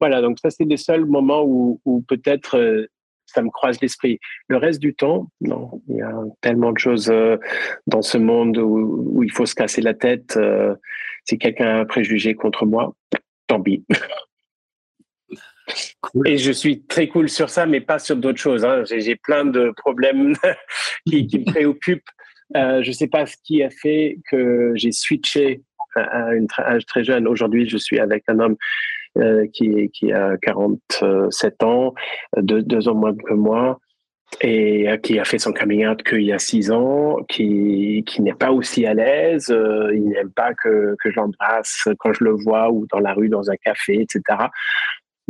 Voilà, 0.00 0.20
donc 0.20 0.38
ça 0.38 0.50
c'est 0.50 0.64
les 0.64 0.76
seuls 0.76 1.06
moments 1.06 1.42
où, 1.44 2.04
peut-être 2.08 2.58
euh, 2.58 2.86
ça 3.26 3.42
me 3.42 3.50
croise 3.50 3.80
l'esprit. 3.80 4.18
Le 4.48 4.56
reste 4.56 4.80
du 4.80 4.94
temps, 4.94 5.30
non, 5.40 5.82
il 5.88 5.96
y 5.96 6.02
a 6.02 6.12
tellement 6.40 6.72
de 6.72 6.78
choses 6.78 7.10
euh, 7.10 7.38
dans 7.86 8.02
ce 8.02 8.18
monde 8.18 8.58
où, 8.58 9.12
où, 9.14 9.22
il 9.22 9.32
faut 9.32 9.46
se 9.46 9.54
casser 9.54 9.80
la 9.80 9.94
tête. 9.94 10.38
si 11.24 11.38
quelqu'un 11.38 11.66
a 11.66 11.80
un 11.80 11.84
préjugé 11.86 12.34
contre 12.34 12.66
moi, 12.66 12.94
tant 13.46 13.62
pis. 13.62 13.84
Et 16.24 16.38
je 16.38 16.52
suis 16.52 16.82
très 16.82 17.08
cool 17.08 17.28
sur 17.28 17.50
ça, 17.50 17.66
mais 17.66 17.80
pas 17.80 17.98
sur 17.98 18.16
d'autres 18.16 18.40
choses. 18.40 18.64
Hein. 18.64 18.82
J'ai 18.84 19.16
plein 19.16 19.44
de 19.44 19.72
problèmes 19.76 20.34
qui, 21.06 21.26
me 21.38 21.44
préoccupent. 21.44 22.08
Euh, 22.56 22.82
je 22.82 22.88
ne 22.88 22.94
sais 22.94 23.06
pas 23.06 23.26
ce 23.26 23.36
qui 23.44 23.62
a 23.62 23.70
fait 23.70 24.18
que 24.30 24.72
j'ai 24.74 24.92
switché 24.92 25.62
à 25.94 26.30
un 26.30 26.46
âge 26.58 26.86
très 26.86 27.04
jeune. 27.04 27.26
Aujourd'hui, 27.28 27.68
je 27.68 27.76
suis 27.76 27.98
avec 27.98 28.24
un 28.28 28.40
homme 28.40 28.56
euh, 29.18 29.46
qui, 29.52 30.12
a 30.12 30.36
47 30.42 31.62
ans, 31.62 31.94
deux, 32.36 32.88
ans 32.88 32.94
moins 32.94 33.14
que 33.14 33.34
moi, 33.34 33.78
et 34.40 34.88
euh, 34.88 34.96
qui 34.96 35.18
a 35.18 35.24
fait 35.24 35.38
son 35.38 35.52
coming 35.52 35.86
out 35.86 36.02
qu'il 36.02 36.22
y 36.22 36.32
a 36.32 36.38
six 36.38 36.70
ans, 36.70 37.18
qui, 37.28 38.04
n'est 38.18 38.34
pas 38.34 38.52
aussi 38.52 38.86
à 38.86 38.94
l'aise. 38.94 39.54
il 39.92 40.08
n'aime 40.08 40.30
pas 40.30 40.54
que, 40.54 40.96
que 41.02 41.10
j'embrasse 41.10 41.88
quand 41.98 42.12
je 42.12 42.24
le 42.24 42.32
vois 42.32 42.70
ou 42.70 42.86
dans 42.90 43.00
la 43.00 43.12
rue, 43.14 43.28
dans 43.28 43.50
un 43.50 43.56
café, 43.56 44.00
etc. 44.00 44.22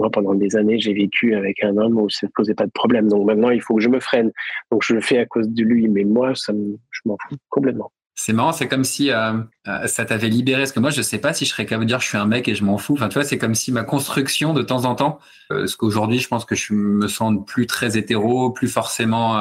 Moi, 0.00 0.10
pendant 0.10 0.34
des 0.34 0.56
années, 0.56 0.78
j'ai 0.78 0.94
vécu 0.94 1.34
avec 1.34 1.62
un 1.62 1.76
homme 1.76 2.00
où 2.00 2.08
ça 2.08 2.26
ne 2.26 2.32
posait 2.32 2.54
pas 2.54 2.64
de 2.64 2.70
problème. 2.70 3.06
Donc 3.08 3.26
maintenant, 3.26 3.50
il 3.50 3.60
faut 3.60 3.74
que 3.74 3.82
je 3.82 3.90
me 3.90 4.00
freine. 4.00 4.32
Donc 4.72 4.82
je 4.82 4.94
le 4.94 5.02
fais 5.02 5.18
à 5.18 5.26
cause 5.26 5.46
de 5.46 5.62
lui. 5.62 5.88
Mais 5.90 6.04
moi, 6.04 6.34
ça 6.34 6.54
je 6.54 7.00
m'en 7.04 7.18
fous 7.20 7.36
complètement. 7.50 7.92
C'est 8.14 8.32
marrant, 8.32 8.52
c'est 8.52 8.66
comme 8.66 8.84
si 8.84 9.10
euh, 9.10 9.34
euh, 9.68 9.86
ça 9.86 10.06
t'avait 10.06 10.30
libéré. 10.30 10.62
Parce 10.62 10.72
que 10.72 10.80
moi, 10.80 10.88
je 10.88 11.02
sais 11.02 11.18
pas 11.18 11.34
si 11.34 11.44
je 11.44 11.50
serais 11.50 11.66
capable 11.66 11.84
de 11.84 11.88
dire 11.88 12.00
je 12.00 12.06
suis 12.06 12.16
un 12.16 12.24
mec 12.24 12.48
et 12.48 12.54
je 12.54 12.64
m'en 12.64 12.78
fous. 12.78 12.94
Enfin, 12.94 13.08
tu 13.08 13.14
vois, 13.14 13.24
c'est 13.24 13.36
comme 13.36 13.54
si 13.54 13.72
ma 13.72 13.82
construction 13.82 14.54
de 14.54 14.62
temps 14.62 14.86
en 14.86 14.94
temps, 14.94 15.18
euh, 15.52 15.58
parce 15.58 15.76
qu'aujourd'hui, 15.76 16.18
je 16.18 16.28
pense 16.28 16.46
que 16.46 16.54
je 16.54 16.72
me 16.72 17.06
sens 17.06 17.34
plus 17.46 17.66
très 17.66 17.98
hétéro, 17.98 18.50
plus 18.52 18.68
forcément 18.68 19.38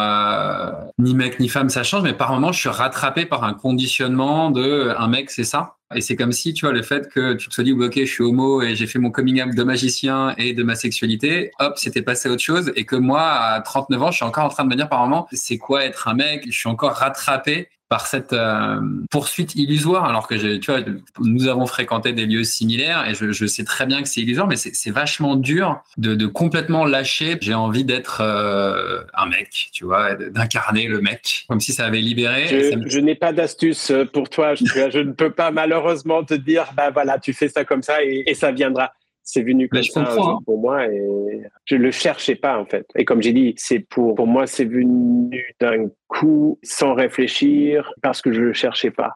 ni 0.98 1.16
mec 1.16 1.40
ni 1.40 1.48
femme, 1.48 1.70
ça 1.70 1.84
change. 1.84 2.04
Mais 2.04 2.14
par 2.14 2.34
moments, 2.34 2.52
je 2.52 2.60
suis 2.60 2.70
rattrapé 2.70 3.26
par 3.26 3.46
un 3.46 3.54
conditionnement 3.54 4.52
de 4.52 4.94
un 4.98 5.08
mec, 5.08 5.32
c'est 5.32 5.46
ça? 5.46 5.79
Et 5.96 6.02
c'est 6.02 6.16
comme 6.16 6.32
si, 6.32 6.54
tu 6.54 6.66
vois, 6.66 6.74
le 6.74 6.84
fait 6.84 7.10
que 7.10 7.34
tu 7.34 7.50
te 7.50 7.54
sois 7.54 7.64
dit, 7.64 7.74
ok, 7.74 7.94
je 7.96 8.06
suis 8.06 8.24
homo 8.24 8.62
et 8.62 8.76
j'ai 8.76 8.86
fait 8.86 9.00
mon 9.00 9.10
coming 9.10 9.42
out 9.42 9.56
de 9.56 9.64
magicien 9.64 10.36
et 10.38 10.54
de 10.54 10.62
ma 10.62 10.76
sexualité, 10.76 11.52
hop, 11.60 11.78
c'était 11.78 12.04
passé 12.04 12.30
à 12.30 12.32
autre 12.32 12.44
chose. 12.44 12.72
Et 12.76 12.86
que 12.86 12.96
moi, 12.96 13.24
à 13.24 13.62
39 13.62 14.04
ans, 14.04 14.12
je 14.12 14.18
suis 14.18 14.26
encore 14.26 14.46
en 14.46 14.50
train 14.50 14.66
de 14.66 14.70
me 14.70 14.76
dire 14.76 14.88
par 14.88 15.02
moment, 15.02 15.28
c'est 15.32 15.58
quoi 15.58 15.86
être 15.86 16.08
un 16.08 16.14
mec? 16.14 16.46
Je 16.46 16.58
suis 16.58 16.70
encore 16.70 16.94
rattrapé 16.94 17.70
par 17.90 18.06
cette 18.06 18.34
euh, 18.34 18.80
poursuite 19.10 19.56
illusoire, 19.56 20.06
alors 20.06 20.28
que 20.28 20.36
tu 20.58 20.72
vois, 20.72 20.82
nous 21.20 21.48
avons 21.48 21.66
fréquenté 21.66 22.14
des 22.14 22.28
lieux 22.28 22.44
similaires 22.44 23.10
et 23.10 23.16
je, 23.16 23.32
je 23.32 23.46
sais 23.48 23.64
très 23.64 23.88
bien 23.88 24.04
que 24.04 24.08
c'est 24.08 24.22
illusoire, 24.22 24.48
mais 24.48 24.56
c'est 24.58 24.92
vachement 24.92 25.36
dur 25.36 25.82
de, 25.98 26.14
de, 26.14 26.28
complètement 26.28 26.86
lâcher. 26.86 27.38
J'ai 27.42 27.56
envie 27.56 27.84
d'être 27.84 28.22
euh, 28.22 29.02
un 29.16 29.26
mec, 29.26 29.70
tu 29.74 29.86
vois, 29.86 30.14
d'incarner 30.14 30.88
le 30.88 31.02
mec, 31.02 31.46
comme 31.50 31.60
si 31.60 31.74
ça 31.74 31.86
avait 31.86 32.02
libéré. 32.02 32.48
Je, 32.48 32.88
je 32.88 33.00
n'ai 33.00 33.16
pas 33.16 33.34
d'astuce 33.34 33.92
pour 34.14 34.30
toi. 34.30 34.54
Je, 34.54 34.66
je, 34.66 35.00
ne 35.00 35.12
peux 35.12 35.32
pas 35.32 35.50
malheureusement 35.50 36.24
te 36.24 36.36
dire, 36.36 36.68
bah 36.78 36.92
voilà, 36.92 37.18
tu 37.18 37.34
fais 37.34 37.50
ça 37.50 37.66
comme 37.66 37.82
ça 37.82 38.04
et, 38.04 38.24
et 38.28 38.36
ça 38.36 38.52
viendra 38.52 38.94
c'est 39.32 39.44
venu 39.44 39.70
comme 39.70 39.84
ça 39.84 40.02
hein. 40.02 40.40
pour 40.44 40.58
moi 40.58 40.88
et 40.88 41.44
je 41.66 41.76
le 41.76 41.92
cherchais 41.92 42.34
pas 42.34 42.58
en 42.58 42.66
fait. 42.66 42.88
Et 42.96 43.06
comme 43.06 43.22
j'ai 43.22 43.32
dit, 43.32 43.54
c'est 43.58 43.78
pour 43.78 44.16
pour 44.16 44.26
moi 44.26 44.48
c'est 44.48 44.66
venu 44.66 45.56
d'un 45.60 45.90
coup 46.08 46.58
sans 46.64 46.96
réfléchir 46.96 47.94
parce 48.02 48.24
que 48.24 48.32
je 48.32 48.42
le 48.42 48.54
cherchais 48.54 48.90
pas. 48.90 49.12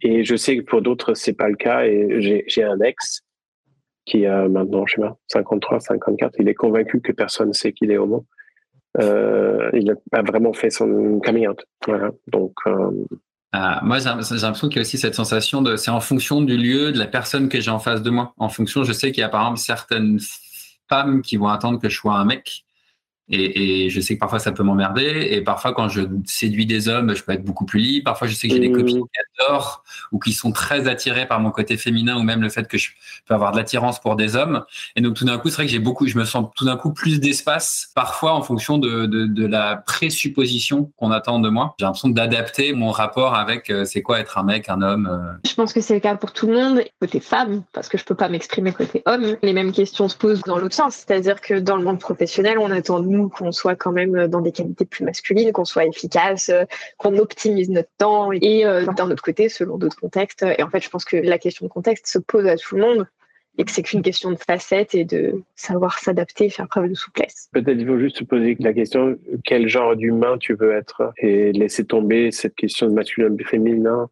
Et 0.00 0.24
je 0.24 0.34
sais 0.34 0.56
que 0.56 0.62
pour 0.62 0.80
d'autres 0.80 1.12
c'est 1.12 1.34
pas 1.34 1.50
le 1.50 1.56
cas 1.56 1.84
et 1.84 2.42
j'ai 2.46 2.62
un 2.62 2.80
ex 2.80 3.20
qui 4.06 4.24
a 4.24 4.48
maintenant 4.48 4.86
je 4.86 4.94
sais 4.94 5.02
pas 5.02 5.18
53 5.28 5.80
54, 5.80 6.36
il 6.38 6.48
est 6.48 6.54
convaincu 6.54 7.02
que 7.02 7.12
personne 7.12 7.48
ne 7.48 7.52
sait 7.52 7.72
qu'il 7.74 7.90
est 7.90 7.98
homo. 7.98 8.24
Euh, 8.98 9.70
il 9.74 9.94
a 10.12 10.22
vraiment 10.22 10.54
fait 10.54 10.70
son 10.70 11.20
coming 11.20 11.46
out. 11.46 11.62
Voilà. 11.86 12.12
Donc 12.28 12.54
euh, 12.66 12.90
euh, 13.54 13.74
moi, 13.82 13.98
j'ai 13.98 14.04
l'impression 14.04 14.68
qu'il 14.68 14.76
y 14.76 14.78
a 14.78 14.82
aussi 14.82 14.98
cette 14.98 15.14
sensation 15.14 15.60
de, 15.60 15.76
c'est 15.76 15.90
en 15.90 16.00
fonction 16.00 16.40
du 16.40 16.56
lieu, 16.56 16.92
de 16.92 16.98
la 16.98 17.06
personne 17.06 17.48
que 17.48 17.60
j'ai 17.60 17.70
en 17.70 17.80
face 17.80 18.02
de 18.02 18.10
moi. 18.10 18.32
En 18.38 18.48
fonction, 18.48 18.84
je 18.84 18.92
sais 18.92 19.10
qu'il 19.10 19.22
y 19.22 19.24
a 19.24 19.28
par 19.28 19.42
exemple 19.42 19.58
certaines 19.58 20.20
femmes 20.88 21.22
qui 21.22 21.36
vont 21.36 21.48
attendre 21.48 21.80
que 21.80 21.88
je 21.88 21.96
sois 21.96 22.14
un 22.14 22.24
mec 22.24 22.64
et, 23.30 23.84
et, 23.84 23.90
je 23.90 24.00
sais 24.00 24.14
que 24.14 24.20
parfois 24.20 24.38
ça 24.38 24.52
peut 24.52 24.62
m'emmerder. 24.62 25.28
Et 25.30 25.40
parfois, 25.40 25.72
quand 25.72 25.88
je 25.88 26.02
séduis 26.26 26.66
des 26.66 26.88
hommes, 26.88 27.14
je 27.14 27.22
peux 27.22 27.32
être 27.32 27.44
beaucoup 27.44 27.64
plus 27.64 27.80
libre. 27.80 28.04
Parfois, 28.04 28.26
je 28.28 28.34
sais 28.34 28.48
que 28.48 28.54
j'ai 28.54 28.60
des 28.60 28.72
copines 28.72 29.02
qui 29.02 29.44
adorent 29.44 29.84
ou 30.12 30.18
qui 30.18 30.32
sont 30.32 30.52
très 30.52 30.88
attirées 30.88 31.26
par 31.26 31.40
mon 31.40 31.50
côté 31.50 31.76
féminin 31.76 32.16
ou 32.16 32.22
même 32.22 32.42
le 32.42 32.48
fait 32.48 32.66
que 32.66 32.78
je 32.78 32.90
peux 33.26 33.34
avoir 33.34 33.52
de 33.52 33.56
l'attirance 33.56 34.00
pour 34.00 34.16
des 34.16 34.36
hommes. 34.36 34.64
Et 34.96 35.00
donc, 35.00 35.14
tout 35.14 35.24
d'un 35.24 35.38
coup, 35.38 35.48
c'est 35.48 35.56
vrai 35.56 35.66
que 35.66 35.72
j'ai 35.72 35.78
beaucoup, 35.78 36.06
je 36.06 36.18
me 36.18 36.24
sens 36.24 36.46
tout 36.56 36.64
d'un 36.64 36.76
coup 36.76 36.92
plus 36.92 37.20
d'espace, 37.20 37.90
parfois 37.94 38.34
en 38.34 38.42
fonction 38.42 38.78
de, 38.78 39.06
de, 39.06 39.26
de 39.26 39.46
la 39.46 39.76
présupposition 39.76 40.90
qu'on 40.96 41.10
attend 41.10 41.38
de 41.38 41.48
moi. 41.48 41.74
J'ai 41.78 41.84
l'impression 41.84 42.08
d'adapter 42.08 42.72
mon 42.72 42.90
rapport 42.90 43.34
avec 43.34 43.70
euh, 43.70 43.84
c'est 43.84 44.02
quoi 44.02 44.20
être 44.20 44.38
un 44.38 44.42
mec, 44.42 44.68
un 44.68 44.82
homme. 44.82 45.08
Euh. 45.10 45.48
Je 45.48 45.54
pense 45.54 45.72
que 45.72 45.80
c'est 45.80 45.94
le 45.94 46.00
cas 46.00 46.16
pour 46.16 46.32
tout 46.32 46.46
le 46.46 46.54
monde. 46.54 46.82
Côté 47.00 47.20
femme, 47.20 47.62
parce 47.72 47.88
que 47.88 47.98
je 47.98 48.04
peux 48.04 48.14
pas 48.14 48.28
m'exprimer 48.28 48.72
côté 48.72 49.02
homme, 49.06 49.36
les 49.42 49.52
mêmes 49.52 49.72
questions 49.72 50.08
se 50.08 50.16
posent 50.16 50.42
dans 50.42 50.58
l'autre 50.58 50.74
sens. 50.74 50.96
C'est-à-dire 50.96 51.40
que 51.40 51.54
dans 51.54 51.76
le 51.76 51.84
monde 51.84 51.98
professionnel, 51.98 52.58
on 52.58 52.70
attend 52.70 53.00
de 53.00 53.06
nous 53.20 53.28
qu'on 53.28 53.52
soit 53.52 53.76
quand 53.76 53.92
même 53.92 54.26
dans 54.28 54.40
des 54.40 54.52
qualités 54.52 54.84
plus 54.84 55.04
masculines, 55.04 55.52
qu'on 55.52 55.64
soit 55.64 55.86
efficace, 55.86 56.48
euh, 56.48 56.64
qu'on 56.98 57.16
optimise 57.18 57.70
notre 57.70 57.90
temps 57.98 58.32
et 58.32 58.64
euh, 58.64 58.86
d'un 58.86 59.10
autre 59.10 59.22
côté, 59.22 59.48
selon 59.48 59.78
d'autres 59.78 60.00
contextes. 60.00 60.44
Et 60.58 60.62
en 60.62 60.70
fait, 60.70 60.82
je 60.82 60.90
pense 60.90 61.04
que 61.04 61.16
la 61.16 61.38
question 61.38 61.66
de 61.66 61.70
contexte 61.70 62.06
se 62.06 62.18
pose 62.18 62.46
à 62.46 62.56
tout 62.56 62.76
le 62.76 62.82
monde 62.82 63.06
et 63.58 63.64
que 63.64 63.70
c'est 63.70 63.82
qu'une 63.82 64.02
question 64.02 64.30
de 64.30 64.36
facette 64.36 64.94
et 64.94 65.04
de 65.04 65.42
savoir 65.54 65.98
s'adapter 65.98 66.46
et 66.46 66.50
faire 66.50 66.68
preuve 66.68 66.88
de 66.88 66.94
souplesse. 66.94 67.50
Peut-être 67.52 67.78
il 67.78 67.86
faut 67.86 67.98
juste 67.98 68.18
se 68.18 68.24
poser 68.24 68.56
la 68.60 68.72
question 68.72 69.18
quel 69.44 69.68
genre 69.68 69.96
d'humain 69.96 70.38
tu 70.38 70.54
veux 70.54 70.72
être 70.72 71.12
et 71.18 71.52
laisser 71.52 71.84
tomber 71.84 72.30
cette 72.30 72.54
question 72.54 72.86
de 72.86 72.92
masculin 72.92 73.34
et 73.38 73.44
féminin? 73.44 74.08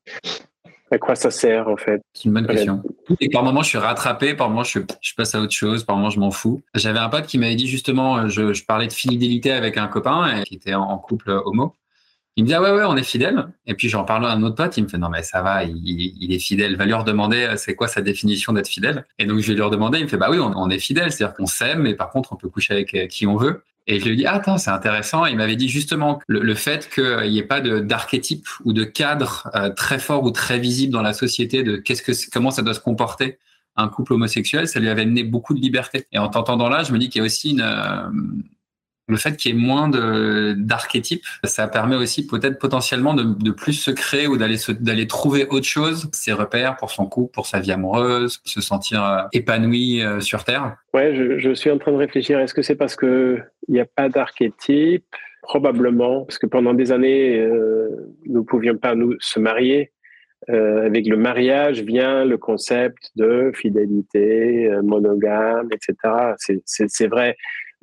À 0.91 0.99
quoi 0.99 1.15
ça 1.15 1.31
sert 1.31 1.69
en 1.69 1.77
fait 1.77 2.01
C'est 2.15 2.25
une 2.25 2.33
bonne 2.33 2.47
question. 2.47 2.83
Et 3.21 3.29
par 3.29 3.43
moments, 3.43 3.63
je 3.63 3.69
suis 3.69 3.79
rattrapé, 3.79 4.35
par 4.35 4.49
moments, 4.49 4.65
je, 4.65 4.81
je 5.01 5.15
passe 5.15 5.35
à 5.35 5.41
autre 5.41 5.53
chose, 5.53 5.85
par 5.85 5.97
moments, 5.97 6.11
je 6.11 6.21
m'en 6.21 6.31
fous. 6.31 6.63
J'avais 6.75 6.99
un 6.99 7.09
pote 7.09 7.27
qui 7.27 7.39
m'avait 7.39 7.57
dit 7.57 7.67
justement, 7.67 8.19
euh, 8.19 8.29
je, 8.29 8.53
je, 8.53 8.65
parlais 8.65 8.87
de 8.87 8.93
fidélité 8.93 9.53
avec 9.53 9.77
un 9.77 9.89
copain 9.89 10.43
qui 10.45 10.55
était 10.55 10.75
en, 10.75 10.99
couple 10.99 11.31
homo. 11.45 11.75
Il 12.37 12.45
me 12.45 12.49
dit 12.49 12.55
ah 12.55 12.63
ouais 12.63 12.71
ouais 12.71 12.85
on 12.87 12.97
est 12.97 13.03
fidèle 13.03 13.49
et 13.67 13.75
puis 13.75 13.89
j'en 13.89 14.05
parle 14.05 14.25
à 14.25 14.31
un 14.31 14.45
autre 14.45 14.55
pote 14.55 14.77
il 14.77 14.85
me 14.85 14.89
fait 14.89 14.97
non 14.97 15.09
mais 15.09 15.25
ça 15.25 15.43
va 15.43 15.65
il, 15.65 15.75
il 15.77 16.33
est 16.33 16.39
fidèle 16.39 16.77
va 16.77 16.85
lui 16.85 16.93
redemander 16.95 17.43
euh, 17.43 17.57
c'est 17.57 17.75
quoi 17.75 17.89
sa 17.89 18.01
définition 18.01 18.53
d'être 18.53 18.69
fidèle? 18.69 19.07
Et 19.19 19.27
donc 19.27 19.41
je 19.41 19.49
vais 19.49 19.55
lui 19.55 19.63
redemander 19.63 19.99
il 19.99 20.05
me 20.05 20.09
fait 20.09 20.19
bah 20.19 20.29
oui 20.31 20.39
on, 20.39 20.53
on 20.57 20.71
est 20.71 20.79
fidèle 20.79 21.11
c'est-à-dire 21.11 21.35
qu'on 21.35 21.47
s'aime 21.47 21.81
mais 21.81 21.95
par 21.95 22.11
contre 22.11 22.33
on 22.33 22.37
peut 22.37 22.49
coucher 22.49 22.75
avec 22.75 22.95
euh, 22.95 23.07
qui 23.09 23.27
on 23.27 23.35
veut 23.35 23.65
Et 23.91 23.99
je 23.99 24.05
lui 24.05 24.13
ai 24.13 24.17
dit, 24.17 24.27
ah, 24.27 24.35
attends, 24.35 24.59
c'est 24.59 24.71
intéressant. 24.71 25.25
il 25.25 25.37
m'avait 25.37 25.57
dit 25.57 25.69
justement 25.69 26.21
le, 26.29 26.41
le 26.41 26.55
fait 26.55 26.91
qu'il 26.91 27.31
n'y 27.31 27.39
ait 27.39 27.43
pas 27.43 27.61
d'archétype 27.61 28.47
ou 28.65 28.75
de 28.75 28.85
cadre 28.85 29.51
euh, 29.55 29.71
très 29.71 29.99
fort 29.99 30.23
ou 30.25 30.31
très 30.31 30.59
visible 30.59 30.93
dans 30.93 31.03
la 31.03 31.15
société 31.15 31.63
de 31.63 31.77
qu'est-ce 31.77 32.03
que, 32.03 32.13
comment 32.31 32.51
ça 32.51 32.63
doit 32.63 32.75
se 32.75 32.81
comporter 32.81 33.39
un 33.77 33.89
couple 33.89 34.15
homosexuel, 34.15 34.69
ça 34.69 34.81
lui 34.81 34.89
avait 34.89 35.03
amené 35.03 35.23
beaucoup 35.23 35.55
de 35.55 35.61
liberté. 35.61 36.07
Et 36.13 36.19
en 36.19 36.29
t'entendant 36.29 36.69
là, 36.69 36.83
je 36.83 36.93
me 36.93 36.99
dis 36.99 37.09
qu'il 37.09 37.21
y 37.21 37.23
a 37.23 37.25
aussi 37.25 37.51
une, 37.51 37.63
euh, 37.63 38.11
le 39.09 39.17
fait 39.17 39.37
qu'il 39.37 39.55
y 39.55 39.59
ait 39.59 39.59
moins 39.59 39.89
d'archétypes, 39.89 41.25
ça 41.45 41.67
permet 41.67 41.97
aussi 41.97 42.27
peut-être 42.27 42.59
potentiellement 42.59 43.15
de, 43.15 43.51
plus 43.51 43.73
se 43.73 43.91
créer 43.91 44.27
ou 44.27 44.37
d'aller 44.37 45.07
trouver 45.07 45.47
autre 45.47 45.67
chose, 45.67 46.09
ses 46.13 46.33
repères 46.33 46.77
pour 46.77 46.91
son 46.91 47.07
couple, 47.07 47.33
pour 47.33 47.47
sa 47.47 47.61
vie 47.61 47.73
amoureuse, 47.73 48.41
se 48.45 48.61
sentir 48.61 49.05
euh, 49.05 49.23
épanoui 49.33 50.03
euh, 50.03 50.21
sur 50.21 50.45
Terre. 50.45 50.77
Ouais, 50.93 51.39
je, 51.39 51.55
suis 51.55 51.71
en 51.71 51.79
train 51.79 51.93
de 51.93 51.97
réfléchir. 51.97 52.39
Est-ce 52.39 52.55
que 52.55 52.63
c'est 52.63 52.77
parce 52.77 52.95
que 52.95 53.41
il 53.67 53.75
n'y 53.75 53.81
a 53.81 53.87
pas 53.87 54.09
d'archétype 54.09 55.07
Probablement, 55.43 56.25
parce 56.25 56.39
que 56.39 56.47
pendant 56.47 56.75
des 56.75 56.93
années, 56.93 57.39
euh, 57.39 57.89
nous 58.27 58.45
pouvions 58.45 58.77
pas 58.77 58.95
nous 58.95 59.15
se 59.19 59.41
marier. 59.41 59.93
Avec 60.47 61.07
le 61.07 61.19
mariage 61.19 61.83
vient 61.83 62.25
le 62.25 62.39
concept 62.39 63.11
de 63.17 63.51
fidélité, 63.55 64.71
monogame, 64.83 65.69
etc. 65.73 65.97
C'est 66.65 67.07
vrai 67.07 67.37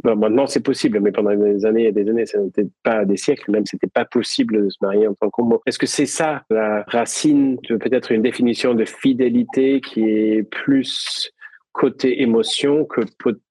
maintenant, 0.04 0.48
c'est 0.48 0.62
possible, 0.62 1.00
mais 1.00 1.12
pendant 1.12 1.36
des 1.36 1.66
années 1.66 1.88
et 1.88 1.92
des 1.92 2.10
années, 2.10 2.26
ça 2.26 2.40
n'était 2.40 2.68
pas 2.84 3.06
des 3.06 3.18
siècles, 3.18 3.52
même 3.52 3.66
c'était 3.66 3.88
pas 3.88 4.06
possible 4.06 4.64
de 4.66 4.70
se 4.70 4.78
marier 4.82 5.08
en 5.08 5.14
tant 5.14 5.30
qu'homo. 5.30 5.62
Est-ce 5.66 5.80
que 5.80 5.88
c'est 5.88 6.06
ça 6.06 6.44
la 6.50 6.84
racine 6.88 7.58
peut-être 7.68 8.12
une 8.12 8.22
définition 8.22 8.74
de 8.74 8.86
fidélité 8.86 9.82
qui 9.82 10.04
est 10.04 10.44
plus 10.44 11.32
côté 11.74 12.22
émotion 12.22 12.86
que 12.86 13.02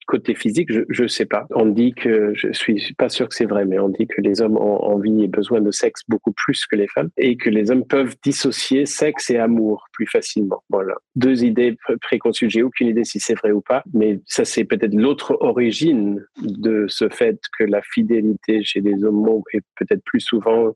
côté 0.07 0.35
physique, 0.35 0.71
je 0.71 1.03
ne 1.03 1.09
sais 1.09 1.27
pas. 1.27 1.47
On 1.51 1.67
dit 1.67 1.93
que, 1.93 2.33
je 2.35 2.53
suis 2.53 2.95
pas 2.97 3.09
sûr 3.09 3.29
que 3.29 3.35
c'est 3.35 3.45
vrai, 3.45 3.65
mais 3.65 3.79
on 3.79 3.89
dit 3.89 4.07
que 4.07 4.21
les 4.21 4.41
hommes 4.41 4.57
ont 4.57 4.83
envie 4.83 5.25
et 5.25 5.29
besoin 5.29 5.61
de 5.61 5.71
sexe 5.71 6.03
beaucoup 6.09 6.33
plus 6.33 6.67
que 6.67 6.77
les 6.77 6.89
femmes 6.89 7.11
et 7.17 7.37
que 7.37 7.51
les 7.51 7.71
hommes 7.71 7.87
peuvent 7.87 8.15
dissocier 8.23 8.87
sexe 8.87 9.31
et 9.31 9.39
amour 9.39 9.87
plus 9.93 10.07
facilement. 10.07 10.63
Voilà. 10.71 10.95
Deux 11.17 11.45
idées 11.45 11.77
préconçues. 12.01 12.51
J'ai 12.51 12.63
aucune 12.63 12.89
idée 12.89 13.05
si 13.05 13.21
c'est 13.21 13.35
vrai 13.35 13.53
ou 13.53 13.61
pas, 13.61 13.83
mais 13.93 14.21
ça 14.27 14.45
c'est 14.45 14.65
peut-être 14.65 14.95
l'autre 14.95 15.37
origine 15.41 16.25
de 16.43 16.87
ce 16.89 17.09
fait 17.09 17.39
que 17.59 17.65
la 17.65 17.83
fidélité 17.83 18.63
chez 18.63 18.81
les 18.81 19.05
homos 19.05 19.43
est 19.53 19.63
peut-être 19.77 20.03
plus 20.05 20.21
souvent 20.21 20.75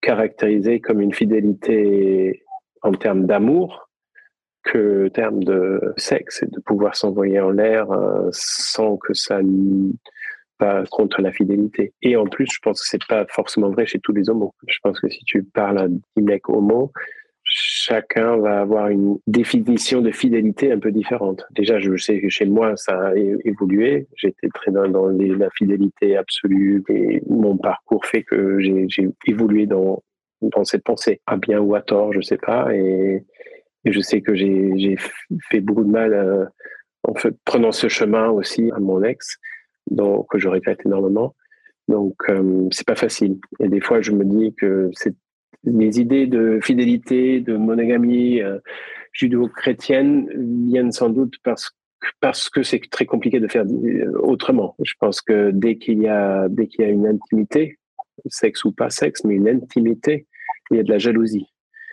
caractérisée 0.00 0.80
comme 0.80 1.00
une 1.00 1.14
fidélité 1.14 2.42
en 2.82 2.92
termes 2.92 3.26
d'amour 3.26 3.85
que 4.66 5.08
terme 5.08 5.42
de 5.42 5.80
sexe 5.96 6.42
et 6.42 6.46
de 6.46 6.60
pouvoir 6.60 6.96
s'envoyer 6.96 7.40
en 7.40 7.50
l'air 7.50 7.90
euh, 7.90 8.28
sans 8.32 8.96
que 8.96 9.14
ça 9.14 9.40
pas 10.58 10.84
contre 10.90 11.20
la 11.20 11.32
fidélité. 11.32 11.92
Et 12.02 12.16
en 12.16 12.26
plus, 12.26 12.46
je 12.50 12.58
pense 12.62 12.80
que 12.80 12.88
c'est 12.88 13.06
pas 13.06 13.26
forcément 13.28 13.70
vrai 13.70 13.86
chez 13.86 13.98
tous 13.98 14.12
les 14.12 14.30
homos. 14.30 14.54
Je 14.66 14.78
pense 14.82 14.98
que 15.00 15.08
si 15.08 15.22
tu 15.24 15.42
parles 15.42 15.78
à 15.78 15.88
10 15.88 16.22
mecs 16.22 16.48
homo, 16.48 16.92
chacun 17.44 18.36
va 18.38 18.60
avoir 18.60 18.88
une 18.88 19.18
définition 19.26 20.00
de 20.00 20.10
fidélité 20.10 20.72
un 20.72 20.78
peu 20.78 20.90
différente. 20.90 21.44
Déjà, 21.50 21.78
je 21.78 21.96
sais 21.96 22.20
que 22.20 22.28
chez 22.28 22.46
moi, 22.46 22.76
ça 22.76 23.08
a 23.08 23.14
évolué. 23.44 24.08
J'étais 24.16 24.48
très 24.48 24.70
dans, 24.72 24.86
la 24.86 25.50
fidélité 25.50 26.16
absolue 26.16 26.82
et 26.88 27.22
mon 27.28 27.56
parcours 27.56 28.04
fait 28.04 28.24
que 28.24 28.58
j'ai 28.60 29.08
évolué 29.26 29.66
dans, 29.66 30.02
cette 30.64 30.84
pensée. 30.84 31.20
À 31.26 31.36
bien 31.36 31.60
ou 31.60 31.74
à 31.74 31.82
tort, 31.82 32.12
je 32.12 32.20
sais 32.20 32.38
pas. 32.38 32.68
Et 33.86 33.92
je 33.92 34.00
sais 34.00 34.20
que 34.20 34.34
j'ai 34.34 34.96
fait 35.48 35.60
beaucoup 35.60 35.84
de 35.84 35.90
mal 35.90 36.12
euh, 36.12 36.44
en 37.04 37.14
prenant 37.44 37.70
ce 37.70 37.88
chemin 37.88 38.28
aussi 38.28 38.70
à 38.72 38.80
mon 38.80 39.02
ex, 39.02 39.38
donc 39.90 40.26
que 40.30 40.38
je 40.38 40.48
regrette 40.48 40.84
énormément. 40.84 41.36
Donc 41.88 42.16
euh, 42.28 42.66
c'est 42.72 42.86
pas 42.86 42.96
facile. 42.96 43.38
Et 43.60 43.68
des 43.68 43.80
fois, 43.80 44.00
je 44.00 44.10
me 44.10 44.24
dis 44.24 44.54
que 44.56 44.90
mes 45.62 45.98
idées 45.98 46.26
de 46.26 46.58
fidélité, 46.62 47.40
de 47.40 47.56
monogamie 47.56 48.42
euh, 48.42 48.58
judéo-chrétienne 49.12 50.28
viennent 50.68 50.92
sans 50.92 51.08
doute 51.08 51.34
parce 51.44 51.70
parce 52.20 52.50
que 52.50 52.62
c'est 52.62 52.80
très 52.90 53.06
compliqué 53.06 53.40
de 53.40 53.48
faire 53.48 53.64
autrement. 54.20 54.76
Je 54.82 54.92
pense 54.98 55.20
que 55.20 55.50
dès 55.50 55.76
qu'il 55.76 56.02
y 56.02 56.08
a 56.08 56.48
dès 56.48 56.66
qu'il 56.66 56.84
y 56.84 56.88
a 56.88 56.90
une 56.90 57.06
intimité, 57.06 57.78
sexe 58.26 58.64
ou 58.64 58.72
pas 58.72 58.90
sexe, 58.90 59.24
mais 59.24 59.34
une 59.36 59.48
intimité, 59.48 60.26
il 60.70 60.76
y 60.76 60.80
a 60.80 60.82
de 60.82 60.90
la 60.90 60.98
jalousie 60.98 61.46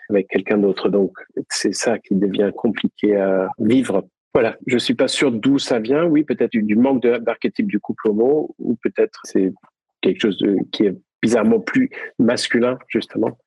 avec 0.10 0.28
quelqu'un 0.28 0.58
d'autre. 0.58 0.90
Donc, 0.90 1.12
c'est 1.50 1.74
ça 1.74 2.00
qui 2.00 2.16
devient 2.16 2.52
compliqué 2.56 3.16
à 3.16 3.50
vivre. 3.60 4.08
Voilà, 4.34 4.58
je 4.66 4.78
suis 4.78 4.96
pas 4.96 5.08
sûr 5.08 5.32
d'où 5.32 5.60
ça 5.60 5.80
vient. 5.80 6.06
Oui, 6.06 6.24
peut-être 6.24 6.52
du 6.52 6.76
manque 6.76 7.02
d'archétype 7.02 7.68
du 7.68 7.80
couple 7.80 8.10
homo, 8.10 8.56
ou 8.58 8.76
peut-être 8.76 9.22
c'est 9.26 9.54
quelque 10.02 10.22
chose 10.22 10.44
qui 10.72 10.86
est 10.86 10.98
bizarrement 11.22 11.60
plus 11.60 11.90
masculin, 12.20 12.78
justement. 12.88 13.38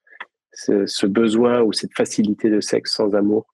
Ce 0.52 1.06
besoin 1.06 1.60
ou 1.62 1.72
cette 1.72 1.94
facilité 1.94 2.48
de 2.50 2.60
sexe 2.60 2.94
sans 2.94 3.14
amour 3.14 3.46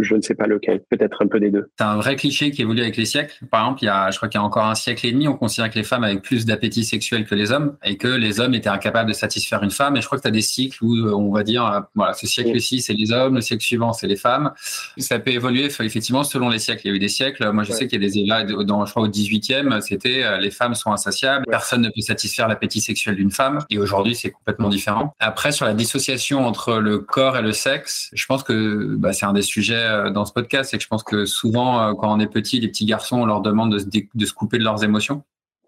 je 0.00 0.14
ne 0.14 0.20
sais 0.20 0.34
pas 0.34 0.46
lequel, 0.46 0.82
peut-être 0.90 1.22
un 1.22 1.26
peu 1.26 1.40
des 1.40 1.50
deux. 1.50 1.70
C'est 1.78 1.84
un 1.84 1.96
vrai 1.96 2.16
cliché 2.16 2.50
qui 2.50 2.62
évolue 2.62 2.82
avec 2.82 2.96
les 2.96 3.04
siècles. 3.04 3.44
Par 3.50 3.62
exemple, 3.62 3.82
il 3.82 3.86
y 3.86 3.88
a, 3.88 4.10
je 4.10 4.16
crois 4.16 4.28
qu'il 4.28 4.38
y 4.38 4.42
a 4.42 4.44
encore 4.44 4.66
un 4.66 4.74
siècle 4.74 5.06
et 5.06 5.12
demi, 5.12 5.28
on 5.28 5.36
considère 5.36 5.70
que 5.70 5.76
les 5.76 5.84
femmes 5.84 6.04
avaient 6.04 6.20
plus 6.20 6.46
d'appétit 6.46 6.84
sexuel 6.84 7.26
que 7.26 7.34
les 7.34 7.52
hommes 7.52 7.76
et 7.84 7.96
que 7.96 8.08
les 8.08 8.40
hommes 8.40 8.54
étaient 8.54 8.68
incapables 8.68 9.08
de 9.08 9.14
satisfaire 9.14 9.62
une 9.62 9.70
femme. 9.70 9.96
Et 9.96 10.00
je 10.00 10.06
crois 10.06 10.18
que 10.18 10.22
tu 10.22 10.28
as 10.28 10.32
des 10.32 10.42
cycles 10.42 10.82
où 10.84 10.94
euh, 10.96 11.12
on 11.12 11.32
va 11.32 11.42
dire, 11.42 11.66
euh, 11.66 11.80
voilà, 11.94 12.12
ce 12.12 12.26
siècle-ci, 12.26 12.80
c'est 12.80 12.94
les 12.94 13.12
hommes, 13.12 13.36
le 13.36 13.40
siècle 13.40 13.64
suivant, 13.64 13.92
c'est 13.92 14.06
les 14.06 14.16
femmes. 14.16 14.52
Ça 14.98 15.18
peut 15.18 15.30
évoluer 15.30 15.64
effectivement 15.64 16.24
selon 16.24 16.48
les 16.48 16.58
siècles. 16.58 16.82
Il 16.84 16.88
y 16.90 16.92
a 16.92 16.96
eu 16.96 17.00
des 17.00 17.08
siècles, 17.08 17.50
moi 17.50 17.64
je 17.64 17.72
sais 17.72 17.86
qu'il 17.86 18.00
y 18.00 18.04
a 18.04 18.08
des 18.08 18.18
élèves 18.18 18.48
dans, 18.64 18.84
je 18.84 18.90
crois, 18.90 19.02
au 19.02 19.08
18e, 19.08 19.80
c'était 19.80 20.24
euh, 20.24 20.38
les 20.38 20.50
femmes 20.50 20.74
sont 20.74 20.92
insatiables, 20.92 21.44
personne 21.48 21.82
ne 21.82 21.88
peut 21.88 22.00
satisfaire 22.00 22.48
l'appétit 22.48 22.80
sexuel 22.80 23.16
d'une 23.16 23.30
femme. 23.30 23.58
Et 23.70 23.78
aujourd'hui, 23.78 24.14
c'est 24.14 24.30
complètement 24.30 24.68
différent. 24.68 25.14
Après, 25.18 25.52
sur 25.52 25.66
la 25.66 25.74
dissociation 25.74 26.46
entre 26.46 26.76
le 26.76 26.98
corps 26.98 27.36
et 27.36 27.42
le 27.42 27.52
sexe, 27.52 28.10
je 28.12 28.26
pense 28.26 28.42
que 28.42 28.94
bah, 28.96 29.12
c'est 29.12 29.26
un 29.26 29.32
des 29.32 29.42
sujets 29.42 29.67
dans 29.70 30.24
ce 30.24 30.32
podcast 30.32 30.70
c'est 30.70 30.78
que 30.78 30.82
je 30.82 30.88
pense 30.88 31.02
que 31.02 31.26
souvent, 31.26 31.80
euh, 31.80 31.94
quand 31.94 32.12
on 32.12 32.20
est 32.20 32.26
petit, 32.26 32.60
les 32.60 32.68
petits 32.68 32.86
garçons, 32.86 33.18
on 33.18 33.26
leur 33.26 33.40
demande 33.40 33.72
de 33.72 34.26
se, 34.26 34.32
couper 34.32 34.58
de 34.58 34.64
leurs 34.64 34.84
émotions, 34.84 35.24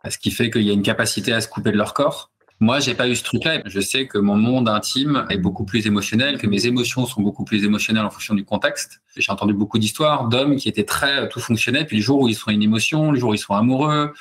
ce 0.08 0.18
qui 0.18 0.30
fait 0.30 0.50
qu'il 0.50 0.62
y 0.62 0.70
a 0.70 0.72
une 0.72 0.82
capacité 0.82 1.32
à 1.32 1.40
se 1.40 1.48
couper 1.48 1.72
de 1.72 1.76
leur 1.76 1.94
corps. 1.94 2.30
Moi, 2.62 2.78
j'ai 2.78 2.94
pas 2.94 3.08
eu 3.08 3.16
ce 3.16 3.24
truc-là. 3.24 3.62
Je 3.64 3.80
sais 3.80 4.06
que 4.06 4.18
mon 4.18 4.36
monde 4.36 4.68
intime 4.68 5.24
est 5.30 5.38
beaucoup 5.38 5.64
plus 5.64 5.86
émotionnel, 5.86 6.36
que 6.36 6.46
mes 6.46 6.66
émotions 6.66 7.06
sont 7.06 7.22
beaucoup 7.22 7.42
plus 7.42 7.64
émotionnelles 7.64 8.04
en 8.04 8.10
fonction 8.10 8.34
du 8.34 8.44
contexte. 8.44 9.00
J'ai 9.16 9.32
entendu 9.32 9.54
beaucoup 9.54 9.78
d'histoires 9.78 10.28
d'hommes 10.28 10.56
qui 10.56 10.68
étaient 10.68 10.84
très 10.84 11.26
tout 11.30 11.40
fonctionnait, 11.40 11.86
puis 11.86 11.96
le 11.96 12.02
jour 12.02 12.20
où 12.20 12.28
ils 12.28 12.34
sont 12.34 12.50
une 12.50 12.62
émotion, 12.62 13.12
le 13.12 13.18
jour 13.18 13.30
où 13.30 13.34
ils 13.34 13.38
sont 13.38 13.54
amoureux, 13.54 14.12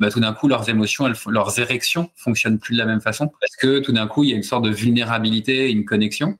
bah, 0.00 0.10
tout 0.10 0.18
d'un 0.18 0.32
coup, 0.32 0.48
leurs 0.48 0.68
émotions, 0.68 1.12
leurs 1.28 1.58
érections 1.60 2.10
fonctionnent 2.16 2.58
plus 2.58 2.74
de 2.74 2.78
la 2.78 2.86
même 2.86 3.00
façon 3.00 3.30
parce 3.40 3.54
que 3.54 3.78
tout 3.78 3.92
d'un 3.92 4.08
coup, 4.08 4.24
il 4.24 4.30
y 4.30 4.32
a 4.32 4.36
une 4.36 4.42
sorte 4.42 4.64
de 4.64 4.70
vulnérabilité, 4.70 5.70
une 5.70 5.84
connexion. 5.84 6.36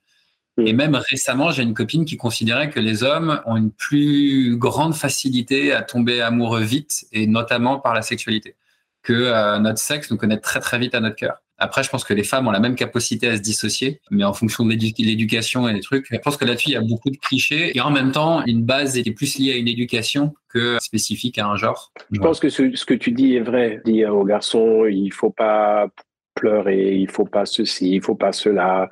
Et 0.58 0.72
mm. 0.72 0.76
même 0.76 0.94
récemment, 0.94 1.50
j'ai 1.50 1.62
une 1.62 1.74
copine 1.74 2.04
qui 2.04 2.16
considérait 2.16 2.70
que 2.70 2.80
les 2.80 3.02
hommes 3.02 3.40
ont 3.46 3.56
une 3.56 3.72
plus 3.72 4.56
grande 4.56 4.94
facilité 4.94 5.72
à 5.72 5.82
tomber 5.82 6.20
amoureux 6.20 6.62
vite, 6.62 7.06
et 7.12 7.26
notamment 7.26 7.78
par 7.78 7.94
la 7.94 8.02
sexualité, 8.02 8.56
que 9.02 9.12
euh, 9.12 9.58
notre 9.58 9.78
sexe 9.78 10.10
nous 10.10 10.16
connaît 10.16 10.38
très 10.38 10.60
très 10.60 10.78
vite 10.78 10.94
à 10.94 11.00
notre 11.00 11.16
cœur. 11.16 11.40
Après, 11.56 11.84
je 11.84 11.90
pense 11.90 12.04
que 12.04 12.14
les 12.14 12.24
femmes 12.24 12.48
ont 12.48 12.50
la 12.50 12.58
même 12.58 12.74
capacité 12.74 13.28
à 13.28 13.36
se 13.36 13.40
dissocier, 13.40 14.00
mais 14.10 14.24
en 14.24 14.32
fonction 14.32 14.64
de 14.64 14.70
l'éducation 14.70 15.68
et 15.68 15.72
des 15.72 15.80
trucs. 15.80 16.06
Je 16.10 16.16
pense 16.16 16.36
que 16.36 16.44
là-dessus, 16.44 16.70
il 16.70 16.72
y 16.72 16.76
a 16.76 16.80
beaucoup 16.80 17.10
de 17.10 17.16
clichés. 17.16 17.76
Et 17.76 17.80
en 17.80 17.90
même 17.90 18.10
temps, 18.10 18.44
une 18.44 18.64
base 18.64 18.98
est 18.98 19.12
plus 19.12 19.38
liée 19.38 19.52
à 19.52 19.56
une 19.56 19.68
éducation 19.68 20.34
que 20.48 20.78
spécifique 20.80 21.38
à 21.38 21.46
un 21.46 21.56
genre. 21.56 21.92
Je 22.10 22.18
pense 22.18 22.40
que 22.40 22.48
ce, 22.48 22.74
ce, 22.74 22.84
que 22.84 22.94
tu 22.94 23.12
dis 23.12 23.36
est 23.36 23.40
vrai. 23.40 23.80
Dire 23.84 24.16
aux 24.16 24.24
garçons, 24.24 24.84
il 24.90 25.12
faut 25.12 25.30
pas 25.30 25.86
pleurer, 26.34 26.94
il 26.94 27.10
faut 27.10 27.24
pas 27.24 27.46
ceci, 27.46 27.94
il 27.96 28.02
faut 28.02 28.14
pas 28.14 28.32
cela, 28.32 28.88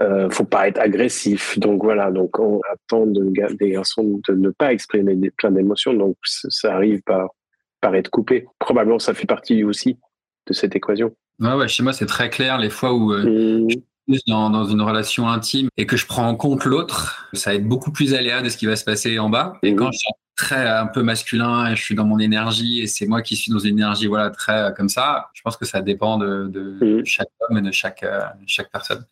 euh, 0.00 0.30
faut 0.30 0.44
pas 0.44 0.68
être 0.68 0.78
agressif. 0.78 1.58
Donc 1.58 1.82
voilà, 1.82 2.10
donc 2.10 2.38
on 2.38 2.60
attend 2.72 3.06
de, 3.06 3.32
des 3.56 3.70
garçons 3.70 4.20
de 4.28 4.34
ne 4.34 4.50
pas 4.50 4.72
exprimer 4.72 5.30
plein 5.30 5.50
d'émotions, 5.50 5.94
donc 5.94 6.16
ça 6.22 6.74
arrive 6.74 7.02
par, 7.02 7.28
par 7.80 7.94
être 7.94 8.10
coupé. 8.10 8.46
Probablement, 8.58 8.98
ça 8.98 9.14
fait 9.14 9.26
partie 9.26 9.64
aussi 9.64 9.98
de 10.46 10.52
cette 10.52 10.76
équation. 10.76 11.14
Ouais, 11.40 11.54
ouais, 11.54 11.68
chez 11.68 11.82
moi, 11.82 11.92
c'est 11.92 12.06
très 12.06 12.30
clair 12.30 12.58
les 12.58 12.70
fois 12.70 12.94
où 12.94 13.12
euh, 13.12 13.64
mmh. 13.64 13.68
Dans, 14.26 14.50
dans, 14.50 14.64
une 14.64 14.82
relation 14.82 15.28
intime 15.28 15.68
et 15.76 15.86
que 15.86 15.96
je 15.96 16.06
prends 16.06 16.28
en 16.28 16.36
compte 16.36 16.64
l'autre, 16.64 17.28
ça 17.32 17.50
va 17.50 17.56
être 17.56 17.66
beaucoup 17.66 17.92
plus 17.92 18.14
aléa 18.14 18.42
de 18.42 18.48
ce 18.48 18.56
qui 18.56 18.66
va 18.66 18.76
se 18.76 18.84
passer 18.84 19.18
en 19.18 19.30
bas. 19.30 19.54
Et 19.62 19.72
mmh. 19.72 19.76
quand 19.76 19.92
je 19.92 19.98
suis 19.98 20.12
très 20.36 20.68
un 20.68 20.86
peu 20.86 21.02
masculin 21.02 21.70
et 21.70 21.76
je 21.76 21.82
suis 21.82 21.94
dans 21.94 22.04
mon 22.04 22.18
énergie 22.18 22.80
et 22.80 22.86
c'est 22.86 23.06
moi 23.06 23.22
qui 23.22 23.36
suis 23.36 23.52
dans 23.52 23.60
une 23.60 23.78
énergie 23.78 24.08
voilà 24.08 24.30
très 24.30 24.74
comme 24.76 24.88
ça, 24.88 25.28
je 25.32 25.42
pense 25.42 25.56
que 25.56 25.64
ça 25.64 25.80
dépend 25.80 26.18
de, 26.18 26.48
de 26.48 27.00
mmh. 27.00 27.04
chaque 27.04 27.28
homme 27.40 27.58
et 27.58 27.62
de 27.62 27.70
chaque, 27.70 28.02
euh, 28.02 28.20
chaque 28.46 28.70
personne. 28.70 29.04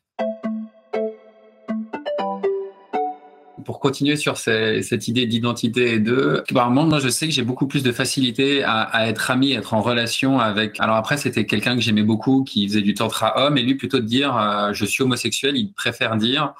Pour 3.65 3.81
continuer 3.81 4.17
sur 4.17 4.37
cette 4.37 5.09
idée 5.09 5.27
d'identité 5.27 5.95
et 5.95 5.99
de, 5.99 6.45
moi, 6.53 6.99
je 7.01 7.09
sais 7.09 7.27
que 7.27 7.33
j'ai 7.33 7.43
beaucoup 7.43 7.67
plus 7.67 7.83
de 7.83 7.93
facilité 7.93 8.63
à, 8.65 9.09
être 9.09 9.31
ami, 9.31 9.55
à 9.55 9.59
être 9.59 9.75
en 9.75 9.83
relation 9.83 10.39
avec. 10.39 10.79
Alors 10.81 10.97
après, 10.97 11.17
c'était 11.17 11.47
quelqu'un 11.47 11.75
que 11.75 11.81
j'aimais 11.81 12.03
beaucoup, 12.03 12.45
qui 12.45 12.67
faisait 12.69 12.83
du 12.83 12.95
tantra 12.95 13.45
homme, 13.45 13.59
et 13.59 13.63
lui 13.63 13.75
plutôt 13.75 13.99
de 13.99 14.07
dire 14.07 14.37
euh, 14.37 14.73
je 14.73 14.85
suis 14.85 15.03
homosexuel, 15.03 15.57
il 15.57 15.73
préfère 15.73 16.17
dire 16.17 16.55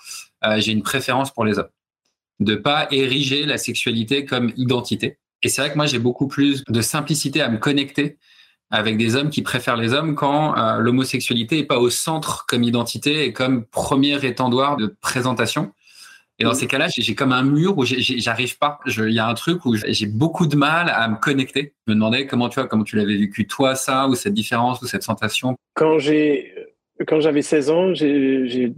euh, 0.45 0.61
j'ai 0.61 0.73
une 0.73 0.83
préférence 0.83 1.33
pour 1.33 1.45
les 1.45 1.59
hommes, 1.59 1.71
de 2.41 2.55
pas 2.55 2.89
ériger 2.91 3.47
la 3.47 3.59
sexualité 3.59 4.25
comme 4.25 4.53
identité. 4.57 5.19
Et 5.43 5.49
c'est 5.49 5.61
vrai 5.61 5.73
que 5.73 5.77
moi, 5.77 5.87
j'ai 5.87 5.99
beaucoup 5.99 6.29
plus 6.29 6.65
de 6.65 6.81
simplicité 6.81 7.41
à 7.41 7.49
me 7.49 7.59
connecter 7.59 8.19
avec 8.73 8.97
des 8.97 9.17
hommes 9.17 9.29
qui 9.29 9.43
préfèrent 9.43 9.77
les 9.77 9.93
hommes 9.93 10.15
quand 10.15 10.57
euh, 10.57 10.79
l'homosexualité 10.79 11.59
est 11.59 11.65
pas 11.65 11.79
au 11.79 11.91
centre 11.91 12.47
comme 12.49 12.63
identité 12.63 13.25
et 13.25 13.33
comme 13.33 13.67
premier 13.67 14.25
étendoir 14.25 14.77
de 14.77 14.97
présentation. 15.01 15.73
Et 16.43 16.45
dans 16.45 16.55
ces 16.55 16.67
cas-là, 16.67 16.89
j'ai 16.89 17.15
comme 17.15 17.31
un 17.31 17.45
mur 17.45 17.79
où 17.79 17.85
j'arrive 17.85 18.59
pas. 18.59 18.81
Il 18.85 19.13
y 19.13 19.21
a 19.21 19.29
un 19.29 19.35
truc 19.35 19.65
où 19.65 19.77
j'ai 19.77 20.07
beaucoup 20.07 20.49
de 20.49 20.57
mal 20.57 20.91
à 20.93 21.07
me 21.07 21.15
connecter. 21.15 21.73
Je 21.87 21.93
me 21.93 21.95
demandais 21.95 22.27
comment 22.27 22.49
tu 22.49 22.59
vois, 22.59 22.69
comment 22.69 22.83
tu 22.83 22.97
l'avais 22.97 23.17
vécu 23.17 23.47
toi, 23.47 23.77
ça, 23.77 24.09
ou 24.09 24.17
cette 24.17 24.35
différence, 24.35 24.83
ou 24.83 24.87
cette 24.87 25.05
sensation. 25.05 25.55
Quand 25.75 26.01
j'ai, 26.01 26.53
quand 27.07 27.21
j'avais 27.21 27.43
16 27.43 27.71
ans, 27.71 27.95
j'ai, 27.95 28.75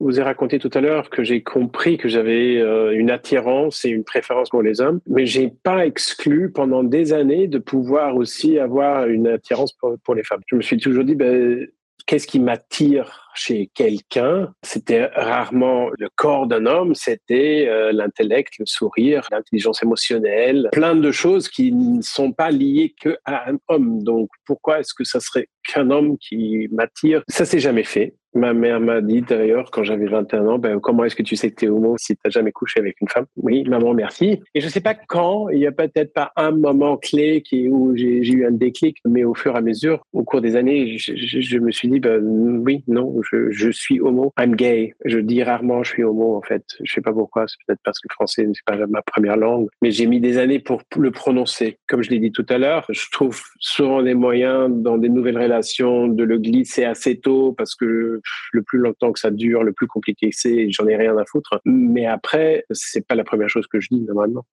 vous 0.00 0.18
ai 0.18 0.22
raconté 0.24 0.58
tout 0.58 0.70
à 0.74 0.80
l'heure 0.80 1.08
que 1.08 1.22
j'ai 1.22 1.44
compris 1.44 1.96
que 1.96 2.08
j'avais 2.08 2.56
euh, 2.56 2.98
une 2.98 3.12
attirance 3.12 3.84
et 3.84 3.90
une 3.90 4.02
préférence 4.02 4.50
pour 4.50 4.62
les 4.62 4.80
hommes, 4.80 4.98
mais 5.06 5.26
j'ai 5.26 5.48
pas 5.62 5.86
exclu 5.86 6.50
pendant 6.50 6.82
des 6.82 7.12
années 7.12 7.46
de 7.46 7.58
pouvoir 7.58 8.16
aussi 8.16 8.58
avoir 8.58 9.06
une 9.06 9.28
attirance 9.28 9.72
pour, 9.74 9.94
pour 10.02 10.16
les 10.16 10.24
femmes. 10.24 10.40
Je 10.48 10.56
me 10.56 10.62
suis 10.62 10.76
toujours 10.76 11.04
dit, 11.04 11.14
ben, 11.14 11.68
qu'est-ce 12.06 12.26
qui 12.26 12.40
m'attire 12.40 13.25
chez 13.36 13.70
quelqu'un, 13.74 14.52
c'était 14.62 15.06
rarement 15.14 15.90
le 15.98 16.08
corps 16.14 16.46
d'un 16.46 16.66
homme, 16.66 16.94
c'était 16.94 17.66
euh, 17.68 17.92
l'intellect, 17.92 18.54
le 18.58 18.66
sourire, 18.66 19.26
l'intelligence 19.30 19.82
émotionnelle, 19.82 20.68
plein 20.72 20.94
de 20.94 21.10
choses 21.10 21.48
qui 21.48 21.72
ne 21.72 22.02
sont 22.02 22.32
pas 22.32 22.50
liées 22.50 22.94
que 23.00 23.16
à 23.24 23.50
un 23.50 23.58
homme. 23.68 24.02
Donc 24.02 24.28
pourquoi 24.44 24.80
est-ce 24.80 24.94
que 24.94 25.04
ça 25.04 25.20
serait 25.20 25.48
qu'un 25.66 25.90
homme 25.90 26.16
qui 26.18 26.68
m'attire? 26.72 27.22
Ça 27.28 27.44
s'est 27.44 27.60
jamais 27.60 27.84
fait. 27.84 28.14
Ma 28.36 28.52
mère 28.52 28.80
m'a 28.80 29.00
dit 29.00 29.22
d'ailleurs 29.22 29.70
quand 29.70 29.82
j'avais 29.82 30.06
21 30.06 30.46
ans, 30.46 30.58
ben, 30.58 30.78
comment 30.78 31.04
est-ce 31.04 31.16
que 31.16 31.22
tu 31.22 31.36
sais 31.36 31.50
que 31.50 31.56
tu 31.56 31.64
es 31.64 31.68
homo 31.68 31.96
si 31.98 32.14
tu 32.14 32.20
n'as 32.22 32.30
jamais 32.30 32.52
couché 32.52 32.80
avec 32.80 33.00
une 33.00 33.08
femme? 33.08 33.24
Oui, 33.36 33.64
maman, 33.64 33.94
merci. 33.94 34.42
Et 34.54 34.60
je 34.60 34.66
ne 34.66 34.70
sais 34.70 34.82
pas 34.82 34.94
quand, 34.94 35.48
il 35.48 35.58
n'y 35.58 35.66
a 35.66 35.72
peut-être 35.72 36.12
pas 36.12 36.32
un 36.36 36.50
moment 36.50 36.98
clé 36.98 37.40
qui, 37.40 37.66
où 37.70 37.96
j'ai 37.96 38.18
eu 38.18 38.44
un 38.44 38.50
déclic, 38.50 38.98
mais 39.06 39.24
au 39.24 39.32
fur 39.32 39.54
et 39.54 39.58
à 39.58 39.62
mesure, 39.62 40.02
au 40.12 40.22
cours 40.22 40.42
des 40.42 40.54
années, 40.54 40.98
je, 40.98 41.14
je 41.16 41.58
me 41.58 41.70
suis 41.70 41.88
dit, 41.88 41.98
ben, 41.98 42.22
oui, 42.22 42.84
non, 42.88 43.04
je, 43.32 43.70
suis 43.70 44.00
homo. 44.00 44.32
I'm 44.38 44.54
gay. 44.56 44.94
Je 45.04 45.18
dis 45.18 45.42
rarement 45.42 45.82
je 45.82 45.90
suis 45.90 46.04
homo 46.04 46.36
en 46.36 46.42
fait. 46.42 46.64
Je 46.82 46.92
sais 46.92 47.00
pas 47.00 47.12
pourquoi. 47.12 47.46
C'est 47.48 47.56
peut-être 47.66 47.80
parce 47.84 47.98
que 48.00 48.08
le 48.10 48.14
français 48.14 48.46
n'est 48.46 48.52
pas 48.64 48.76
ma 48.86 49.02
première 49.02 49.36
langue, 49.36 49.68
mais 49.82 49.90
j'ai 49.90 50.06
mis 50.06 50.20
des 50.20 50.38
années 50.38 50.58
pour 50.58 50.82
le 50.96 51.10
prononcer. 51.10 51.78
Comme 51.88 52.02
je 52.02 52.10
l'ai 52.10 52.18
dit 52.18 52.32
tout 52.32 52.46
à 52.48 52.58
l'heure, 52.58 52.86
je 52.90 53.06
trouve 53.10 53.40
souvent 53.58 54.02
des 54.02 54.14
moyens 54.14 54.70
dans 54.70 54.98
des 54.98 55.08
nouvelles 55.08 55.38
relations 55.38 56.08
de 56.08 56.24
le 56.24 56.38
glisser 56.38 56.84
assez 56.84 57.18
tôt 57.18 57.52
parce 57.52 57.74
que 57.74 58.20
le 58.52 58.62
plus 58.62 58.78
longtemps 58.78 59.12
que 59.12 59.20
ça 59.20 59.30
dure, 59.30 59.62
le 59.62 59.72
plus 59.72 59.86
compliqué 59.86 60.30
c'est. 60.32 60.70
J'en 60.70 60.86
ai 60.86 60.96
rien 60.96 61.16
à 61.16 61.24
foutre. 61.24 61.60
Mais 61.64 62.06
après, 62.06 62.64
c'est 62.70 63.06
pas 63.06 63.14
la 63.14 63.24
première 63.24 63.48
chose 63.48 63.66
que 63.66 63.80
je 63.80 63.88
dis 63.90 64.00
normalement 64.00 64.44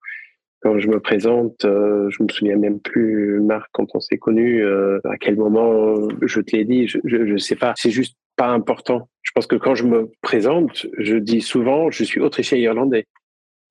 quand 0.63 0.79
je 0.79 0.87
me 0.87 0.99
présente, 0.99 1.65
euh, 1.65 2.09
je 2.09 2.23
me 2.23 2.29
souviens 2.29 2.55
même 2.55 2.79
plus, 2.79 3.41
Marc, 3.41 3.69
quand 3.73 3.85
on 3.93 3.99
s'est 3.99 4.17
connu, 4.17 4.63
euh, 4.63 4.99
à 5.03 5.17
quel 5.17 5.35
moment 5.35 6.07
je 6.21 6.39
te 6.39 6.55
l'ai 6.55 6.63
dit, 6.63 6.87
je, 6.87 6.99
je, 7.03 7.37
sais 7.37 7.57
pas. 7.57 7.73
C'est 7.75 7.91
juste 7.91 8.15
important. 8.49 9.09
Je 9.21 9.31
pense 9.33 9.47
que 9.47 9.55
quand 9.55 9.75
je 9.75 9.85
me 9.85 10.11
présente, 10.21 10.85
je 10.97 11.15
dis 11.15 11.41
souvent, 11.41 11.91
je 11.91 12.03
suis 12.03 12.19
autrichien 12.19 12.57
irlandais 12.57 13.07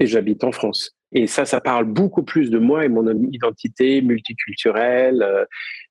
et 0.00 0.06
j'habite 0.06 0.44
en 0.44 0.52
France. 0.52 0.96
Et 1.12 1.26
ça, 1.26 1.44
ça 1.44 1.60
parle 1.60 1.84
beaucoup 1.84 2.22
plus 2.22 2.50
de 2.50 2.58
moi 2.58 2.84
et 2.84 2.88
mon 2.88 3.06
identité 3.30 4.00
multiculturelle, 4.00 5.22
euh, 5.22 5.44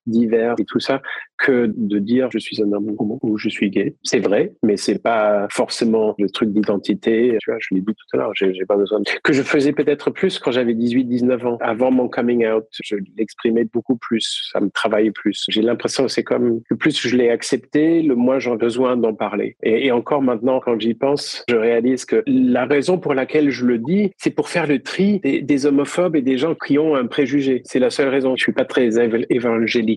divers 0.06 0.54
et 0.58 0.64
tout 0.64 0.80
ça, 0.80 1.00
que 1.38 1.72
de 1.76 1.98
dire 1.98 2.28
je 2.32 2.38
suis 2.38 2.62
un 2.62 2.72
homme 2.72 2.94
ou 2.98 3.36
je 3.36 3.48
suis 3.48 3.70
gay. 3.70 3.94
C'est 4.02 4.20
vrai, 4.20 4.52
mais 4.62 4.76
c'est 4.76 5.02
pas 5.02 5.46
forcément 5.50 6.14
le 6.18 6.28
truc 6.30 6.52
d'identité. 6.52 7.36
Tu 7.40 7.50
vois, 7.50 7.58
je 7.60 7.74
l'ai 7.74 7.80
dit 7.80 7.86
tout 7.86 8.16
à 8.16 8.16
l'heure, 8.18 8.32
j'ai, 8.34 8.52
pas 8.66 8.76
besoin 8.76 9.00
de... 9.00 9.04
Que 9.22 9.32
je 9.32 9.42
faisais 9.42 9.72
peut-être 9.72 10.10
plus 10.10 10.38
quand 10.38 10.52
j'avais 10.52 10.74
18, 10.74 11.04
19 11.04 11.46
ans. 11.46 11.58
Avant 11.60 11.90
mon 11.90 12.08
coming 12.08 12.46
out, 12.46 12.64
je 12.82 12.96
l'exprimais 13.16 13.64
beaucoup 13.64 13.96
plus. 13.96 14.48
Ça 14.52 14.60
me 14.60 14.70
travaillait 14.70 15.10
plus. 15.10 15.44
J'ai 15.48 15.62
l'impression 15.62 16.04
que 16.04 16.10
c'est 16.10 16.24
comme, 16.24 16.60
le 16.68 16.76
plus 16.76 17.00
je 17.06 17.16
l'ai 17.16 17.30
accepté, 17.30 18.02
le 18.02 18.14
moins 18.14 18.38
j'ai 18.38 18.56
besoin 18.56 18.96
d'en 18.96 19.14
parler. 19.14 19.56
Et, 19.62 19.90
encore 19.90 20.22
maintenant, 20.22 20.60
quand 20.60 20.78
j'y 20.80 20.94
pense, 20.94 21.44
je 21.48 21.56
réalise 21.56 22.04
que 22.04 22.22
la 22.26 22.66
raison 22.66 22.98
pour 22.98 23.14
laquelle 23.14 23.50
je 23.50 23.64
le 23.66 23.78
dis, 23.78 24.12
c'est 24.16 24.30
pour 24.30 24.48
faire 24.48 24.66
le 24.66 24.80
tri 24.80 25.20
des, 25.20 25.42
des 25.42 25.66
homophobes 25.66 26.16
et 26.16 26.22
des 26.22 26.38
gens 26.38 26.54
qui 26.54 26.78
ont 26.78 26.94
un 26.94 27.06
préjugé. 27.06 27.62
C'est 27.64 27.78
la 27.78 27.90
seule 27.90 28.08
raison. 28.08 28.36
Je 28.36 28.42
suis 28.42 28.52
pas 28.52 28.64
très 28.64 28.90
évangélique. 29.30 29.91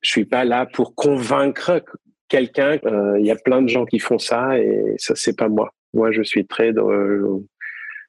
Je 0.00 0.10
suis 0.10 0.24
pas 0.24 0.44
là 0.44 0.66
pour 0.66 0.94
convaincre 0.94 1.82
quelqu'un. 2.28 2.78
Euh, 2.84 3.18
il 3.18 3.26
y 3.26 3.30
a 3.30 3.36
plein 3.36 3.62
de 3.62 3.68
gens 3.68 3.84
qui 3.84 3.98
font 3.98 4.18
ça 4.18 4.58
et 4.58 4.94
ça, 4.98 5.14
c'est 5.16 5.36
pas 5.36 5.48
moi. 5.48 5.72
Moi, 5.92 6.12
je 6.12 6.22
suis 6.22 6.46
très 6.46 6.72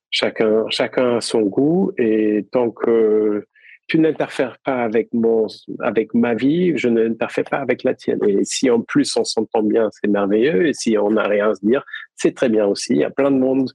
chacun, 0.09 0.65
chacun 0.69 1.17
a 1.17 1.21
son 1.21 1.41
goût 1.41 1.91
et 1.97 2.45
tant 2.51 2.71
que 2.71 3.45
tu 3.87 3.99
n'interfères 3.99 4.57
pas 4.63 4.83
avec 4.83 5.13
mon, 5.13 5.47
avec 5.79 6.13
ma 6.13 6.33
vie, 6.33 6.73
je 6.75 6.87
n'interfère 6.87 7.43
pas 7.45 7.57
avec 7.57 7.83
la 7.83 7.93
tienne. 7.93 8.19
Et 8.27 8.43
si 8.43 8.69
en 8.69 8.81
plus 8.81 9.15
on 9.15 9.23
s'entend 9.23 9.61
bien, 9.61 9.89
c'est 9.91 10.07
merveilleux. 10.07 10.67
Et 10.67 10.73
si 10.73 10.97
on 10.97 11.11
n'a 11.11 11.23
rien 11.23 11.51
à 11.51 11.55
se 11.55 11.65
dire, 11.65 11.83
c'est 12.15 12.33
très 12.33 12.49
bien 12.49 12.65
aussi. 12.65 12.93
Il 12.93 12.97
y 12.97 13.03
a 13.03 13.11
plein 13.11 13.29
de 13.29 13.37
monde 13.37 13.71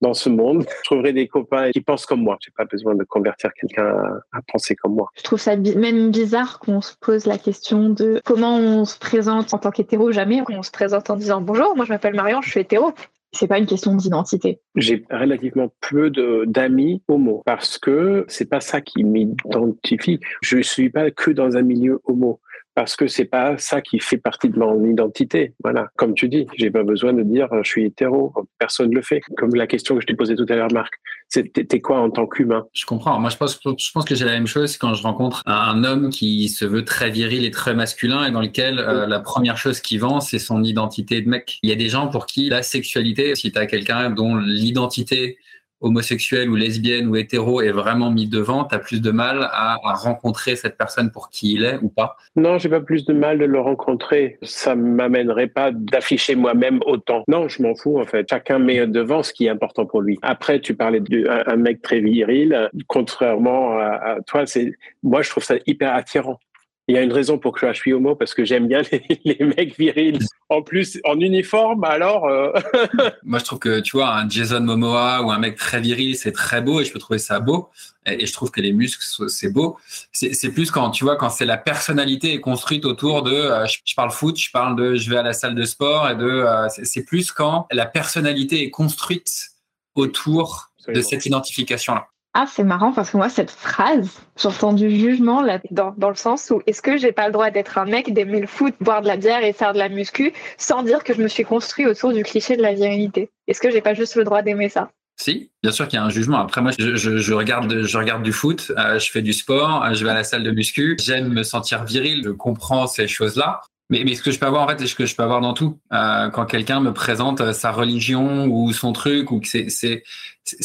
dans 0.00 0.12
ce 0.12 0.28
monde. 0.28 0.66
Je 0.68 0.84
trouverai 0.84 1.12
des 1.14 1.28
copains 1.28 1.70
qui 1.70 1.80
pensent 1.80 2.04
comme 2.04 2.22
moi. 2.22 2.36
J'ai 2.40 2.52
pas 2.54 2.66
besoin 2.66 2.94
de 2.94 3.04
convertir 3.04 3.52
quelqu'un 3.54 4.20
à, 4.32 4.42
penser 4.52 4.76
comme 4.76 4.94
moi. 4.94 5.10
Je 5.16 5.22
trouve 5.22 5.40
ça 5.40 5.56
même 5.56 6.10
bizarre 6.10 6.58
qu'on 6.58 6.82
se 6.82 6.92
pose 7.00 7.24
la 7.24 7.38
question 7.38 7.88
de 7.88 8.20
comment 8.24 8.56
on 8.58 8.84
se 8.84 8.98
présente 8.98 9.54
en 9.54 9.58
tant 9.58 9.70
qu'hétéro. 9.70 10.12
Jamais 10.12 10.42
on 10.50 10.62
se 10.62 10.70
présente 10.70 11.08
en 11.08 11.16
disant 11.16 11.40
bonjour, 11.40 11.74
moi 11.74 11.86
je 11.86 11.92
m'appelle 11.92 12.14
Marion, 12.14 12.42
je 12.42 12.50
suis 12.50 12.60
hétéro 12.60 12.92
c'est 13.34 13.48
pas 13.48 13.58
une 13.58 13.66
question 13.66 13.94
d'identité. 13.94 14.60
J'ai 14.76 15.04
relativement 15.10 15.72
peu 15.80 16.10
d'amis 16.46 17.02
homo 17.08 17.42
parce 17.44 17.78
que 17.78 18.24
c'est 18.28 18.48
pas 18.48 18.60
ça 18.60 18.80
qui 18.80 19.04
m'identifie. 19.04 20.20
Je 20.42 20.58
suis 20.62 20.90
pas 20.90 21.10
que 21.10 21.30
dans 21.30 21.56
un 21.56 21.62
milieu 21.62 22.00
homo 22.04 22.40
parce 22.74 22.96
que 22.96 23.06
c'est 23.06 23.24
pas 23.24 23.56
ça 23.58 23.80
qui 23.80 24.00
fait 24.00 24.18
partie 24.18 24.48
de 24.48 24.58
mon 24.58 24.84
identité. 24.84 25.54
Voilà, 25.62 25.88
comme 25.96 26.14
tu 26.14 26.28
dis, 26.28 26.46
j'ai 26.56 26.70
pas 26.70 26.82
besoin 26.82 27.12
de 27.12 27.22
dire 27.22 27.48
je 27.62 27.68
suis 27.68 27.84
hétéro, 27.84 28.32
personne 28.58 28.92
le 28.92 29.02
fait. 29.02 29.20
Comme 29.36 29.54
la 29.54 29.66
question 29.66 29.94
que 29.94 30.00
je 30.00 30.06
t'ai 30.06 30.14
posée 30.14 30.34
tout 30.34 30.46
à 30.48 30.56
l'heure, 30.56 30.72
Marc, 30.72 30.94
t'es 31.30 31.80
quoi 31.80 32.00
en 32.00 32.10
tant 32.10 32.26
qu'humain? 32.26 32.66
Je 32.72 32.84
comprends. 32.86 33.18
Moi, 33.20 33.30
je 33.30 33.36
pense, 33.36 33.58
je 33.64 33.90
pense 33.92 34.04
que 34.04 34.14
j'ai 34.14 34.24
la 34.24 34.32
même 34.32 34.46
chose 34.46 34.76
quand 34.76 34.94
je 34.94 35.02
rencontre 35.02 35.42
un 35.46 35.84
homme 35.84 36.10
qui 36.10 36.48
se 36.48 36.64
veut 36.64 36.84
très 36.84 37.10
viril 37.10 37.44
et 37.44 37.50
très 37.50 37.74
masculin 37.74 38.26
et 38.26 38.30
dans 38.30 38.40
lequel 38.40 38.78
euh, 38.78 39.06
la 39.06 39.20
première 39.20 39.56
chose 39.56 39.80
qui 39.80 39.98
vend, 39.98 40.20
c'est 40.20 40.38
son 40.38 40.62
identité 40.62 41.20
de 41.20 41.28
mec. 41.28 41.58
Il 41.62 41.70
y 41.70 41.72
a 41.72 41.76
des 41.76 41.88
gens 41.88 42.08
pour 42.08 42.26
qui 42.26 42.48
la 42.48 42.62
sexualité, 42.62 43.34
si 43.34 43.52
tu 43.52 43.58
as 43.58 43.66
quelqu'un 43.66 44.10
dont 44.10 44.36
l'identité 44.36 45.38
homosexuel 45.84 46.50
ou 46.50 46.56
lesbienne 46.56 47.08
ou 47.08 47.16
hétéro 47.16 47.60
est 47.60 47.70
vraiment 47.70 48.10
mis 48.10 48.26
devant, 48.26 48.64
tu 48.64 48.74
as 48.74 48.78
plus 48.78 49.00
de 49.00 49.10
mal 49.10 49.48
à, 49.52 49.76
rencontrer 49.84 50.56
cette 50.56 50.76
personne 50.76 51.10
pour 51.10 51.30
qui 51.30 51.54
il 51.54 51.64
est 51.64 51.78
ou 51.82 51.88
pas? 51.88 52.16
Non, 52.36 52.58
j'ai 52.58 52.68
pas 52.68 52.80
plus 52.80 53.04
de 53.04 53.12
mal 53.12 53.38
de 53.38 53.44
le 53.44 53.60
rencontrer. 53.60 54.38
Ça 54.42 54.74
m'amènerait 54.74 55.46
pas 55.46 55.70
d'afficher 55.72 56.34
moi-même 56.34 56.80
autant. 56.86 57.22
Non, 57.28 57.48
je 57.48 57.62
m'en 57.62 57.74
fous 57.74 57.98
en 58.00 58.06
fait. 58.06 58.26
Chacun 58.28 58.58
met 58.58 58.86
devant 58.86 59.22
ce 59.22 59.32
qui 59.32 59.46
est 59.46 59.50
important 59.50 59.86
pour 59.86 60.00
lui. 60.00 60.18
Après, 60.22 60.60
tu 60.60 60.74
parlais 60.74 61.00
d'un 61.00 61.56
mec 61.56 61.82
très 61.82 62.00
viril. 62.00 62.70
Contrairement 62.88 63.78
à, 63.78 63.84
à 63.84 64.20
toi, 64.22 64.46
c'est 64.46 64.72
moi 65.02 65.22
je 65.22 65.30
trouve 65.30 65.44
ça 65.44 65.56
hyper 65.66 65.94
attirant. 65.94 66.38
Il 66.86 66.94
y 66.94 66.98
a 66.98 67.02
une 67.02 67.12
raison 67.12 67.38
pour 67.38 67.52
que 67.52 67.66
je 67.66 67.72
suis 67.72 67.94
homo 67.94 68.14
parce 68.14 68.34
que 68.34 68.44
j'aime 68.44 68.68
bien 68.68 68.82
les, 69.24 69.38
mecs 69.40 69.76
virils. 69.78 70.18
En 70.50 70.60
plus, 70.60 71.00
en 71.04 71.18
uniforme, 71.18 71.82
alors. 71.84 72.26
Euh, 72.26 72.52
Moi, 73.22 73.38
je 73.38 73.44
trouve 73.44 73.58
que 73.58 73.80
tu 73.80 73.96
vois 73.96 74.14
un 74.14 74.28
Jason 74.28 74.60
Momoa 74.60 75.22
ou 75.22 75.30
un 75.30 75.38
mec 75.38 75.56
très 75.56 75.80
viril, 75.80 76.14
c'est 76.16 76.32
très 76.32 76.60
beau 76.60 76.80
et 76.80 76.84
je 76.84 76.92
peux 76.92 76.98
trouver 76.98 77.18
ça 77.18 77.40
beau. 77.40 77.70
Et, 78.04 78.26
je 78.26 78.32
trouve 78.34 78.50
que 78.50 78.60
les 78.60 78.72
muscles, 78.72 79.02
c'est 79.28 79.50
beau. 79.50 79.78
C'est 80.12 80.50
plus 80.50 80.70
quand 80.70 80.90
tu 80.90 81.04
vois 81.04 81.16
quand 81.16 81.30
c'est 81.30 81.46
la 81.46 81.56
personnalité 81.56 82.34
est 82.34 82.40
construite 82.40 82.84
autour 82.84 83.22
de. 83.22 83.32
Euh, 83.32 83.66
je, 83.66 83.94
parle 83.94 84.10
foot, 84.10 84.38
je 84.38 84.50
parle 84.50 84.76
de. 84.76 84.94
Je 84.94 85.08
vais 85.08 85.16
à 85.16 85.22
la 85.22 85.32
salle 85.32 85.54
de 85.54 85.64
sport 85.64 86.10
et 86.10 86.16
de. 86.16 86.26
Euh, 86.26 86.68
c'est 86.68 87.04
plus 87.04 87.32
quand 87.32 87.66
la 87.72 87.86
personnalité 87.86 88.62
est 88.62 88.70
construite 88.70 89.52
autour 89.94 90.70
de 90.86 91.00
cette 91.00 91.24
identification-là. 91.24 92.08
Ah, 92.36 92.46
c'est 92.48 92.64
marrant 92.64 92.92
parce 92.92 93.10
que 93.10 93.16
moi, 93.16 93.28
cette 93.28 93.52
phrase, 93.52 94.20
j'entends 94.36 94.72
du 94.72 94.90
jugement 94.90 95.44
dans, 95.70 96.08
le 96.08 96.16
sens 96.16 96.50
où 96.50 96.60
est-ce 96.66 96.82
que 96.82 96.96
j'ai 96.96 97.12
pas 97.12 97.26
le 97.26 97.32
droit 97.32 97.50
d'être 97.50 97.78
un 97.78 97.84
mec, 97.84 98.12
d'aimer 98.12 98.40
le 98.40 98.48
foot, 98.48 98.74
boire 98.80 99.02
de 99.02 99.06
la 99.06 99.16
bière 99.16 99.44
et 99.44 99.52
faire 99.52 99.72
de 99.72 99.78
la 99.78 99.88
muscu 99.88 100.32
sans 100.58 100.82
dire 100.82 101.04
que 101.04 101.14
je 101.14 101.22
me 101.22 101.28
suis 101.28 101.44
construit 101.44 101.86
autour 101.86 102.12
du 102.12 102.24
cliché 102.24 102.56
de 102.56 102.62
la 102.62 102.74
virilité? 102.74 103.30
Est-ce 103.46 103.60
que 103.60 103.70
j'ai 103.70 103.80
pas 103.80 103.94
juste 103.94 104.16
le 104.16 104.24
droit 104.24 104.42
d'aimer 104.42 104.68
ça? 104.68 104.90
Si, 105.16 105.52
bien 105.62 105.70
sûr 105.70 105.86
qu'il 105.86 105.96
y 105.96 106.02
a 106.02 106.04
un 106.04 106.10
jugement. 106.10 106.38
Après, 106.38 106.60
moi, 106.60 106.72
je, 106.76 106.96
je, 106.96 107.32
regarde, 107.32 107.82
je 107.84 107.98
regarde 107.98 108.24
du 108.24 108.32
foot, 108.32 108.72
euh, 108.76 108.98
je 108.98 109.12
fais 109.12 109.22
du 109.22 109.32
sport, 109.32 109.84
euh, 109.84 109.94
je 109.94 110.04
vais 110.04 110.10
à 110.10 110.14
la 110.14 110.24
salle 110.24 110.42
de 110.42 110.50
muscu. 110.50 110.96
J'aime 111.00 111.28
me 111.28 111.44
sentir 111.44 111.84
viril, 111.84 112.22
je 112.24 112.30
comprends 112.30 112.88
ces 112.88 113.06
choses-là. 113.06 113.60
Mais, 113.90 114.02
mais, 114.04 114.14
ce 114.14 114.22
que 114.22 114.30
je 114.30 114.40
peux 114.40 114.46
avoir 114.46 114.64
en 114.64 114.68
fait, 114.68 114.86
ce 114.86 114.94
que 114.94 115.04
je 115.04 115.14
peux 115.14 115.22
avoir 115.22 115.40
dans 115.40 115.52
tout. 115.52 115.78
Euh, 115.92 116.30
quand 116.30 116.46
quelqu'un 116.46 116.80
me 116.80 116.92
présente 116.92 117.40
euh, 117.40 117.52
sa 117.52 117.70
religion 117.70 118.46
ou 118.46 118.72
son 118.72 118.92
truc, 118.92 119.30
ou 119.30 119.40
que 119.40 119.46
c'est 119.46 120.02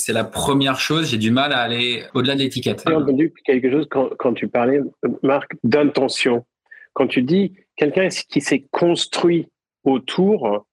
la 0.07 0.23
première 0.23 0.79
chose, 0.79 1.09
j'ai 1.09 1.17
du 1.17 1.31
mal 1.31 1.51
à 1.51 1.59
aller 1.59 2.03
au-delà 2.13 2.35
de 2.35 2.39
l'étiquette. 2.39 2.83
J'ai 2.87 2.95
entendu 2.95 3.33
quelque 3.45 3.69
chose 3.69 3.87
quand, 3.89 4.09
quand 4.17 4.33
tu 4.33 4.47
parlais, 4.47 4.79
Marc, 5.21 5.51
d'intention. 5.63 6.45
Quand 6.93 7.07
tu 7.07 7.21
dis 7.21 7.55
quelqu'un 7.75 8.07
qui 8.07 8.41
s'est 8.41 8.65
construit 8.71 9.47
autour, 9.83 10.65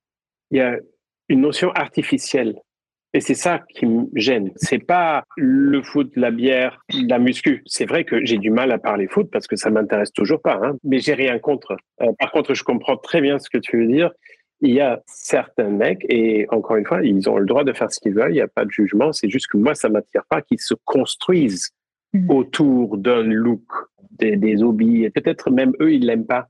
il 0.51 0.59
y 0.59 0.61
a 0.61 0.77
une 1.29 1.41
notion 1.41 1.73
artificielle. 1.73 2.57
Et 3.17 3.21
c'est 3.21 3.33
ça 3.33 3.65
qui 3.71 3.87
me 3.87 4.09
gêne. 4.15 4.51
C'est 4.57 4.79
pas 4.79 5.25
le 5.39 5.81
foot, 5.81 6.13
la 6.17 6.31
bière, 6.31 6.85
la 6.93 7.19
muscu. 7.19 7.63
C'est 7.65 7.87
vrai 7.87 8.05
que 8.05 8.23
j'ai 8.27 8.37
du 8.37 8.51
mal 8.51 8.71
à 8.73 8.79
parler 8.79 9.09
foot 9.09 9.31
parce 9.33 9.47
que 9.47 9.57
ça 9.57 9.71
m'intéresse 9.71 10.13
toujours 10.13 10.43
pas, 10.43 10.61
hein, 10.63 10.77
mais 10.85 10.99
j'ai 10.99 11.15
rien 11.15 11.39
contre. 11.39 11.79
Euh, 12.03 12.13
par 12.19 12.31
contre, 12.31 12.53
je 12.53 12.63
comprends 12.63 12.99
très 12.99 13.23
bien 13.23 13.39
ce 13.39 13.49
que 13.49 13.57
tu 13.57 13.79
veux 13.79 13.87
dire. 13.87 14.11
Il 14.61 14.75
y 14.75 14.83
a 14.83 15.01
certains 15.07 15.71
mecs, 15.71 16.05
et 16.11 16.47
encore 16.51 16.77
une 16.77 16.85
fois, 16.85 17.03
ils 17.03 17.27
ont 17.31 17.39
le 17.39 17.47
droit 17.47 17.65
de 17.65 17.73
faire 17.73 17.91
ce 17.91 18.01
qu'ils 18.01 18.13
veulent, 18.13 18.33
il 18.33 18.35
n'y 18.35 18.43
a 18.43 18.49
pas 18.49 18.67
de 18.67 18.71
jugement, 18.71 19.15
c'est 19.15 19.31
juste 19.31 19.47
que 19.47 19.57
moi, 19.57 19.75
ça 19.75 19.89
m'attire 19.89 20.25
pas 20.29 20.43
qu'ils 20.43 20.61
se 20.61 20.75
construisent 20.85 21.71
mmh. 22.13 22.31
autour 22.31 22.99
d'un 22.99 23.23
look, 23.23 23.65
des, 24.11 24.37
des 24.37 24.63
hobbies, 24.63 25.05
et 25.05 25.11
peut-être 25.11 25.51
même 25.51 25.73
eux, 25.81 25.91
ils 25.91 26.05
l'aiment 26.05 26.27
pas 26.27 26.49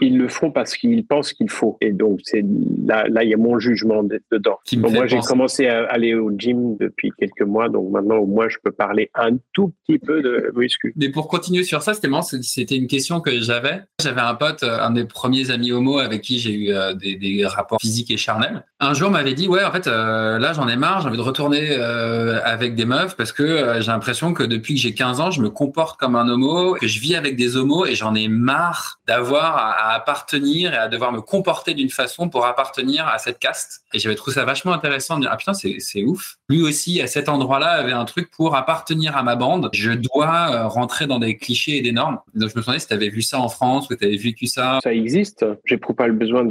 ils 0.00 0.18
le 0.18 0.28
font 0.28 0.50
parce 0.50 0.76
qu'ils 0.76 1.06
pensent 1.06 1.32
qu'il 1.32 1.50
faut. 1.50 1.76
Et 1.80 1.92
donc, 1.92 2.20
c'est 2.24 2.44
là, 2.84 3.06
là, 3.08 3.22
il 3.22 3.30
y 3.30 3.34
a 3.34 3.36
mon 3.36 3.58
jugement 3.58 4.02
dedans. 4.02 4.58
moi, 4.76 5.06
j'ai 5.06 5.20
commencé 5.20 5.66
à 5.66 5.84
aller 5.84 6.14
au 6.14 6.32
gym 6.36 6.76
depuis 6.78 7.12
quelques 7.18 7.42
mois, 7.42 7.68
donc 7.68 7.90
maintenant, 7.90 8.16
au 8.16 8.26
moins, 8.26 8.48
je 8.48 8.58
peux 8.62 8.72
parler 8.72 9.10
un 9.14 9.36
tout 9.52 9.72
petit 9.86 9.98
peu 9.98 10.22
de 10.22 10.52
muscu. 10.56 10.92
Mais 10.96 11.10
pour 11.10 11.28
continuer 11.28 11.62
sur 11.62 11.82
ça, 11.82 11.94
c'était 11.94 12.08
c'était 12.42 12.76
une 12.76 12.86
question 12.86 13.20
que 13.20 13.40
j'avais. 13.40 13.82
J'avais 14.02 14.20
un 14.20 14.34
pote, 14.34 14.62
euh, 14.62 14.80
un 14.80 14.90
des 14.90 15.04
premiers 15.04 15.50
amis 15.50 15.72
homo 15.72 15.98
avec 15.98 16.22
qui 16.22 16.38
j'ai 16.38 16.52
eu 16.52 16.72
euh, 16.72 16.94
des, 16.94 17.16
des, 17.16 17.46
rapports 17.46 17.80
physiques 17.80 18.10
et 18.10 18.16
charnels. 18.16 18.64
Un 18.80 18.94
jour, 18.94 19.10
m'avait 19.10 19.34
dit, 19.34 19.48
ouais, 19.48 19.64
en 19.64 19.70
fait, 19.70 19.86
euh, 19.86 20.38
là, 20.38 20.52
j'en 20.52 20.68
ai 20.68 20.76
marre, 20.76 21.02
j'ai 21.02 21.08
envie 21.08 21.16
de 21.16 21.22
retourner 21.22 21.74
avec 21.74 22.74
des 22.74 22.84
meufs 22.84 23.16
parce 23.16 23.32
que 23.32 23.80
j'ai 23.80 23.86
l'impression 23.90 24.34
que 24.34 24.42
depuis 24.42 24.74
que 24.74 24.80
j'ai 24.80 24.94
15 24.94 25.20
ans, 25.20 25.30
je 25.30 25.40
me 25.40 25.50
comporte 25.50 25.98
comme 25.98 26.16
un 26.16 26.28
homo, 26.28 26.74
que 26.74 26.86
je 26.86 27.00
vis 27.00 27.14
avec 27.14 27.36
des 27.36 27.56
homos 27.56 27.86
et 27.86 27.94
j'en 27.94 28.14
ai 28.14 28.28
marre 28.28 29.00
d'avoir 29.06 29.56
à 29.56 29.83
à 29.83 29.83
appartenir 29.90 30.72
et 30.74 30.76
à 30.76 30.88
devoir 30.88 31.12
me 31.12 31.20
comporter 31.20 31.74
d'une 31.74 31.90
façon 31.90 32.28
pour 32.28 32.46
appartenir 32.46 33.06
à 33.06 33.18
cette 33.18 33.38
caste. 33.38 33.82
Et 33.92 33.98
j'avais 33.98 34.14
trouvé 34.14 34.34
ça 34.34 34.44
vachement 34.44 34.72
intéressant 34.72 35.16
de 35.16 35.22
dire, 35.22 35.30
ah 35.32 35.36
putain, 35.36 35.54
c'est 35.54 36.04
ouf. 36.04 36.36
Lui 36.48 36.62
aussi, 36.62 37.00
à 37.00 37.06
cet 37.06 37.28
endroit-là, 37.28 37.70
avait 37.70 37.92
un 37.92 38.04
truc 38.04 38.30
pour 38.30 38.56
appartenir 38.56 39.16
à 39.16 39.22
ma 39.22 39.36
bande. 39.36 39.70
Je 39.72 39.92
dois 39.92 40.50
euh, 40.50 40.68
rentrer 40.68 41.06
dans 41.06 41.18
des 41.18 41.36
clichés 41.36 41.76
et 41.78 41.82
des 41.82 41.92
normes. 41.92 42.18
Donc 42.34 42.50
je 42.50 42.56
me 42.56 42.62
demandais 42.62 42.78
si 42.78 42.88
tu 42.88 42.94
avais 42.94 43.08
vu 43.08 43.22
ça 43.22 43.40
en 43.40 43.48
France 43.48 43.88
ou 43.90 43.96
tu 43.96 44.04
avais 44.04 44.16
vécu 44.16 44.46
ça. 44.46 44.78
Ça 44.82 44.92
existe. 44.92 45.44
J'éprouve 45.64 45.96
pas 45.96 46.06
le 46.06 46.14
besoin 46.14 46.46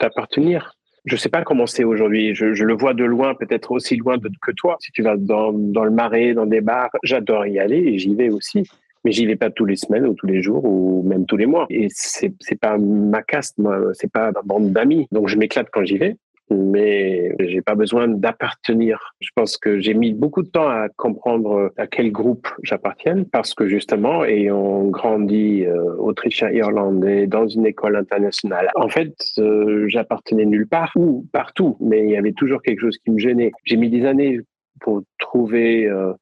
d'appartenir. 0.00 0.72
Je 1.04 1.16
sais 1.16 1.28
pas 1.28 1.42
comment 1.42 1.66
c'est 1.66 1.84
aujourd'hui. 1.84 2.34
Je, 2.34 2.52
je, 2.54 2.64
le 2.64 2.74
vois 2.74 2.92
de 2.92 3.04
loin, 3.04 3.34
peut-être 3.36 3.70
aussi 3.70 3.96
loin 3.96 4.16
que 4.18 4.50
toi. 4.50 4.76
Si 4.80 4.90
tu 4.90 5.02
vas 5.02 5.16
dans, 5.16 5.52
dans 5.52 5.84
le 5.84 5.92
marais, 5.92 6.34
dans 6.34 6.46
des 6.46 6.60
bars, 6.60 6.90
j'adore 7.04 7.46
y 7.46 7.60
aller 7.60 7.78
et 7.78 7.98
j'y 7.98 8.14
vais 8.14 8.28
aussi 8.28 8.64
mais 9.06 9.12
j'y 9.12 9.24
vais 9.24 9.36
pas 9.36 9.50
tous 9.50 9.66
les 9.66 9.76
semaines 9.76 10.04
ou 10.04 10.14
tous 10.14 10.26
les 10.26 10.42
jours 10.42 10.64
ou 10.64 11.04
même 11.04 11.26
tous 11.26 11.36
les 11.36 11.46
mois. 11.46 11.66
Et 11.70 11.86
c'est 11.90 12.34
c'est 12.40 12.58
pas 12.58 12.76
ma 12.76 13.22
caste, 13.22 13.56
moi, 13.56 13.78
c'est 13.92 14.10
pas 14.10 14.32
ma 14.32 14.42
bande 14.42 14.72
d'amis. 14.72 15.06
Donc 15.12 15.28
je 15.28 15.38
m'éclate 15.38 15.68
quand 15.72 15.84
j'y 15.84 15.96
vais, 15.96 16.16
mais 16.50 17.32
j'ai 17.38 17.62
pas 17.62 17.76
besoin 17.76 18.08
d'appartenir. 18.08 19.14
Je 19.20 19.30
pense 19.36 19.58
que 19.58 19.78
j'ai 19.78 19.94
mis 19.94 20.12
beaucoup 20.12 20.42
de 20.42 20.48
temps 20.48 20.68
à 20.68 20.88
comprendre 20.88 21.70
à 21.76 21.86
quel 21.86 22.10
groupe 22.10 22.48
j'appartiens 22.64 23.22
parce 23.30 23.54
que 23.54 23.68
justement, 23.68 24.24
ayant 24.24 24.86
grandi 24.86 25.64
euh, 25.64 25.94
autrichien 25.98 26.50
irlandais 26.50 27.28
dans 27.28 27.46
une 27.46 27.64
école 27.64 27.94
internationale, 27.94 28.70
en 28.74 28.88
fait, 28.88 29.14
euh, 29.38 29.84
j'appartenais 29.86 30.46
nulle 30.46 30.66
part 30.66 30.90
ou 30.96 31.28
partout, 31.30 31.76
mais 31.78 32.02
il 32.02 32.10
y 32.10 32.16
avait 32.16 32.32
toujours 32.32 32.60
quelque 32.60 32.80
chose 32.80 32.98
qui 32.98 33.12
me 33.12 33.18
gênait. 33.18 33.52
J'ai 33.62 33.76
mis 33.76 33.88
des 33.88 34.04
années 34.04 34.40
pour 34.80 35.02
trouver 35.20 35.86
euh, 35.86 36.12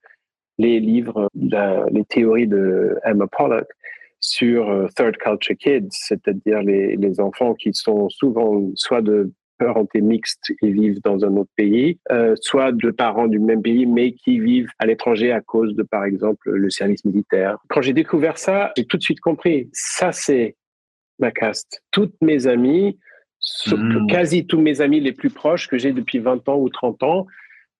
les 0.59 0.81
livres, 0.81 1.29
les 1.35 2.05
théories 2.09 2.47
de 2.47 2.97
Emma 3.05 3.27
Pollock 3.27 3.67
sur 4.21 4.71
euh, 4.71 4.87
third 4.97 5.17
culture 5.19 5.57
kids, 5.59 5.89
c'est-à-dire 5.91 6.63
les, 6.63 6.97
les, 6.97 7.21
enfants 7.21 7.55
qui 7.55 7.75
sont 7.75 8.09
souvent 8.09 8.71
soit 8.75 9.03
de 9.03 9.31
parentés 9.59 10.01
mixtes 10.01 10.53
et 10.63 10.71
vivent 10.71 11.01
dans 11.03 11.25
un 11.25 11.37
autre 11.37 11.51
pays, 11.57 11.99
euh, 12.11 12.35
soit 12.41 12.73
de 12.73 12.91
parents 12.91 13.29
du 13.29 13.39
même 13.39 13.63
pays 13.63 13.87
mais 13.87 14.13
qui 14.13 14.41
vivent 14.41 14.71
à 14.79 14.87
l'étranger 14.87 15.31
à 15.31 15.41
cause 15.41 15.75
de, 15.75 15.83
par 15.83 16.05
exemple, 16.05 16.51
le 16.51 16.71
service 16.71 17.05
militaire. 17.05 17.59
Quand 17.69 17.83
j'ai 17.83 17.93
découvert 17.93 18.39
ça, 18.39 18.73
j'ai 18.77 18.87
tout 18.87 18.97
de 18.97 19.03
suite 19.03 19.21
compris, 19.21 19.69
ça 19.73 20.11
c'est 20.13 20.57
ma 21.19 21.31
caste. 21.31 21.83
Toutes 21.91 22.17
mes 22.21 22.47
amies, 22.47 22.99
mmh. 23.67 24.07
quasi 24.09 24.47
tous 24.47 24.61
mes 24.61 24.81
amis 24.81 25.01
les 25.01 25.13
plus 25.13 25.31
proches 25.31 25.69
que 25.69 25.79
j'ai 25.79 25.93
depuis 25.93 26.19
20 26.19 26.49
ans 26.49 26.57
ou 26.57 26.69
30 26.69 27.03
ans, 27.03 27.27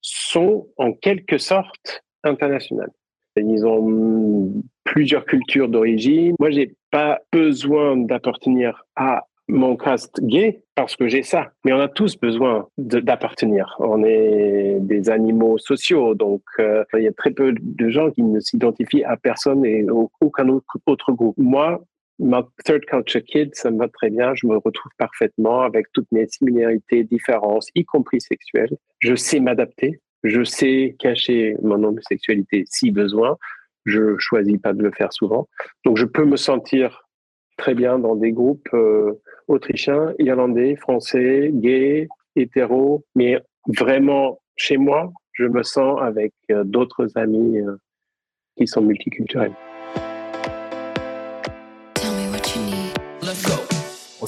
sont 0.01 0.69
en 0.77 0.93
quelque 0.93 1.39
sorte 1.39 2.05
international. 2.25 2.91
Ils 3.37 3.67
ont 3.67 4.53
plusieurs 4.85 5.25
cultures 5.25 5.69
d'origine. 5.69 6.35
Moi, 6.39 6.51
j'ai 6.51 6.77
pas 6.91 7.21
besoin 7.33 7.97
d'appartenir 7.97 8.85
à 8.95 9.25
mon 9.49 9.77
caste 9.77 10.21
gay 10.23 10.63
parce 10.75 10.97
que 10.97 11.09
j'ai 11.09 11.23
ça. 11.23 11.53
Mais 11.65 11.73
on 11.73 11.81
a 11.81 11.89
tous 11.89 12.17
besoin 12.17 12.69
d'appartenir. 12.79 13.75
On 13.79 14.03
est 14.05 14.79
des 14.81 15.11
animaux 15.11 15.59
sociaux, 15.59 16.15
donc 16.15 16.43
euh, 16.61 16.85
il 16.95 17.03
y 17.03 17.09
a 17.09 17.13
très 17.13 17.31
peu 17.31 17.55
de 17.61 17.89
gens 17.91 18.11
qui 18.11 18.23
ne 18.23 18.41
s'identifient 18.41 19.05
à 19.05 19.17
personne 19.17 19.65
et 19.65 19.85
aucun 20.21 20.49
autre 20.49 21.13
groupe. 21.13 21.37
Moi, 21.37 21.83
ma 22.19 22.47
third 22.65 22.85
culture 22.87 23.23
kid, 23.25 23.55
ça 23.55 23.71
me 23.71 23.79
va 23.79 23.89
très 23.89 24.11
bien. 24.11 24.35
Je 24.35 24.47
me 24.47 24.57
retrouve 24.57 24.93
parfaitement 24.99 25.63
avec 25.63 25.87
toutes 25.93 26.11
mes 26.13 26.27
similarités, 26.27 27.05
différences, 27.05 27.69
y 27.75 27.85
compris 27.85 28.21
sexuelles. 28.21 28.77
Je 29.01 29.15
sais 29.15 29.41
m'adapter. 29.41 30.01
Je 30.25 30.43
sais 30.43 30.97
cacher 30.99 31.57
mon 31.63 31.83
homosexualité 31.85 32.65
si 32.67 32.91
besoin. 32.91 33.37
Je 33.85 34.17
choisis 34.19 34.59
pas 34.59 34.73
de 34.73 34.83
le 34.83 34.91
faire 34.91 35.13
souvent. 35.13 35.49
Donc, 35.85 35.99
je 35.99 36.07
peux 36.07 36.25
me 36.25 36.37
sentir 36.37 37.05
très 37.57 37.75
bien 37.75 37.99
dans 37.99 38.17
des 38.17 38.33
groupes 38.33 38.69
euh, 38.73 39.13
autrichiens, 39.47 40.15
irlandais, 40.19 40.77
français, 40.77 41.51
gays, 41.53 42.09
hétéros, 42.35 43.05
mais 43.15 43.41
vraiment 43.67 44.41
chez 44.57 44.77
moi, 44.77 45.13
je 45.33 45.45
me 45.45 45.63
sens 45.63 46.01
avec 46.01 46.33
euh, 46.51 46.65
d'autres 46.65 47.09
amis 47.17 47.59
euh, 47.59 47.77
qui 48.57 48.67
sont 48.67 48.83
multiculturels. 48.83 49.55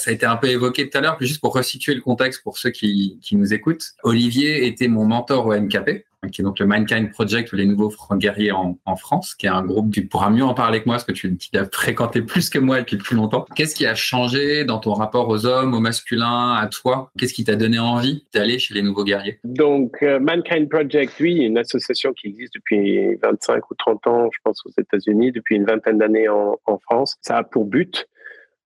Ça 0.00 0.10
a 0.10 0.14
été 0.14 0.26
un 0.26 0.36
peu 0.36 0.48
évoqué 0.48 0.88
tout 0.88 0.98
à 0.98 1.00
l'heure, 1.00 1.16
puis 1.16 1.26
juste 1.26 1.40
pour 1.40 1.54
resituer 1.54 1.94
le 1.94 2.00
contexte 2.00 2.42
pour 2.42 2.58
ceux 2.58 2.70
qui, 2.70 3.18
nous 3.32 3.52
écoutent. 3.52 3.92
Olivier 4.02 4.66
était 4.66 4.88
mon 4.88 5.04
mentor 5.04 5.46
au 5.46 5.54
NKP, 5.54 6.04
qui 6.30 6.40
est 6.40 6.44
donc 6.44 6.58
le 6.58 6.66
Mankind 6.66 7.10
Project 7.10 7.52
les 7.52 7.66
nouveaux 7.66 7.92
guerriers 8.14 8.52
en, 8.52 8.96
France, 8.96 9.34
qui 9.34 9.46
est 9.46 9.50
un 9.50 9.62
groupe, 9.62 9.92
tu 9.92 10.06
pourras 10.06 10.30
mieux 10.30 10.42
en 10.42 10.54
parler 10.54 10.80
que 10.80 10.86
moi, 10.86 10.94
parce 10.94 11.04
que 11.04 11.12
tu, 11.12 11.36
tu 11.36 11.56
as 11.58 11.66
fréquenté 11.66 12.22
plus 12.22 12.48
que 12.48 12.58
moi 12.58 12.80
depuis 12.80 12.96
plus 12.96 13.14
longtemps. 13.14 13.46
Qu'est-ce 13.54 13.74
qui 13.74 13.86
a 13.86 13.94
changé 13.94 14.64
dans 14.64 14.78
ton 14.78 14.94
rapport 14.94 15.28
aux 15.28 15.44
hommes, 15.44 15.74
aux 15.74 15.80
masculins, 15.80 16.54
à 16.54 16.66
toi? 16.66 17.10
Qu'est-ce 17.18 17.34
qui 17.34 17.44
t'a 17.44 17.56
donné 17.56 17.78
envie 17.78 18.24
d'aller 18.32 18.58
chez 18.58 18.74
les 18.74 18.82
nouveaux 18.82 19.04
guerriers? 19.04 19.38
Donc, 19.44 20.02
euh, 20.02 20.18
Mankind 20.18 20.68
Project, 20.68 21.12
oui, 21.20 21.36
une 21.36 21.58
association 21.58 22.12
qui 22.12 22.28
existe 22.28 22.54
depuis 22.54 23.14
25 23.16 23.70
ou 23.70 23.74
30 23.74 24.06
ans, 24.06 24.30
je 24.32 24.38
pense, 24.42 24.62
aux 24.64 24.80
États-Unis, 24.80 25.32
depuis 25.32 25.56
une 25.56 25.64
vingtaine 25.64 25.98
d'années 25.98 26.28
en 26.28 26.78
France. 26.78 27.16
Ça 27.20 27.38
a 27.38 27.44
pour 27.44 27.66
but 27.66 28.06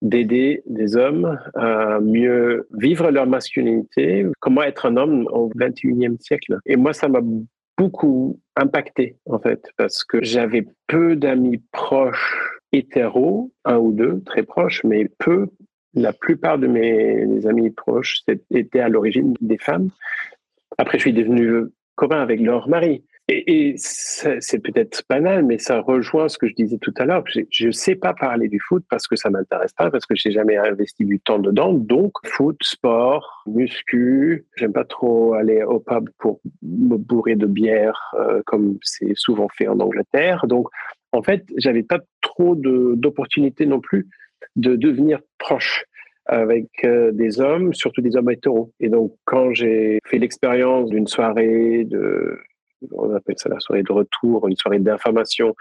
d'aider 0.02 0.62
des 0.66 0.96
hommes 0.96 1.38
à 1.54 2.00
mieux 2.00 2.68
vivre 2.72 3.10
leur 3.10 3.26
masculinité, 3.26 4.26
comment 4.40 4.62
être 4.62 4.86
un 4.86 4.96
homme 4.96 5.26
au 5.32 5.50
21e 5.50 6.20
siècle. 6.20 6.58
Et 6.66 6.76
moi, 6.76 6.92
ça 6.92 7.08
m'a 7.08 7.20
beaucoup 7.76 8.40
impacté, 8.56 9.16
en 9.26 9.38
fait, 9.38 9.70
parce 9.76 10.04
que 10.04 10.22
j'avais 10.22 10.66
peu 10.86 11.16
d'amis 11.16 11.62
proches 11.72 12.58
hétéros, 12.72 13.50
un 13.64 13.78
ou 13.78 13.92
deux, 13.92 14.22
très 14.24 14.42
proches, 14.42 14.82
mais 14.84 15.08
peu. 15.18 15.48
La 15.94 16.12
plupart 16.12 16.58
de 16.58 16.66
mes, 16.66 17.46
amis 17.46 17.70
proches 17.70 18.20
étaient 18.50 18.80
à 18.80 18.88
l'origine 18.88 19.34
des 19.40 19.58
femmes. 19.58 19.88
Après, 20.76 20.98
je 20.98 21.02
suis 21.02 21.12
devenu 21.12 21.64
commun 21.94 22.20
avec 22.20 22.40
leur 22.40 22.68
mari. 22.68 23.04
Et, 23.30 23.74
c'est 23.76 24.58
peut-être 24.58 25.02
banal, 25.08 25.44
mais 25.44 25.58
ça 25.58 25.80
rejoint 25.80 26.28
ce 26.28 26.38
que 26.38 26.48
je 26.48 26.54
disais 26.54 26.78
tout 26.78 26.94
à 26.96 27.04
l'heure. 27.04 27.22
Je 27.50 27.66
ne 27.66 27.70
sais 27.72 27.94
pas 27.94 28.14
parler 28.14 28.48
du 28.48 28.58
foot 28.58 28.84
parce 28.88 29.06
que 29.06 29.16
ça 29.16 29.28
m'intéresse 29.28 29.74
pas, 29.74 29.90
parce 29.90 30.06
que 30.06 30.14
j'ai 30.14 30.30
jamais 30.30 30.56
investi 30.56 31.04
du 31.04 31.20
temps 31.20 31.38
dedans. 31.38 31.74
Donc, 31.74 32.12
foot, 32.24 32.56
sport, 32.62 33.42
muscu. 33.46 34.46
J'aime 34.56 34.72
pas 34.72 34.84
trop 34.84 35.34
aller 35.34 35.62
au 35.62 35.78
pub 35.78 36.08
pour 36.18 36.40
me 36.62 36.96
bourrer 36.96 37.36
de 37.36 37.44
bière, 37.44 38.14
euh, 38.18 38.40
comme 38.46 38.78
c'est 38.80 39.12
souvent 39.14 39.48
fait 39.56 39.68
en 39.68 39.78
Angleterre. 39.78 40.46
Donc, 40.46 40.68
en 41.12 41.22
fait, 41.22 41.44
j'avais 41.56 41.82
pas 41.82 42.00
trop 42.22 42.54
d'opportunités 42.56 43.66
non 43.66 43.80
plus 43.80 44.08
de 44.56 44.74
devenir 44.74 45.20
proche 45.38 45.84
avec 46.24 46.68
euh, 46.84 47.12
des 47.12 47.40
hommes, 47.40 47.74
surtout 47.74 48.00
des 48.00 48.16
hommes 48.16 48.30
hétéros. 48.30 48.72
Et 48.80 48.88
donc, 48.88 49.14
quand 49.26 49.52
j'ai 49.52 49.98
fait 50.06 50.18
l'expérience 50.18 50.88
d'une 50.88 51.06
soirée 51.06 51.84
de 51.84 52.38
on 52.92 53.14
appelle 53.14 53.36
ça 53.38 53.48
la 53.48 53.60
soirée 53.60 53.82
de 53.82 53.92
retour, 53.92 54.48
une 54.48 54.56
soirée 54.56 54.78
d'information 54.78 55.54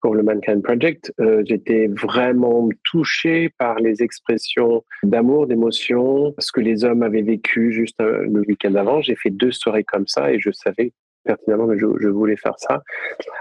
pour 0.00 0.14
le 0.14 0.22
Mankind 0.22 0.62
Project, 0.62 1.12
euh, 1.20 1.42
j'étais 1.44 1.88
vraiment 1.88 2.68
touché 2.84 3.50
par 3.58 3.80
les 3.80 4.02
expressions 4.02 4.84
d'amour, 5.02 5.46
d'émotion, 5.46 6.34
ce 6.38 6.52
que 6.52 6.60
les 6.60 6.84
hommes 6.84 7.02
avaient 7.02 7.22
vécu 7.22 7.72
juste 7.72 8.00
euh, 8.00 8.24
le 8.24 8.42
week-end 8.46 8.74
avant. 8.76 9.00
J'ai 9.00 9.16
fait 9.16 9.30
deux 9.30 9.50
soirées 9.50 9.84
comme 9.84 10.06
ça 10.06 10.32
et 10.32 10.38
je 10.38 10.50
savais 10.52 10.92
pertinemment 11.24 11.66
que 11.68 11.78
je, 11.78 12.08
voulais 12.08 12.36
faire 12.36 12.58
ça, 12.58 12.82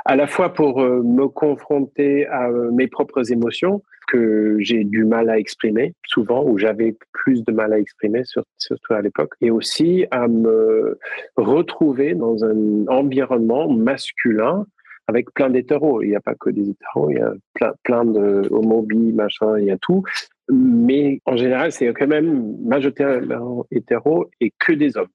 à 0.05 0.15
la 0.15 0.27
fois 0.27 0.53
pour 0.53 0.81
euh, 0.81 1.01
me 1.03 1.27
confronter 1.27 2.27
à 2.27 2.49
euh, 2.49 2.71
mes 2.71 2.87
propres 2.87 3.31
émotions 3.31 3.83
que 4.07 4.57
j'ai 4.59 4.83
du 4.83 5.03
mal 5.03 5.29
à 5.29 5.37
exprimer 5.37 5.93
souvent, 6.05 6.43
ou 6.45 6.57
j'avais 6.57 6.95
plus 7.11 7.43
de 7.43 7.51
mal 7.51 7.73
à 7.73 7.79
exprimer, 7.79 8.23
surtout 8.57 8.93
à 8.93 9.01
l'époque, 9.01 9.33
et 9.41 9.51
aussi 9.51 10.05
à 10.11 10.27
me 10.27 10.97
retrouver 11.35 12.13
dans 12.15 12.43
un 12.45 12.87
environnement 12.87 13.69
masculin 13.69 14.65
avec 15.07 15.33
plein 15.33 15.49
d'hétéros. 15.49 16.01
Il 16.01 16.09
n'y 16.09 16.15
a 16.15 16.21
pas 16.21 16.35
que 16.35 16.49
des 16.49 16.69
hétéros, 16.69 17.09
il 17.09 17.17
y 17.17 17.21
a 17.21 17.33
plein, 17.53 17.73
plein 17.83 18.05
de 18.05 18.47
homobies, 18.51 19.13
machin, 19.13 19.57
il 19.59 19.65
y 19.65 19.71
a 19.71 19.77
tout. 19.77 20.03
Mais 20.49 21.19
en 21.25 21.35
général, 21.35 21.71
c'est 21.71 21.93
quand 21.93 22.07
même 22.07 22.55
majoritairement 22.63 23.65
hétéro 23.71 24.29
et 24.39 24.53
que 24.57 24.73
des 24.73 24.97
hommes. 24.97 25.07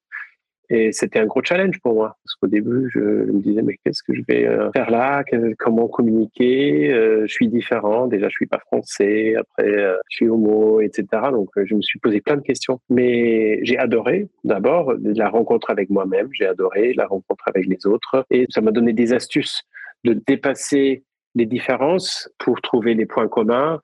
Et 0.70 0.92
c'était 0.92 1.18
un 1.18 1.26
gros 1.26 1.42
challenge 1.42 1.80
pour 1.80 1.94
moi, 1.94 2.16
parce 2.24 2.34
qu'au 2.36 2.46
début, 2.46 2.90
je, 2.94 3.00
me 3.00 3.40
disais, 3.40 3.62
mais 3.62 3.76
qu'est-ce 3.84 4.02
que 4.02 4.14
je 4.14 4.22
vais 4.26 4.46
euh, 4.46 4.70
faire 4.72 4.90
là? 4.90 5.22
Comment 5.58 5.88
communiquer? 5.88 6.92
Euh, 6.92 7.26
Je 7.26 7.32
suis 7.32 7.48
différent, 7.48 8.06
déjà, 8.06 8.28
je 8.28 8.34
suis 8.34 8.46
pas 8.46 8.60
français, 8.60 9.34
après, 9.36 9.68
euh, 9.68 9.96
je 10.08 10.16
suis 10.16 10.28
homo, 10.28 10.80
etc. 10.80 11.04
Donc, 11.30 11.50
je 11.56 11.74
me 11.74 11.82
suis 11.82 11.98
posé 11.98 12.20
plein 12.20 12.36
de 12.36 12.42
questions. 12.42 12.80
Mais 12.88 13.62
j'ai 13.64 13.78
adoré, 13.78 14.28
d'abord, 14.44 14.94
la 15.02 15.28
rencontre 15.28 15.70
avec 15.70 15.90
moi-même, 15.90 16.28
j'ai 16.32 16.46
adoré 16.46 16.94
la 16.94 17.06
rencontre 17.06 17.44
avec 17.46 17.66
les 17.66 17.86
autres, 17.86 18.24
et 18.30 18.46
ça 18.48 18.60
m'a 18.60 18.70
donné 18.70 18.92
des 18.92 19.12
astuces 19.12 19.64
de 20.04 20.14
dépasser 20.26 21.04
les 21.34 21.46
différences 21.46 22.30
pour 22.38 22.60
trouver 22.60 22.94
les 22.94 23.06
points 23.06 23.28
communs 23.28 23.80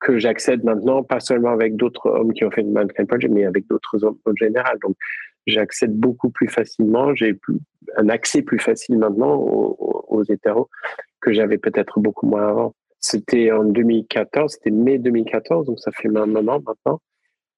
que 0.00 0.18
j'accède 0.18 0.64
maintenant, 0.64 1.02
pas 1.02 1.20
seulement 1.20 1.50
avec 1.50 1.76
d'autres 1.76 2.06
hommes 2.06 2.32
qui 2.32 2.44
ont 2.44 2.50
fait 2.50 2.62
le 2.62 2.70
Mankind 2.70 3.06
Project, 3.06 3.32
mais 3.32 3.44
avec 3.44 3.66
d'autres 3.68 4.02
hommes 4.02 4.18
en 4.24 4.34
général. 4.34 4.78
Donc, 4.82 4.96
j'accède 5.46 5.94
beaucoup 5.94 6.30
plus 6.30 6.48
facilement, 6.48 7.14
j'ai 7.14 7.38
un 7.96 8.08
accès 8.08 8.42
plus 8.42 8.58
facile 8.58 8.98
maintenant 8.98 9.36
aux, 9.36 10.04
aux 10.08 10.24
hétéros 10.24 10.68
que 11.20 11.32
j'avais 11.32 11.58
peut-être 11.58 12.00
beaucoup 12.00 12.26
moins 12.26 12.48
avant. 12.48 12.74
C'était 12.98 13.50
en 13.50 13.64
2014, 13.64 14.52
c'était 14.52 14.70
mai 14.70 14.98
2014, 14.98 15.66
donc 15.66 15.78
ça 15.80 15.90
fait 15.92 16.08
moment 16.08 16.60
maintenant. 16.60 17.00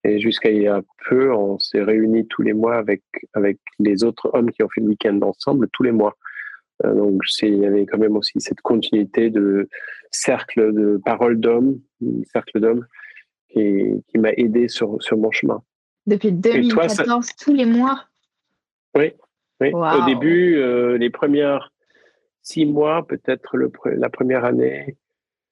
Et 0.05 0.21
jusqu'à 0.21 0.51
il 0.51 0.63
y 0.63 0.69
a 0.69 0.83
peu, 1.09 1.33
on 1.33 1.59
s'est 1.59 1.83
réunis 1.83 2.27
tous 2.29 2.43
les 2.43 2.53
mois 2.53 2.77
avec, 2.77 3.03
avec 3.35 3.59
les 3.79 4.05
autres 4.05 4.31
hommes 4.35 4.51
qui 4.51 4.63
ont 4.63 4.69
fait 4.69 4.81
le 4.81 4.89
week-end 4.89 5.19
ensemble, 5.23 5.69
tous 5.73 5.85
les 5.85 5.93
mois. 5.93 6.17
Euh, 6.85 6.95
donc 6.95 7.21
il 7.43 7.59
y 7.59 7.67
avait 7.67 7.87
quand 7.87 7.99
même 7.99 8.17
aussi 8.17 8.41
cette 8.41 8.61
continuité 8.61 9.31
de 9.31 9.69
cercle 10.11 10.73
de 10.73 11.01
paroles 11.05 11.39
d'hommes, 11.39 11.81
cercle 12.33 12.61
d'hommes, 12.61 12.87
qui, 13.51 14.03
qui 14.09 14.19
m'a 14.19 14.33
aidé 14.33 14.69
sur, 14.69 15.01
sur 15.03 15.17
mon 15.17 15.31
chemin. 15.31 15.63
Depuis 16.07 16.33
2014, 16.33 17.31
tous 17.39 17.55
les 17.55 17.65
mois 17.65 18.05
Oui. 18.97 19.13
oui. 19.61 19.73
Au 19.73 20.05
début, 20.07 20.57
euh, 20.57 20.99
les 20.99 21.11
premières 21.11 21.73
six 22.43 22.67
mois, 22.67 23.07
peut-être 23.07 23.57
la 23.85 24.11
première 24.11 24.45
année, 24.45 24.97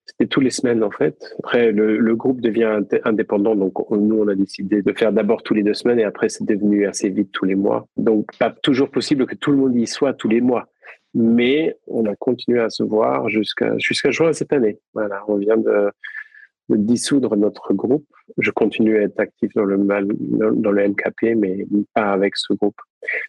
c'était 0.05 0.27
tous 0.27 0.41
les 0.41 0.51
semaines 0.51 0.83
en 0.83 0.91
fait. 0.91 1.17
Après, 1.39 1.71
le, 1.71 2.17
groupe 2.17 2.41
devient 2.41 2.81
indépendant, 3.05 3.55
donc 3.55 3.75
nous, 3.91 4.19
on 4.19 4.29
a 4.29 4.35
décidé 4.35 4.83
de 4.83 4.93
faire 4.93 5.13
d'abord 5.13 5.43
tous 5.43 5.55
les 5.55 5.63
deux 5.63 5.75
semaines 5.75 6.01
et 6.01 6.05
après, 6.05 6.29
c'est 6.29 6.45
devenu 6.45 6.87
assez 6.87 7.09
vite 7.09 7.31
tous 7.33 7.45
les 7.45 7.55
mois. 7.55 7.87
Donc, 7.97 8.37
pas 8.39 8.51
toujours 8.51 8.91
possible 8.91 9.27
que 9.27 9.37
tout 9.37 9.53
le 9.53 9.57
monde 9.57 9.77
y 9.77 9.87
soit 9.87 10.13
tous 10.15 10.29
les 10.29 10.41
mois. 10.41 10.67
Mais 11.15 11.77
on 11.87 12.07
a 12.07 12.15
continué 12.17 12.61
à 12.61 12.71
se 12.71 12.83
voir 12.83 13.29
jusqu'à 13.29 13.77
jusqu'à 13.79 14.11
juin 14.11 14.33
cette 14.33 14.53
année. 14.53 14.79
Voilà, 14.95 15.23
on 15.29 15.37
vient 15.37 15.57
de 15.57 15.91
dissoudre 16.77 17.37
notre 17.37 17.73
groupe. 17.73 18.07
Je 18.39 18.51
continue 18.51 18.99
à 18.99 19.03
être 19.03 19.21
actif 19.21 19.53
dans 19.55 19.65
le, 19.65 19.77
dans 19.79 20.71
le 20.71 20.89
MKP, 20.89 21.37
mais 21.37 21.67
pas 21.95 22.13
avec 22.13 22.37
ce 22.37 22.53
groupe. 22.55 22.81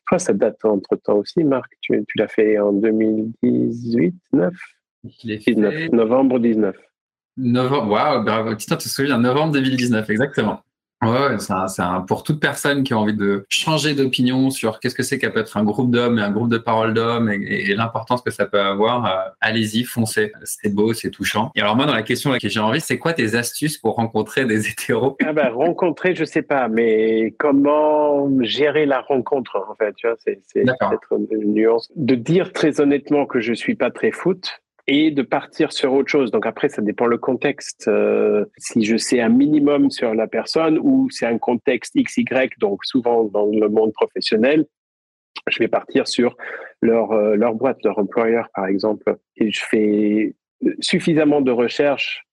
Toi, 0.07 0.19
ça 0.19 0.33
date 0.33 0.63
entre 0.65 0.95
temps 0.97 1.17
aussi, 1.17 1.43
Marc. 1.43 1.71
Tu, 1.81 2.03
tu 2.07 2.17
l'as 2.17 2.27
fait 2.27 2.59
en 2.59 2.73
2018, 2.73 4.15
9 4.33 4.53
fait... 5.43 5.89
novembre 5.91 6.39
19. 6.39 6.75
Novembre, 7.37 7.91
waouh, 7.91 8.23
bravo. 8.23 8.55
Tu 8.55 8.65
te 8.65 8.87
souviens, 8.87 9.17
novembre 9.17 9.53
2019, 9.53 10.09
exactement. 10.09 10.61
Ouais, 11.01 11.39
c'est 11.39 11.81
un, 11.81 12.01
pour 12.01 12.23
toute 12.23 12.39
personne 12.39 12.83
qui 12.83 12.93
a 12.93 12.97
envie 12.97 13.15
de 13.15 13.45
changer 13.49 13.95
d'opinion 13.95 14.51
sur 14.51 14.79
qu'est-ce 14.79 14.93
que 14.93 15.01
c'est 15.01 15.17
qu'à 15.17 15.31
peut 15.31 15.39
être 15.39 15.57
un 15.57 15.63
groupe 15.63 15.89
d'hommes 15.89 16.19
et 16.19 16.21
un 16.21 16.29
groupe 16.29 16.49
de 16.49 16.59
paroles 16.59 16.93
d'hommes 16.93 17.29
et, 17.29 17.73
l'importance 17.73 18.21
que 18.21 18.29
ça 18.29 18.45
peut 18.45 18.59
avoir. 18.59 19.05
Euh, 19.05 19.29
allez-y, 19.39 19.83
foncez. 19.83 20.31
C'est 20.43 20.73
beau, 20.73 20.93
c'est 20.93 21.09
touchant. 21.09 21.51
Et 21.55 21.61
alors 21.61 21.75
moi, 21.75 21.85
dans 21.85 21.95
la 21.95 22.03
question 22.03 22.31
que 22.39 22.49
j'ai 22.49 22.59
envie, 22.59 22.81
c'est 22.81 22.99
quoi 22.99 23.13
tes 23.13 23.35
astuces 23.35 23.77
pour 23.77 23.95
rencontrer 23.95 24.45
des 24.45 24.67
hétéros? 24.69 25.17
Ah 25.25 25.33
ben, 25.33 25.49
Rencontrer, 25.51 26.13
je 26.13 26.23
sais 26.23 26.43
pas, 26.43 26.67
mais 26.67 27.33
comment 27.39 28.29
gérer 28.41 28.85
la 28.85 29.01
rencontre 29.01 29.65
En 29.69 29.75
fait, 29.75 29.93
tu 29.95 30.07
vois, 30.07 30.17
c'est 30.19 30.39
peut-être 30.53 31.19
une 31.31 31.53
nuance. 31.53 31.91
De 31.95 32.15
dire 32.15 32.53
très 32.53 32.79
honnêtement 32.79 33.25
que 33.25 33.41
je 33.41 33.53
suis 33.53 33.75
pas 33.75 33.89
très 33.89 34.11
foot, 34.11 34.61
et 34.87 35.11
de 35.11 35.21
partir 35.21 35.71
sur 35.71 35.93
autre 35.93 36.09
chose. 36.09 36.31
Donc 36.31 36.45
après, 36.45 36.69
ça 36.69 36.81
dépend 36.81 37.05
le 37.05 37.17
contexte. 37.17 37.87
Euh, 37.87 38.45
si 38.57 38.83
je 38.83 38.97
sais 38.97 39.21
un 39.21 39.29
minimum 39.29 39.91
sur 39.91 40.13
la 40.13 40.27
personne 40.27 40.79
ou 40.81 41.09
c'est 41.09 41.25
un 41.25 41.37
contexte 41.37 41.95
XY, 41.95 42.25
donc 42.59 42.83
souvent 42.85 43.25
dans 43.25 43.45
le 43.45 43.69
monde 43.69 43.93
professionnel, 43.93 44.65
je 45.49 45.59
vais 45.59 45.67
partir 45.67 46.07
sur 46.07 46.35
leur, 46.81 47.11
euh, 47.11 47.35
leur 47.35 47.53
boîte, 47.53 47.77
leur 47.83 47.97
employeur, 47.99 48.49
par 48.53 48.67
exemple. 48.67 49.17
Et 49.37 49.51
je 49.51 49.63
fais 49.69 50.35
suffisamment 50.79 51.41
de 51.41 51.51
recherches 51.51 52.25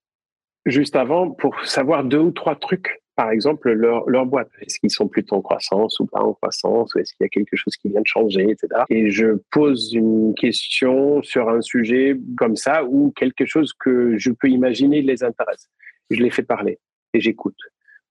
juste 0.66 0.96
avant 0.96 1.30
pour 1.30 1.64
savoir 1.64 2.04
deux 2.04 2.18
ou 2.18 2.30
trois 2.30 2.56
trucs 2.56 3.00
par 3.18 3.32
exemple, 3.32 3.72
leur, 3.72 4.08
leur 4.08 4.26
boîte. 4.26 4.48
Est-ce 4.60 4.78
qu'ils 4.78 4.92
sont 4.92 5.08
plutôt 5.08 5.34
en 5.34 5.42
croissance 5.42 5.98
ou 5.98 6.06
pas 6.06 6.20
en 6.20 6.34
croissance? 6.34 6.94
Ou 6.94 7.00
est-ce 7.00 7.12
qu'il 7.14 7.24
y 7.24 7.26
a 7.26 7.28
quelque 7.28 7.56
chose 7.56 7.76
qui 7.76 7.88
vient 7.88 8.00
de 8.00 8.06
changer, 8.06 8.48
etc. 8.48 8.68
Et 8.90 9.10
je 9.10 9.40
pose 9.50 9.92
une 9.92 10.36
question 10.36 11.20
sur 11.24 11.48
un 11.48 11.60
sujet 11.60 12.16
comme 12.36 12.54
ça 12.54 12.84
ou 12.84 13.10
quelque 13.16 13.44
chose 13.44 13.72
que 13.72 14.16
je 14.18 14.30
peux 14.30 14.46
imaginer 14.48 15.02
les 15.02 15.24
intéresse. 15.24 15.68
Je 16.10 16.22
les 16.22 16.30
fais 16.30 16.44
parler 16.44 16.78
et 17.12 17.18
j'écoute. 17.18 17.58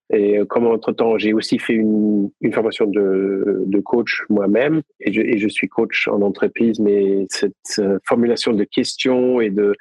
Et 0.10 0.42
comme 0.50 0.68
entre-temps, 0.68 1.18
j'ai 1.18 1.32
aussi 1.32 1.58
fait 1.58 1.76
une, 1.76 2.30
une 2.42 2.52
formation 2.52 2.86
de, 2.86 3.64
de 3.66 3.80
coach 3.80 4.26
moi-même 4.28 4.82
et 5.00 5.14
je, 5.14 5.22
et 5.22 5.38
je 5.38 5.48
suis 5.48 5.70
coach 5.70 6.10
en 6.10 6.22
entreprise, 6.22 6.82
mais 6.82 7.28
cette 7.30 7.54
euh, 7.80 7.98
formulation 8.06 8.52
de 8.52 8.66
questions 8.66 9.40
et 9.40 9.52
de, 9.52 9.74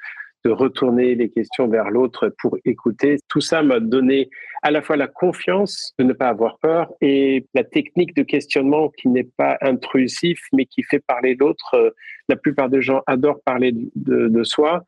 de 0.47 0.51
retourner 0.51 1.13
les 1.15 1.29
questions 1.29 1.67
vers 1.67 1.89
l'autre 1.89 2.33
pour 2.39 2.57
écouter. 2.63 3.17
Tout 3.27 3.41
ça 3.41 3.63
m'a 3.63 3.81
donné 3.81 4.29
à 4.63 4.71
la 4.71 4.81
fois 4.81 4.95
la 4.95 5.07
confiance 5.07 5.93
de 5.99 6.05
ne 6.05 6.13
pas 6.13 6.29
avoir 6.29 6.57
peur 6.59 6.93
et 7.01 7.45
la 7.53 7.65
technique 7.65 8.15
de 8.15 8.23
questionnement 8.23 8.89
qui 8.97 9.09
n'est 9.09 9.29
pas 9.35 9.57
intrusif, 9.59 10.39
mais 10.53 10.65
qui 10.65 10.83
fait 10.83 11.03
parler 11.05 11.35
l'autre. 11.35 11.93
La 12.29 12.37
plupart 12.37 12.69
des 12.69 12.81
gens 12.81 13.01
adorent 13.07 13.41
parler 13.43 13.73
de, 13.95 14.43
soi. 14.43 14.85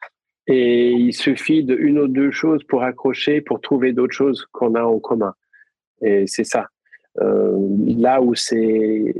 Et 0.48 0.92
il 0.92 1.14
suffit 1.14 1.64
d'une 1.66 2.00
ou 2.00 2.08
deux 2.08 2.32
choses 2.32 2.64
pour 2.64 2.84
accrocher, 2.84 3.42
pour 3.42 3.60
trouver 3.60 3.92
d'autres 3.92 4.16
choses 4.16 4.46
qu'on 4.54 4.76
a 4.76 4.84
en 4.84 5.00
commun. 5.00 5.34
Et 6.02 6.26
c'est 6.26 6.46
ça. 6.46 6.68
Euh, 7.22 7.58
là 7.86 8.22
où 8.22 8.34
c'est 8.34 9.14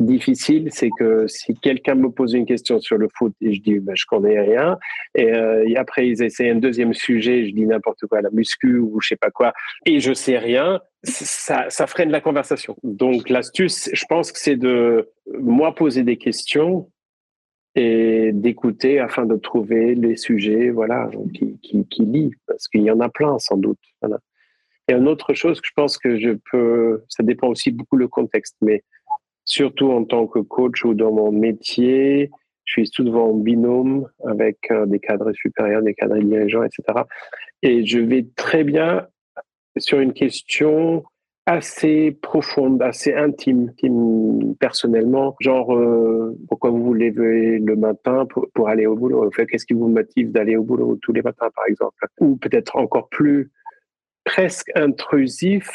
difficile, 0.00 0.68
c'est 0.72 0.90
que 0.98 1.26
si 1.26 1.54
quelqu'un 1.54 1.94
me 1.94 2.10
pose 2.10 2.34
une 2.34 2.46
question 2.46 2.80
sur 2.80 2.98
le 2.98 3.08
foot 3.14 3.32
et 3.40 3.54
je 3.54 3.62
dis 3.62 3.78
ben, 3.78 3.94
je 3.96 4.04
connais 4.06 4.40
rien, 4.40 4.78
et, 5.14 5.32
euh, 5.32 5.64
et, 5.66 5.76
après 5.76 6.08
ils 6.08 6.22
essaient 6.22 6.50
un 6.50 6.56
deuxième 6.56 6.92
sujet, 6.92 7.46
je 7.46 7.52
dis 7.52 7.66
n'importe 7.66 8.06
quoi, 8.06 8.20
la 8.20 8.30
muscu 8.30 8.78
ou 8.78 9.00
je 9.00 9.08
sais 9.08 9.16
pas 9.16 9.30
quoi, 9.30 9.52
et 9.86 10.00
je 10.00 10.12
sais 10.12 10.38
rien, 10.38 10.80
ça, 11.02 11.86
freine 11.86 12.10
la 12.10 12.20
conversation. 12.20 12.76
Donc 12.82 13.28
l'astuce, 13.30 13.88
je 13.92 14.04
pense 14.06 14.32
que 14.32 14.38
c'est 14.38 14.56
de 14.56 15.10
moi 15.40 15.74
poser 15.74 16.02
des 16.02 16.16
questions 16.16 16.90
et 17.74 18.32
d'écouter 18.32 19.00
afin 19.00 19.26
de 19.26 19.36
trouver 19.36 19.94
les 19.94 20.16
sujets 20.16 20.70
voilà 20.70 21.10
qui, 21.34 21.58
qui, 21.62 21.86
qui 21.88 22.02
lient, 22.02 22.34
parce 22.46 22.68
qu'il 22.68 22.82
y 22.82 22.90
en 22.90 23.00
a 23.00 23.08
plein 23.08 23.38
sans 23.38 23.56
doute. 23.56 23.78
Et 24.88 24.92
une 24.92 25.08
autre 25.08 25.34
chose 25.34 25.60
que 25.60 25.66
je 25.66 25.72
pense 25.74 25.98
que 25.98 26.18
je 26.18 26.30
peux, 26.50 27.02
ça 27.08 27.22
dépend 27.22 27.48
aussi 27.48 27.72
beaucoup 27.72 27.96
le 27.96 28.06
contexte, 28.06 28.56
mais 28.60 28.84
surtout 29.46 29.90
en 29.90 30.04
tant 30.04 30.26
que 30.26 30.40
coach 30.40 30.84
ou 30.84 30.92
dans 30.92 31.12
mon 31.12 31.32
métier, 31.32 32.30
je 32.64 32.72
suis 32.72 32.86
souvent 32.88 33.30
en 33.30 33.34
binôme 33.34 34.08
avec 34.26 34.58
euh, 34.70 34.84
des 34.86 34.98
cadres 34.98 35.32
supérieurs, 35.32 35.82
des 35.82 35.94
cadres 35.94 36.18
dirigeants, 36.18 36.64
etc. 36.64 36.82
Et 37.62 37.86
je 37.86 38.00
vais 38.00 38.26
très 38.34 38.64
bien 38.64 39.06
sur 39.78 40.00
une 40.00 40.12
question 40.12 41.04
assez 41.46 42.10
profonde, 42.10 42.82
assez 42.82 43.14
intime, 43.14 43.72
personnellement, 44.58 45.36
genre 45.38 45.76
euh, 45.76 46.36
pourquoi 46.48 46.70
vous 46.70 46.82
vous 46.82 46.94
levez 46.94 47.60
le 47.60 47.76
matin 47.76 48.26
pour, 48.26 48.68
aller 48.68 48.86
au 48.86 48.96
boulot 48.96 49.30
fait, 49.30 49.46
Qu'est-ce 49.46 49.64
qui 49.64 49.74
vous 49.74 49.88
motive 49.88 50.32
d'aller 50.32 50.56
au 50.56 50.64
boulot 50.64 50.98
tous 51.00 51.12
les 51.12 51.22
matins, 51.22 51.48
par 51.54 51.66
exemple? 51.68 52.04
Ou 52.18 52.36
peut-être 52.36 52.74
encore 52.74 53.08
plus 53.08 53.52
presque 54.24 54.72
intrusif, 54.74 55.70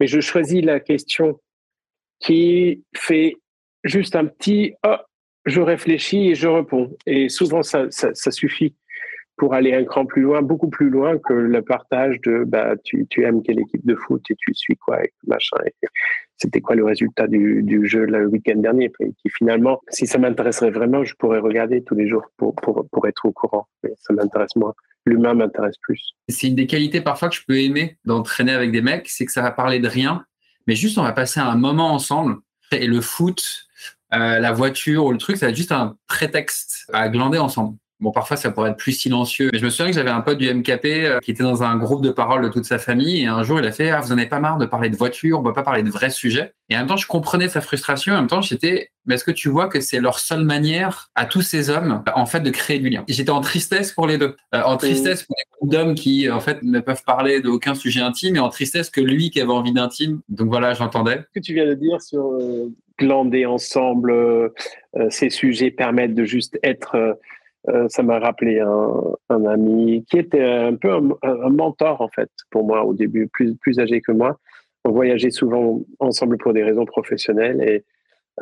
mais 0.00 0.08
je 0.08 0.18
choisis 0.18 0.64
la 0.64 0.80
question 0.80 1.38
qui 2.20 2.82
fait 2.94 3.36
juste 3.84 4.16
un 4.16 4.26
petit 4.26 4.74
oh, 4.86 4.96
je 5.46 5.60
réfléchis 5.60 6.30
et 6.30 6.34
je 6.34 6.48
réponds. 6.48 6.96
Et 7.06 7.28
souvent, 7.28 7.62
ça, 7.62 7.86
ça, 7.90 8.30
suffit 8.30 8.74
pour 9.36 9.54
aller 9.54 9.74
un 9.74 9.84
cran 9.84 10.06
plus 10.06 10.22
loin, 10.22 10.42
beaucoup 10.42 10.68
plus 10.68 10.90
loin 10.90 11.18
que 11.18 11.32
le 11.32 11.62
partage 11.62 12.20
de 12.22 12.44
bah, 12.44 12.74
tu, 12.84 13.06
tu 13.08 13.22
aimes 13.22 13.42
quelle 13.42 13.60
équipe 13.60 13.86
de 13.86 13.94
foot 13.94 14.22
et 14.30 14.34
tu 14.36 14.54
suis 14.54 14.76
quoi 14.76 15.04
et 15.04 15.12
machin. 15.26 15.56
C'était 16.36 16.60
quoi 16.60 16.74
le 16.74 16.84
résultat 16.84 17.26
du, 17.26 17.62
du 17.62 17.86
jeu 17.86 18.04
le 18.04 18.26
week-end 18.26 18.56
dernier? 18.56 18.90
Et 19.00 19.12
qui 19.12 19.30
finalement, 19.30 19.80
si 19.88 20.06
ça 20.06 20.18
m'intéresserait 20.18 20.70
vraiment, 20.70 21.04
je 21.04 21.14
pourrais 21.14 21.38
regarder 21.38 21.82
tous 21.82 21.94
les 21.94 22.08
jours 22.08 22.26
pour, 22.36 22.54
pour, 22.56 22.86
pour 22.90 23.06
être 23.06 23.24
au 23.24 23.32
courant. 23.32 23.68
Mais 23.82 23.92
ça 23.96 24.12
m'intéresse 24.12 24.56
moins. 24.56 24.74
L'humain 25.06 25.34
m'intéresse 25.34 25.76
plus. 25.82 26.14
C'est 26.28 26.48
une 26.48 26.56
des 26.56 26.66
qualités 26.66 27.00
parfois 27.00 27.28
que 27.28 27.36
je 27.36 27.42
peux 27.46 27.58
aimer 27.58 27.96
d'entraîner 28.04 28.52
avec 28.52 28.72
des 28.72 28.82
mecs, 28.82 29.08
c'est 29.08 29.24
que 29.24 29.32
ça 29.32 29.40
va 29.40 29.52
parler 29.52 29.78
de 29.78 29.86
rien, 29.86 30.24
mais 30.66 30.76
juste 30.76 30.98
on 30.98 31.02
va 31.02 31.12
passer 31.12 31.40
un 31.40 31.56
moment 31.56 31.92
ensemble. 31.92 32.36
Et 32.72 32.86
le 32.86 33.00
foot, 33.00 33.66
euh, 34.12 34.38
la 34.38 34.52
voiture 34.52 35.04
ou 35.04 35.12
le 35.12 35.18
truc, 35.18 35.36
ça 35.36 35.46
va 35.46 35.50
être 35.50 35.56
juste 35.56 35.72
un 35.72 35.96
prétexte 36.08 36.86
à 36.92 37.08
glander 37.08 37.38
ensemble. 37.38 37.76
Bon, 37.98 38.10
parfois, 38.10 38.36
ça 38.36 38.50
pourrait 38.50 38.70
être 38.70 38.76
plus 38.76 38.92
silencieux. 38.92 39.48
Mais 39.52 39.58
je 39.58 39.64
me 39.64 39.70
souviens 39.70 39.86
que 39.86 39.96
j'avais 39.96 40.10
un 40.10 40.20
pote 40.20 40.36
du 40.36 40.52
MKP 40.52 40.84
euh, 40.84 41.18
qui 41.20 41.30
était 41.30 41.42
dans 41.42 41.62
un 41.62 41.76
groupe 41.78 42.02
de 42.02 42.10
parole 42.10 42.42
de 42.42 42.50
toute 42.50 42.66
sa 42.66 42.78
famille. 42.78 43.22
Et 43.22 43.26
un 43.26 43.42
jour, 43.42 43.58
il 43.58 43.66
a 43.66 43.72
fait, 43.72 43.88
ah, 43.88 44.00
vous 44.00 44.12
en 44.12 44.18
avez 44.18 44.26
pas 44.26 44.38
marre 44.38 44.58
de 44.58 44.66
parler 44.66 44.90
de 44.90 44.96
voiture, 44.96 45.38
on 45.38 45.42
va 45.42 45.54
pas 45.54 45.62
parler 45.62 45.82
de 45.82 45.88
vrais 45.88 46.10
sujets? 46.10 46.52
Et 46.68 46.74
en 46.76 46.80
même 46.80 46.88
temps, 46.88 46.98
je 46.98 47.06
comprenais 47.06 47.48
sa 47.48 47.62
frustration. 47.62 48.12
En 48.12 48.18
même 48.18 48.26
temps, 48.26 48.42
j'étais, 48.42 48.90
mais 49.06 49.14
est-ce 49.14 49.24
que 49.24 49.30
tu 49.30 49.48
vois 49.48 49.68
que 49.68 49.80
c'est 49.80 49.98
leur 49.98 50.18
seule 50.18 50.44
manière 50.44 51.08
à 51.14 51.24
tous 51.24 51.40
ces 51.40 51.70
hommes, 51.70 52.02
en 52.14 52.26
fait, 52.26 52.40
de 52.40 52.50
créer 52.50 52.80
du 52.80 52.90
lien? 52.90 53.02
J'étais 53.08 53.30
en 53.30 53.40
tristesse 53.40 53.92
pour 53.92 54.06
les 54.06 54.18
deux. 54.18 54.36
Euh, 54.54 54.62
en 54.62 54.76
tristesse 54.76 55.22
pour 55.22 55.34
les 55.38 55.44
groupes 55.56 55.72
d'hommes 55.72 55.94
qui, 55.94 56.30
en 56.30 56.40
fait, 56.40 56.62
ne 56.62 56.80
peuvent 56.80 57.04
parler 57.04 57.40
d'aucun 57.40 57.74
sujet 57.74 58.00
intime 58.00 58.36
et 58.36 58.40
en 58.40 58.50
tristesse 58.50 58.90
que 58.90 59.00
lui 59.00 59.30
qui 59.30 59.40
avait 59.40 59.52
envie 59.52 59.72
d'intime. 59.72 60.20
Donc 60.28 60.50
voilà, 60.50 60.74
j'entendais. 60.74 61.22
Ce 61.34 61.40
que 61.40 61.44
tu 61.44 61.54
viens 61.54 61.66
de 61.66 61.74
dire 61.74 62.02
sur 62.02 62.26
euh, 62.32 62.70
glander 62.98 63.46
ensemble, 63.46 64.52
ces 65.10 65.30
sujets 65.30 65.70
permettent 65.70 66.14
de 66.14 66.24
juste 66.24 66.58
être 66.62 67.16
euh, 67.68 67.86
ça 67.88 68.02
m'a 68.02 68.18
rappelé 68.18 68.60
un, 68.60 69.44
ami 69.44 70.04
qui 70.08 70.18
était 70.18 70.44
un 70.44 70.74
peu 70.74 70.92
un, 70.92 71.50
mentor 71.50 72.00
en 72.00 72.08
fait 72.08 72.30
pour 72.50 72.64
moi 72.64 72.84
au 72.84 72.94
début, 72.94 73.28
plus, 73.28 73.54
plus 73.56 73.78
âgé 73.78 74.00
que 74.00 74.12
moi. 74.12 74.38
On 74.84 74.92
voyageait 74.92 75.30
souvent 75.30 75.82
ensemble 75.98 76.38
pour 76.38 76.52
des 76.52 76.62
raisons 76.62 76.84
professionnelles 76.84 77.60
et 77.62 77.84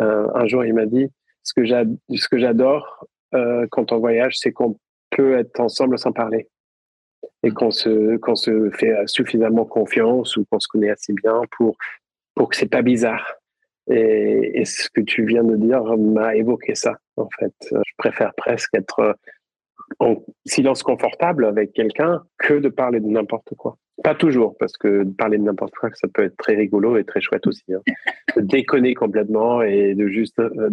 euh, 0.00 0.28
un 0.34 0.46
jour 0.46 0.64
il 0.64 0.74
m'a 0.74 0.86
dit 0.86 1.10
ce 1.42 1.54
que 1.54 2.38
j'adore 2.38 3.06
euh, 3.34 3.66
quand 3.70 3.92
on 3.92 3.98
voyage, 3.98 4.38
c'est 4.38 4.52
qu'on 4.52 4.78
peut 5.10 5.38
être 5.38 5.58
ensemble 5.60 5.98
sans 5.98 6.12
parler 6.12 6.48
et 7.42 7.50
qu'on 7.50 7.70
se, 7.70 8.16
qu'on 8.18 8.34
se 8.34 8.70
fait 8.70 8.94
suffisamment 9.06 9.64
confiance 9.64 10.36
ou 10.36 10.44
qu'on 10.44 10.60
se 10.60 10.68
connaît 10.68 10.90
assez 10.90 11.12
bien 11.12 11.42
pour, 11.56 11.76
pour 12.34 12.48
que 12.48 12.56
c'est 12.56 12.70
pas 12.70 12.82
bizarre. 12.82 13.36
Et, 13.90 14.64
ce 14.64 14.88
que 14.88 15.00
tu 15.00 15.24
viens 15.24 15.44
de 15.44 15.56
dire 15.56 15.82
m'a 15.98 16.34
évoqué 16.36 16.74
ça, 16.74 16.96
en 17.16 17.28
fait. 17.38 17.54
Je 17.70 17.92
préfère 17.98 18.32
presque 18.34 18.74
être 18.74 19.16
en 19.98 20.16
silence 20.46 20.82
confortable 20.82 21.44
avec 21.44 21.72
quelqu'un 21.72 22.22
que 22.38 22.54
de 22.54 22.68
parler 22.68 23.00
de 23.00 23.06
n'importe 23.06 23.54
quoi. 23.56 23.76
Pas 24.02 24.14
toujours, 24.14 24.56
parce 24.58 24.76
que 24.76 25.04
parler 25.04 25.38
de 25.38 25.44
n'importe 25.44 25.74
quoi, 25.74 25.90
ça 25.94 26.08
peut 26.08 26.24
être 26.24 26.36
très 26.36 26.54
rigolo 26.54 26.96
et 26.96 27.04
très 27.04 27.20
chouette 27.20 27.46
aussi. 27.46 27.64
Hein. 27.72 27.80
De 28.36 28.40
déconner 28.40 28.94
complètement 28.94 29.62
et 29.62 29.94
de 29.94 30.08
juste 30.08 30.38
euh, 30.40 30.70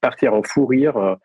partir 0.00 0.34
en 0.34 0.42
fou 0.42 0.66
rire, 0.66 1.16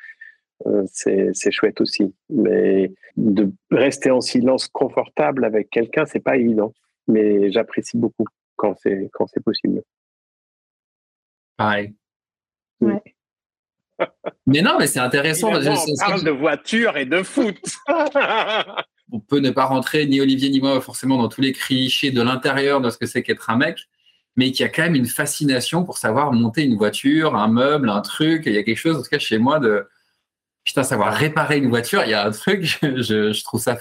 euh, 0.65 0.83
c'est 0.91 1.51
chouette 1.51 1.79
aussi. 1.79 2.13
Mais 2.29 2.91
de 3.17 3.51
rester 3.69 4.09
en 4.09 4.21
silence 4.21 4.67
confortable 4.67 5.45
avec 5.45 5.69
quelqu'un, 5.69 6.05
c'est 6.05 6.23
pas 6.23 6.37
évident. 6.37 6.73
Mais 7.07 7.51
j'apprécie 7.51 7.97
beaucoup 7.97 8.25
quand 8.55 8.73
c'est 8.75 9.43
possible. 9.45 9.83
Pareil. 11.57 11.95
Ouais. 12.79 13.01
Mais 14.45 14.61
non, 14.61 14.77
mais 14.79 14.87
c'est 14.87 14.99
intéressant. 14.99 15.49
on 15.51 15.97
parle 15.97 16.23
de 16.23 16.31
voiture 16.31 16.97
et 16.97 17.05
de 17.05 17.23
foot. 17.23 17.57
on 19.11 19.19
peut 19.19 19.39
ne 19.39 19.49
pas 19.49 19.65
rentrer, 19.65 20.05
ni 20.05 20.21
Olivier 20.21 20.49
ni 20.49 20.61
moi, 20.61 20.79
forcément, 20.81 21.17
dans 21.17 21.29
tous 21.29 21.41
les 21.41 21.51
clichés 21.51 22.11
de 22.11 22.21
l'intérieur 22.21 22.79
de 22.79 22.89
ce 22.89 22.97
que 22.97 23.05
c'est 23.05 23.23
qu'être 23.23 23.49
un 23.49 23.57
mec, 23.57 23.87
mais 24.35 24.51
qui 24.51 24.63
a 24.63 24.69
quand 24.69 24.83
même 24.83 24.95
une 24.95 25.07
fascination 25.07 25.83
pour 25.83 25.97
savoir 25.97 26.31
monter 26.31 26.63
une 26.63 26.77
voiture, 26.77 27.35
un 27.35 27.47
meuble, 27.47 27.89
un 27.89 28.01
truc. 28.01 28.43
Il 28.45 28.53
y 28.53 28.57
a 28.57 28.63
quelque 28.63 28.77
chose, 28.77 28.95
en 28.95 29.01
tout 29.01 29.09
cas, 29.09 29.19
chez 29.19 29.39
moi, 29.39 29.59
de 29.59 29.87
putain, 30.63 30.83
savoir 30.83 31.13
réparer 31.13 31.57
une 31.57 31.69
voiture. 31.69 32.03
Il 32.03 32.11
y 32.11 32.13
a 32.13 32.25
un 32.25 32.31
truc, 32.31 32.63
je, 32.81 33.33
je 33.33 33.43
trouve 33.43 33.61
ça 33.61 33.77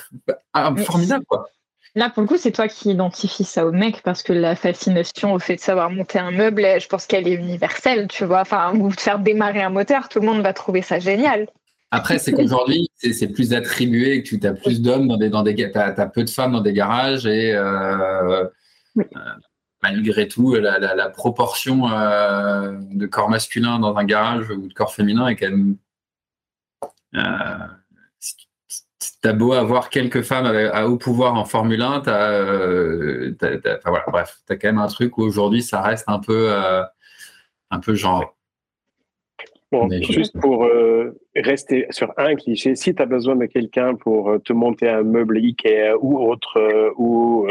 formidable, 0.54 1.24
quoi. 1.26 1.50
Là, 1.96 2.10
pour 2.10 2.20
le 2.20 2.28
coup, 2.28 2.36
c'est 2.36 2.52
toi 2.52 2.68
qui 2.68 2.90
identifies 2.90 3.44
ça 3.44 3.66
au 3.66 3.72
mec 3.72 4.02
parce 4.02 4.22
que 4.22 4.34
la 4.34 4.54
fascination 4.54 5.32
au 5.32 5.38
fait 5.38 5.56
de 5.56 5.60
savoir 5.60 5.90
monter 5.90 6.18
un 6.18 6.30
meuble, 6.30 6.62
je 6.78 6.86
pense 6.88 7.06
qu'elle 7.06 7.26
est 7.26 7.32
universelle, 7.32 8.06
tu 8.06 8.26
vois. 8.26 8.42
Enfin, 8.42 8.74
ou 8.76 8.90
de 8.90 9.00
faire 9.00 9.18
démarrer 9.18 9.62
un 9.62 9.70
moteur, 9.70 10.10
tout 10.10 10.20
le 10.20 10.26
monde 10.26 10.42
va 10.42 10.52
trouver 10.52 10.82
ça 10.82 10.98
génial. 10.98 11.46
Après, 11.90 12.18
c'est 12.18 12.32
qu'aujourd'hui, 12.32 12.90
c'est 12.96 13.28
plus 13.28 13.54
attribué, 13.54 14.22
que 14.22 14.36
tu 14.36 14.46
as 14.46 14.52
plus 14.52 14.82
d'hommes 14.82 15.08
dans 15.08 15.16
des, 15.16 15.30
dans 15.30 15.42
des, 15.42 15.72
as, 15.74 16.06
peu 16.08 16.22
de 16.22 16.28
femmes 16.28 16.52
dans 16.52 16.60
des 16.60 16.74
garages 16.74 17.24
et 17.24 17.54
euh, 17.54 18.44
euh, 18.98 19.04
malgré 19.82 20.28
tout, 20.28 20.54
la, 20.54 21.08
proportion 21.08 21.90
euh, 21.90 22.72
de 22.90 23.06
corps 23.06 23.30
masculin 23.30 23.78
dans 23.78 23.96
un 23.96 24.04
garage 24.04 24.50
ou 24.50 24.68
de 24.68 24.74
corps 24.74 24.92
féminin 24.92 25.28
est 25.28 25.36
quand 25.36 25.48
même 25.48 25.78
t'as 29.20 29.32
beau 29.32 29.52
avoir 29.52 29.90
quelques 29.90 30.22
femmes 30.22 30.46
à, 30.46 30.86
haut 30.88 30.96
pouvoir 30.96 31.34
en 31.34 31.44
Formule 31.44 31.82
1, 31.82 32.00
t'as, 32.00 32.30
euh, 32.32 33.34
voilà, 33.84 34.04
bref, 34.08 34.38
t'as 34.46 34.56
quand 34.56 34.68
même 34.68 34.78
un 34.78 34.86
truc 34.86 35.18
où 35.18 35.22
aujourd'hui 35.22 35.62
ça 35.62 35.82
reste 35.82 36.04
un 36.08 36.18
peu, 36.18 36.52
euh, 36.52 36.82
un 37.70 37.80
peu 37.80 37.94
genre. 37.94 38.34
Bon, 39.72 39.90
juste 39.90 40.38
pour 40.40 40.64
euh, 40.64 41.18
rester 41.34 41.86
sur 41.90 42.12
un 42.16 42.36
cliché, 42.36 42.76
si 42.76 42.94
tu 42.94 43.02
as 43.02 43.06
besoin 43.06 43.34
de 43.36 43.46
quelqu'un 43.46 43.94
pour 43.96 44.36
te 44.44 44.52
monter 44.52 44.88
un 44.88 45.02
meuble 45.02 45.38
Ikea 45.38 45.94
ou 46.00 46.18
autre, 46.18 46.92
ou 46.96 47.48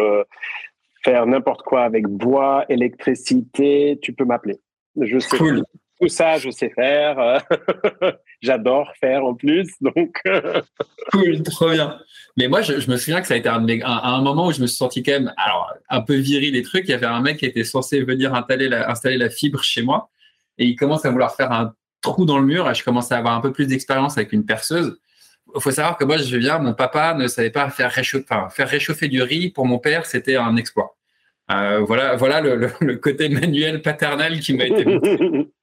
faire 1.04 1.26
n'importe 1.26 1.62
quoi 1.64 1.84
avec 1.84 2.08
bois, 2.08 2.66
électricité, 2.70 4.00
tu 4.02 4.14
peux 4.14 4.26
m'appeler. 4.26 4.60
Je 5.00 5.20
sais. 5.20 5.38
Tout 6.00 6.10
ça, 6.10 6.38
je 6.38 6.50
sais 6.50 6.70
faire. 6.70 7.42
J'adore 8.42 8.92
faire 9.00 9.24
en 9.24 9.34
plus. 9.34 9.70
Donc. 9.82 10.22
cool, 11.12 11.44
trop 11.44 11.72
bien. 11.72 11.98
Mais 12.38 12.48
moi, 12.50 12.62
je, 12.62 12.74
me 12.92 12.98
souviens 12.98 13.22
que 13.22 13.28
ça 13.28 13.36
a 13.36 13.38
été 13.38 13.48
un, 13.48 13.66
un, 13.86 14.22
moment 14.22 14.48
où 14.48 14.52
je 14.52 14.62
me 14.62 14.68
suis 14.68 14.76
senti 14.76 15.04
quand 15.04 15.14
même 15.14 15.34
alors, 15.38 15.74
un 15.90 16.02
peu 16.02 16.16
viril 16.16 16.52
des 16.52 16.64
trucs. 16.64 16.86
Il 16.88 16.92
y 16.92 16.94
avait 16.94 17.06
un 17.06 17.22
mec 17.22 17.38
qui 17.38 17.46
était 17.46 17.64
censé 17.64 18.02
venir 18.02 18.34
installer 18.34 18.68
la, 18.68 18.90
installer 18.90 19.18
la 19.18 19.30
fibre 19.30 19.64
chez 19.64 19.84
moi 19.84 20.10
et 20.58 20.66
il 20.66 20.76
commence 20.76 21.06
à 21.06 21.12
vouloir 21.12 21.36
faire 21.36 21.52
un 21.52 21.74
trou 22.02 22.26
dans 22.26 22.38
le 22.38 22.46
mur 22.46 22.70
et 22.70 22.76
je 22.76 22.84
commence 22.84 23.12
à 23.12 23.18
avoir 23.18 23.36
un 23.36 23.42
peu 23.42 23.54
plus 23.54 23.68
d'expérience 23.68 24.18
avec 24.18 24.34
une 24.34 24.46
perceuse. 24.46 24.98
Il 25.56 25.62
faut 25.62 25.72
savoir 25.72 25.98
que 25.98 26.04
moi, 26.04 26.18
je 26.18 26.38
viens, 26.38 26.60
mon 26.60 26.74
papa 26.74 27.14
ne 27.14 27.28
savait 27.28 27.52
pas 27.52 27.70
faire 27.70 27.92
réchauffer, 27.92 28.26
faire 28.50 28.68
réchauffer 28.68 29.08
du 29.08 29.22
riz. 29.22 29.52
Pour 29.52 29.66
mon 29.66 29.80
père, 29.80 30.06
c'était 30.06 30.36
un 30.36 30.58
exploit. 30.58 30.98
Euh, 31.52 31.80
voilà, 31.82 32.16
voilà 32.16 32.42
le, 32.42 32.70
le, 32.82 32.96
côté 32.98 33.30
manuel 33.30 33.82
paternel 33.82 34.40
qui 34.40 34.54
m'a 34.56 34.66
été 34.66 34.84
montré. 34.84 35.48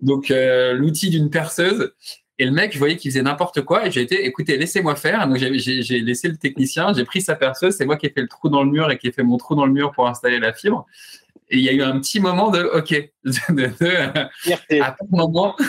Donc, 0.00 0.30
euh, 0.30 0.74
l'outil 0.74 1.10
d'une 1.10 1.30
perceuse. 1.30 1.92
Et 2.38 2.44
le 2.44 2.50
mec, 2.50 2.74
je 2.74 2.78
voyais 2.78 2.96
qu'il 2.96 3.10
faisait 3.10 3.22
n'importe 3.22 3.62
quoi. 3.62 3.86
Et 3.86 3.90
j'ai 3.90 4.02
été, 4.02 4.26
écoutez, 4.26 4.58
laissez-moi 4.58 4.94
faire. 4.94 5.26
Donc, 5.26 5.38
j'ai 5.38 6.00
laissé 6.00 6.28
le 6.28 6.36
technicien, 6.36 6.92
j'ai 6.92 7.04
pris 7.04 7.22
sa 7.22 7.34
perceuse. 7.34 7.74
C'est 7.76 7.86
moi 7.86 7.96
qui 7.96 8.06
ai 8.06 8.10
fait 8.10 8.20
le 8.20 8.28
trou 8.28 8.50
dans 8.50 8.62
le 8.62 8.70
mur 8.70 8.90
et 8.90 8.98
qui 8.98 9.08
ai 9.08 9.12
fait 9.12 9.22
mon 9.22 9.38
trou 9.38 9.54
dans 9.54 9.64
le 9.64 9.72
mur 9.72 9.92
pour 9.92 10.06
installer 10.06 10.38
la 10.38 10.52
fibre. 10.52 10.86
Et 11.48 11.56
il 11.58 11.62
y 11.62 11.68
a 11.68 11.72
eu 11.72 11.82
un 11.82 11.98
petit 11.98 12.20
moment 12.20 12.50
de 12.50 12.62
OK. 12.62 12.90
De, 13.24 13.70
de, 13.80 14.80
à 14.82 14.92
tout 14.92 15.06
moment. 15.10 15.56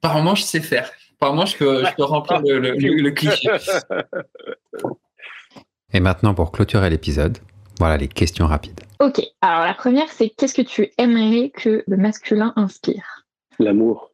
Par 0.00 0.16
moment, 0.16 0.34
je 0.34 0.42
sais 0.42 0.60
faire. 0.60 0.90
Par 1.18 1.32
moment, 1.32 1.46
je 1.46 1.56
peux, 1.56 1.84
je 1.84 1.94
peux 1.94 2.04
remplir 2.04 2.40
le, 2.42 2.58
le, 2.58 2.72
le 2.74 3.10
cliché. 3.12 3.48
Et 5.92 6.00
maintenant, 6.00 6.34
pour 6.34 6.52
clôturer 6.52 6.90
l'épisode, 6.90 7.38
voilà 7.78 7.96
les 7.96 8.08
questions 8.08 8.46
rapides. 8.46 8.80
Ok, 9.02 9.20
alors 9.40 9.64
la 9.64 9.74
première, 9.74 10.08
c'est 10.10 10.28
qu'est-ce 10.28 10.54
que 10.54 10.62
tu 10.62 10.92
aimerais 10.96 11.50
que 11.50 11.82
le 11.88 11.96
masculin 11.96 12.52
inspire? 12.54 13.26
L'amour. 13.58 14.12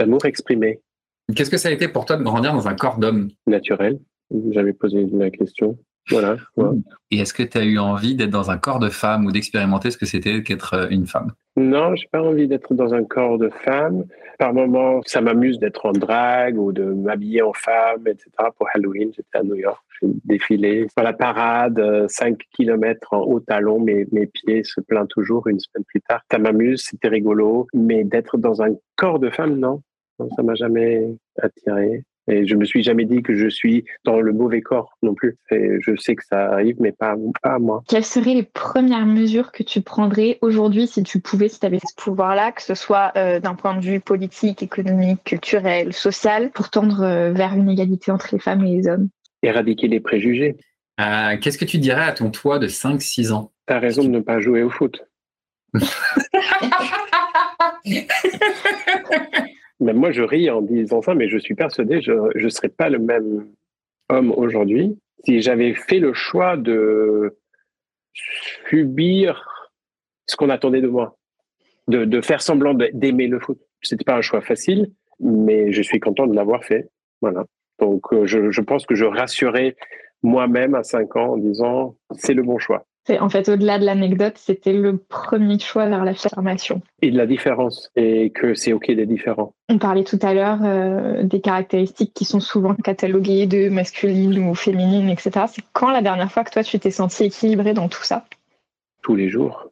L'amour 0.00 0.24
exprimé. 0.24 0.80
Qu'est-ce 1.36 1.50
que 1.50 1.58
ça 1.58 1.68
a 1.68 1.72
été 1.72 1.88
pour 1.88 2.06
toi 2.06 2.16
de 2.16 2.22
grandir 2.22 2.54
dans 2.54 2.66
un 2.66 2.74
corps 2.74 2.96
d'homme? 2.96 3.28
Naturel. 3.46 4.00
J'avais 4.48 4.72
posé 4.72 5.04
la 5.12 5.30
question. 5.30 5.76
Voilà. 6.08 6.36
Et 7.10 7.18
est-ce 7.18 7.34
que 7.34 7.42
tu 7.42 7.58
as 7.58 7.64
eu 7.64 7.78
envie 7.78 8.14
d'être 8.14 8.30
dans 8.30 8.50
un 8.50 8.58
corps 8.58 8.78
de 8.78 8.88
femme 8.88 9.26
ou 9.26 9.32
d'expérimenter 9.32 9.90
ce 9.90 9.98
que 9.98 10.06
c'était 10.06 10.42
qu'être 10.42 10.74
euh, 10.74 10.88
une 10.90 11.06
femme? 11.06 11.32
Non, 11.56 11.94
j'ai 11.94 12.08
pas 12.10 12.22
envie 12.22 12.48
d'être 12.48 12.74
dans 12.74 12.94
un 12.94 13.04
corps 13.04 13.38
de 13.38 13.50
femme. 13.64 14.04
Par 14.38 14.54
moments, 14.54 15.00
ça 15.04 15.20
m'amuse 15.20 15.58
d'être 15.58 15.84
en 15.86 15.92
drague 15.92 16.58
ou 16.58 16.72
de 16.72 16.84
m'habiller 16.84 17.42
en 17.42 17.52
femme, 17.52 18.06
etc. 18.06 18.30
Pour 18.56 18.68
Halloween, 18.72 19.12
j'étais 19.14 19.38
à 19.38 19.42
New 19.42 19.56
York, 19.56 19.82
j'ai 20.00 20.08
défilé 20.24 20.86
sur 20.88 21.02
la 21.02 21.12
parade, 21.12 22.06
5 22.08 22.32
euh, 22.32 22.36
km 22.56 23.12
en 23.12 23.20
haut 23.20 23.40
talon, 23.40 23.80
mes, 23.80 24.06
mes 24.12 24.26
pieds 24.26 24.64
se 24.64 24.80
plaignent 24.80 25.06
toujours 25.06 25.46
une 25.48 25.60
semaine 25.60 25.84
plus 25.84 26.00
tard. 26.00 26.22
Ça 26.30 26.38
m'amuse, 26.38 26.82
c'était 26.82 27.08
rigolo, 27.08 27.66
mais 27.74 28.04
d'être 28.04 28.38
dans 28.38 28.62
un 28.62 28.74
corps 28.96 29.18
de 29.18 29.30
femme, 29.30 29.58
non. 29.58 29.82
non 30.18 30.28
ça 30.36 30.42
m'a 30.42 30.54
jamais 30.54 31.06
attiré. 31.38 32.04
Et 32.30 32.46
je 32.46 32.54
me 32.54 32.64
suis 32.64 32.82
jamais 32.82 33.04
dit 33.04 33.22
que 33.22 33.34
je 33.34 33.48
suis 33.48 33.84
dans 34.04 34.20
le 34.20 34.32
mauvais 34.32 34.60
corps 34.60 34.96
non 35.02 35.14
plus. 35.14 35.36
Et 35.50 35.78
je 35.80 35.96
sais 35.96 36.14
que 36.14 36.24
ça 36.24 36.52
arrive, 36.52 36.76
mais 36.78 36.92
pas, 36.92 37.16
pas 37.42 37.54
à 37.54 37.58
moi. 37.58 37.82
Quelles 37.88 38.04
seraient 38.04 38.34
les 38.34 38.44
premières 38.44 39.04
mesures 39.06 39.50
que 39.50 39.64
tu 39.64 39.80
prendrais 39.80 40.38
aujourd'hui 40.40 40.86
si 40.86 41.02
tu 41.02 41.20
pouvais, 41.20 41.48
si 41.48 41.58
tu 41.58 41.66
avais 41.66 41.80
ce 41.80 41.92
pouvoir-là, 41.96 42.52
que 42.52 42.62
ce 42.62 42.76
soit 42.76 43.12
euh, 43.16 43.40
d'un 43.40 43.54
point 43.54 43.76
de 43.76 43.84
vue 43.84 43.98
politique, 43.98 44.62
économique, 44.62 45.24
culturel, 45.24 45.92
social, 45.92 46.52
pour 46.52 46.70
tendre 46.70 47.02
euh, 47.02 47.32
vers 47.32 47.54
une 47.54 47.68
égalité 47.68 48.12
entre 48.12 48.28
les 48.32 48.38
femmes 48.38 48.64
et 48.64 48.76
les 48.76 48.86
hommes? 48.86 49.08
Éradiquer 49.42 49.88
les 49.88 50.00
préjugés. 50.00 50.56
Euh, 51.00 51.36
Qu'est-ce 51.40 51.58
que 51.58 51.64
tu 51.64 51.78
dirais 51.78 52.04
à 52.04 52.12
ton 52.12 52.30
toi 52.30 52.60
de 52.60 52.68
5-6 52.68 53.32
ans? 53.32 53.50
Tu 53.66 53.74
as 53.74 53.80
raison 53.80 54.04
de 54.04 54.08
ne 54.08 54.20
pas 54.20 54.38
jouer 54.38 54.62
au 54.62 54.70
foot. 54.70 55.04
Même 59.80 59.96
moi, 59.96 60.12
je 60.12 60.22
ris 60.22 60.50
en 60.50 60.62
disant 60.62 61.02
ça, 61.02 61.14
mais 61.14 61.28
je 61.28 61.38
suis 61.38 61.54
persuadé, 61.54 62.00
je 62.02 62.12
ne 62.12 62.48
serais 62.48 62.68
pas 62.68 62.90
le 62.90 62.98
même 62.98 63.46
homme 64.08 64.32
aujourd'hui 64.32 64.98
si 65.24 65.40
j'avais 65.40 65.74
fait 65.74 65.98
le 65.98 66.12
choix 66.12 66.56
de 66.56 67.36
subir 68.68 69.70
ce 70.26 70.36
qu'on 70.36 70.50
attendait 70.50 70.80
de 70.80 70.88
moi, 70.88 71.16
de, 71.88 72.20
faire 72.20 72.42
semblant 72.42 72.74
d'aimer 72.74 73.26
le 73.26 73.40
foot. 73.40 73.58
C'était 73.82 74.04
pas 74.04 74.16
un 74.16 74.20
choix 74.20 74.40
facile, 74.40 74.90
mais 75.18 75.72
je 75.72 75.82
suis 75.82 76.00
content 76.00 76.26
de 76.26 76.34
l'avoir 76.34 76.64
fait. 76.64 76.88
Voilà. 77.20 77.44
Donc, 77.78 78.12
euh, 78.12 78.26
je, 78.26 78.50
je 78.50 78.60
pense 78.60 78.86
que 78.86 78.94
je 78.94 79.04
rassurais 79.04 79.76
moi-même 80.22 80.74
à 80.74 80.82
5 80.82 81.16
ans 81.16 81.32
en 81.32 81.36
disant 81.38 81.96
c'est 82.16 82.34
le 82.34 82.42
bon 82.42 82.58
choix. 82.58 82.86
En 83.08 83.28
fait, 83.28 83.48
au-delà 83.48 83.78
de 83.78 83.84
l'anecdote, 83.84 84.34
c'était 84.36 84.72
le 84.72 84.96
premier 84.96 85.58
choix 85.58 85.88
vers 85.88 86.04
l'affirmation. 86.04 86.82
Et 87.02 87.10
de 87.10 87.16
la 87.16 87.26
différence, 87.26 87.90
et 87.96 88.30
que 88.30 88.54
c'est 88.54 88.72
OK 88.72 88.86
d'être 88.88 89.08
différent. 89.08 89.52
On 89.68 89.78
parlait 89.78 90.04
tout 90.04 90.18
à 90.22 90.34
l'heure 90.34 90.58
euh, 90.62 91.22
des 91.22 91.40
caractéristiques 91.40 92.12
qui 92.14 92.24
sont 92.24 92.40
souvent 92.40 92.74
cataloguées 92.74 93.46
de 93.46 93.68
masculines 93.68 94.38
ou 94.38 94.54
féminines, 94.54 95.08
etc. 95.08 95.46
C'est 95.48 95.64
quand 95.72 95.90
la 95.90 96.02
dernière 96.02 96.30
fois 96.30 96.44
que 96.44 96.50
toi, 96.50 96.62
tu 96.62 96.78
t'es 96.78 96.90
senti 96.90 97.24
équilibré 97.24 97.72
dans 97.72 97.88
tout 97.88 98.04
ça? 98.04 98.26
Tous 99.02 99.16
les 99.16 99.28
jours. 99.28 99.68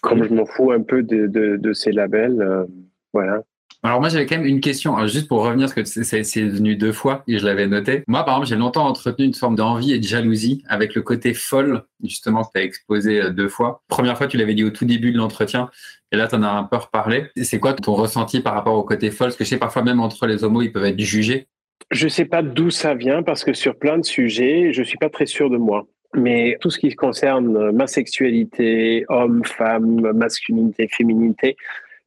Comme 0.00 0.24
je 0.24 0.34
m'en 0.34 0.46
fous 0.46 0.72
un 0.72 0.82
peu 0.82 1.02
de, 1.02 1.26
de, 1.28 1.56
de 1.56 1.72
ces 1.72 1.92
labels, 1.92 2.40
euh, 2.40 2.64
voilà. 3.12 3.42
Alors 3.84 3.98
moi 3.98 4.08
j'avais 4.08 4.26
quand 4.26 4.36
même 4.36 4.46
une 4.46 4.60
question, 4.60 4.94
Alors, 4.96 5.08
juste 5.08 5.26
pour 5.26 5.42
revenir, 5.42 5.66
parce 5.74 5.92
que 5.92 6.02
c'est 6.04 6.42
venu 6.42 6.76
deux 6.76 6.92
fois 6.92 7.24
et 7.26 7.38
je 7.38 7.44
l'avais 7.44 7.66
noté. 7.66 8.04
Moi 8.06 8.24
par 8.24 8.34
exemple 8.34 8.48
j'ai 8.48 8.56
longtemps 8.56 8.86
entretenu 8.86 9.24
une 9.24 9.34
forme 9.34 9.56
d'envie 9.56 9.92
et 9.92 9.98
de 9.98 10.04
jalousie 10.04 10.62
avec 10.68 10.94
le 10.94 11.02
côté 11.02 11.34
folle 11.34 11.82
justement 12.04 12.44
que 12.44 12.50
tu 12.54 12.60
as 12.60 12.64
exposé 12.64 13.20
euh, 13.20 13.30
deux 13.30 13.48
fois. 13.48 13.82
Première 13.88 14.16
fois 14.16 14.28
tu 14.28 14.36
l'avais 14.36 14.54
dit 14.54 14.62
au 14.62 14.70
tout 14.70 14.84
début 14.84 15.10
de 15.10 15.18
l'entretien 15.18 15.68
et 16.12 16.16
là 16.16 16.28
tu 16.28 16.36
en 16.36 16.44
as 16.44 16.50
un 16.50 16.62
peu 16.62 16.76
reparlé. 16.76 17.30
C'est 17.42 17.58
quoi 17.58 17.72
ton 17.72 17.94
ressenti 17.94 18.40
par 18.40 18.54
rapport 18.54 18.74
au 18.74 18.84
côté 18.84 19.10
folle? 19.10 19.28
Parce 19.28 19.36
que 19.36 19.44
je 19.44 19.50
sais 19.50 19.58
parfois 19.58 19.82
même 19.82 19.98
entre 19.98 20.28
les 20.28 20.44
homos 20.44 20.62
ils 20.62 20.70
peuvent 20.70 20.84
être 20.84 21.00
jugés. 21.00 21.48
Je 21.90 22.06
sais 22.06 22.24
pas 22.24 22.42
d'où 22.42 22.70
ça 22.70 22.94
vient 22.94 23.24
parce 23.24 23.42
que 23.42 23.52
sur 23.52 23.76
plein 23.76 23.98
de 23.98 24.04
sujets 24.04 24.72
je 24.72 24.82
suis 24.84 24.98
pas 24.98 25.10
très 25.10 25.26
sûr 25.26 25.50
de 25.50 25.56
moi. 25.56 25.88
Mais 26.14 26.56
tout 26.60 26.70
ce 26.70 26.78
qui 26.78 26.94
concerne 26.94 27.72
ma 27.72 27.88
sexualité, 27.88 29.04
homme, 29.08 29.42
femme, 29.44 30.12
masculinité, 30.12 30.86
féminité, 30.88 31.56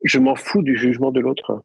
je 0.06 0.20
m'en 0.20 0.36
fous 0.36 0.62
du 0.62 0.78
jugement 0.78 1.12
de 1.12 1.20
l'autre. 1.20 1.62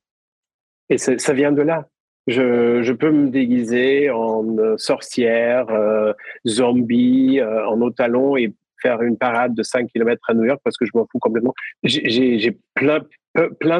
Et 0.88 0.98
ça 0.98 1.32
vient 1.32 1.52
de 1.52 1.62
là. 1.62 1.86
Je, 2.26 2.92
peux 2.92 3.10
me 3.10 3.28
déguiser 3.28 4.10
en 4.10 4.58
euh, 4.58 4.76
sorcière, 4.76 5.68
euh, 5.70 6.12
zombie, 6.46 7.40
euh, 7.40 7.66
en 7.66 7.80
haut 7.80 7.90
talons 7.90 8.36
et 8.36 8.52
faire 8.82 9.02
une 9.02 9.16
parade 9.16 9.54
de 9.54 9.62
5 9.62 9.88
km 9.88 10.20
à 10.28 10.34
New 10.34 10.44
York 10.44 10.60
parce 10.64 10.76
que 10.76 10.86
je 10.86 10.90
m'en 10.94 11.06
fous 11.10 11.18
complètement. 11.18 11.54
J'ai 11.82 12.58
plein, 12.74 13.00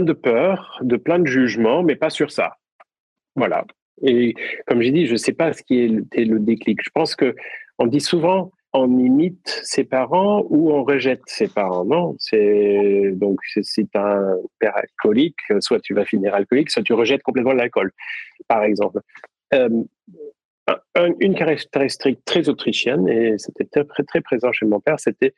de 0.00 0.12
peurs, 0.12 0.78
de 0.82 0.96
plein 0.96 1.18
de 1.18 1.26
jugements, 1.26 1.82
mais 1.82 1.96
pas 1.96 2.10
sur 2.10 2.30
ça. 2.30 2.56
Voilà. 3.34 3.64
Et 4.02 4.34
comme 4.66 4.82
j'ai 4.82 4.90
dit, 4.90 5.06
je 5.06 5.12
ne 5.12 5.16
sais 5.16 5.32
pas 5.32 5.52
ce 5.52 5.62
qui 5.62 5.80
est 5.80 6.24
le 6.24 6.38
déclic. 6.38 6.80
Je 6.82 6.90
pense 6.92 7.16
que 7.16 7.34
on 7.78 7.86
dit 7.86 8.00
souvent 8.00 8.52
on 8.72 8.98
imite 8.98 9.60
ses 9.64 9.84
parents 9.84 10.44
ou 10.48 10.70
on 10.70 10.84
rejette 10.84 11.22
ses 11.26 11.48
parents. 11.48 11.84
Non, 11.84 12.14
c'est 12.18 13.10
donc 13.14 13.40
c'est 13.44 13.94
un 13.94 14.36
père 14.58 14.76
alcoolique, 14.76 15.40
soit 15.60 15.80
tu 15.80 15.94
vas 15.94 16.04
finir 16.04 16.34
alcoolique, 16.34 16.70
soit 16.70 16.82
tu 16.82 16.92
rejettes 16.92 17.22
complètement 17.22 17.52
l'alcool, 17.52 17.92
par 18.48 18.62
exemple. 18.62 19.00
Euh, 19.54 19.68
une 21.18 21.34
caractéristique 21.34 22.24
très 22.24 22.48
autrichienne 22.48 23.08
et 23.08 23.38
c'était 23.38 23.64
très, 23.64 24.04
très 24.04 24.20
présent 24.20 24.52
chez 24.52 24.66
mon 24.66 24.80
père, 24.80 25.00
c'était 25.00 25.34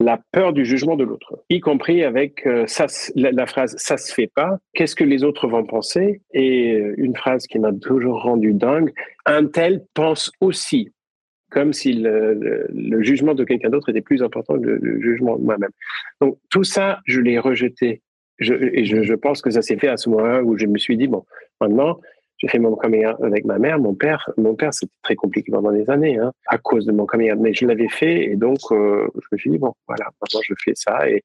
la 0.00 0.20
peur 0.32 0.52
du 0.52 0.64
jugement 0.64 0.96
de 0.96 1.04
l'autre, 1.04 1.38
y 1.50 1.60
compris 1.60 2.02
avec 2.02 2.46
euh, 2.46 2.66
ça, 2.66 2.86
la, 3.14 3.30
la, 3.30 3.46
phrase 3.46 3.74
ça 3.78 3.96
se 3.96 4.12
fait 4.12 4.30
pas. 4.34 4.58
Qu'est-ce 4.74 4.96
que 4.96 5.04
les 5.04 5.22
autres 5.24 5.46
vont 5.46 5.64
penser? 5.64 6.20
Et 6.32 6.72
euh, 6.72 6.94
une 6.98 7.16
phrase 7.16 7.46
qui 7.46 7.58
m'a 7.58 7.72
toujours 7.72 8.22
rendu 8.22 8.52
dingue 8.52 8.92
un 9.26 9.46
tel 9.46 9.84
pense 9.94 10.32
aussi 10.40 10.90
comme 11.54 11.72
si 11.72 11.92
le, 11.92 13.02
jugement 13.02 13.34
de 13.34 13.44
quelqu'un 13.44 13.70
d'autre 13.70 13.88
était 13.88 14.00
plus 14.00 14.22
important 14.24 14.58
que 14.58 14.66
le, 14.66 15.00
jugement 15.00 15.36
de 15.36 15.44
moi-même. 15.44 15.70
Donc 16.20 16.36
tout 16.50 16.64
ça, 16.64 17.00
je 17.06 17.20
l'ai 17.20 17.38
rejeté. 17.38 18.02
Je, 18.38 18.54
et 18.54 18.84
je, 18.84 19.14
pense 19.14 19.40
que 19.40 19.50
ça 19.50 19.62
s'est 19.62 19.76
fait 19.76 19.86
à 19.86 19.96
ce 19.96 20.08
moment-là 20.10 20.42
où 20.42 20.58
je 20.58 20.66
me 20.66 20.76
suis 20.78 20.96
dit, 20.96 21.06
bon, 21.06 21.24
maintenant, 21.60 22.00
j'ai 22.38 22.48
fait 22.48 22.58
mon 22.58 22.74
coming 22.74 23.04
avec 23.22 23.44
ma 23.44 23.60
mère. 23.60 23.78
Mon 23.78 23.94
père, 23.94 24.28
mon 24.36 24.56
père, 24.56 24.74
c'était 24.74 24.92
très 25.02 25.14
compliqué 25.14 25.52
pendant 25.52 25.70
des 25.70 25.88
années 25.88 26.18
hein, 26.18 26.32
à 26.48 26.58
cause 26.58 26.86
de 26.86 26.90
mon 26.90 27.06
coming. 27.06 27.32
Mais 27.38 27.54
je 27.54 27.64
l'avais 27.64 27.88
fait 27.88 28.24
et 28.24 28.34
donc 28.34 28.58
euh, 28.72 29.06
je 29.14 29.28
me 29.30 29.38
suis 29.38 29.50
dit, 29.50 29.58
bon, 29.58 29.72
voilà, 29.86 30.06
maintenant 30.20 30.40
je 30.42 30.54
fais 30.64 30.72
ça 30.74 31.08
et, 31.08 31.22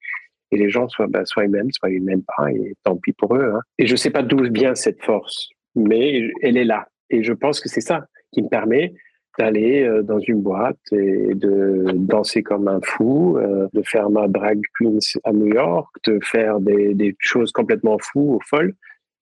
et 0.51 0.57
les 0.57 0.69
gens, 0.69 0.88
soit, 0.89 1.07
ben, 1.07 1.25
soit 1.25 1.45
ils 1.45 1.49
m'aiment, 1.49 1.71
soit 1.71 1.89
ils 1.89 2.03
m'aiment 2.03 2.25
pas 2.38 2.51
et 2.51 2.75
tant 2.84 2.95
pis 2.97 3.13
pour 3.13 3.36
eux. 3.36 3.53
Hein. 3.55 3.61
Et 3.80 3.88
je 3.88 3.95
sais 3.95 4.11
pas 4.11 4.21
d'où 4.21 4.43
vient 4.53 4.75
cette 4.75 5.01
force, 5.01 5.49
mais 5.73 6.30
elle 6.43 6.57
est 6.57 6.65
là. 6.65 6.88
Et 7.09 7.23
je 7.23 7.34
pense 7.34 7.59
que 7.59 7.69
c'est 7.69 7.82
ça 7.82 8.05
qui 8.32 8.43
me 8.43 8.49
permet 8.49 8.93
d'aller 9.38 9.84
euh, 9.84 10.01
dans 10.01 10.19
une 10.19 10.41
boîte 10.41 10.80
et 10.91 11.34
de 11.36 11.86
danser 11.93 12.43
comme 12.43 12.67
un 12.67 12.82
fou, 12.84 13.38
euh, 13.38 13.67
de 13.73 13.82
faire 13.84 14.09
ma 14.09 14.27
drag 14.27 14.61
queen 14.77 14.99
à 15.23 15.32
New 15.32 15.47
York, 15.47 15.89
de 16.05 16.19
faire 16.23 16.59
des, 16.59 17.15
choses 17.19 17.51
complètement 17.51 17.97
fous 17.99 18.36
ou 18.36 18.39
folles. 18.45 18.73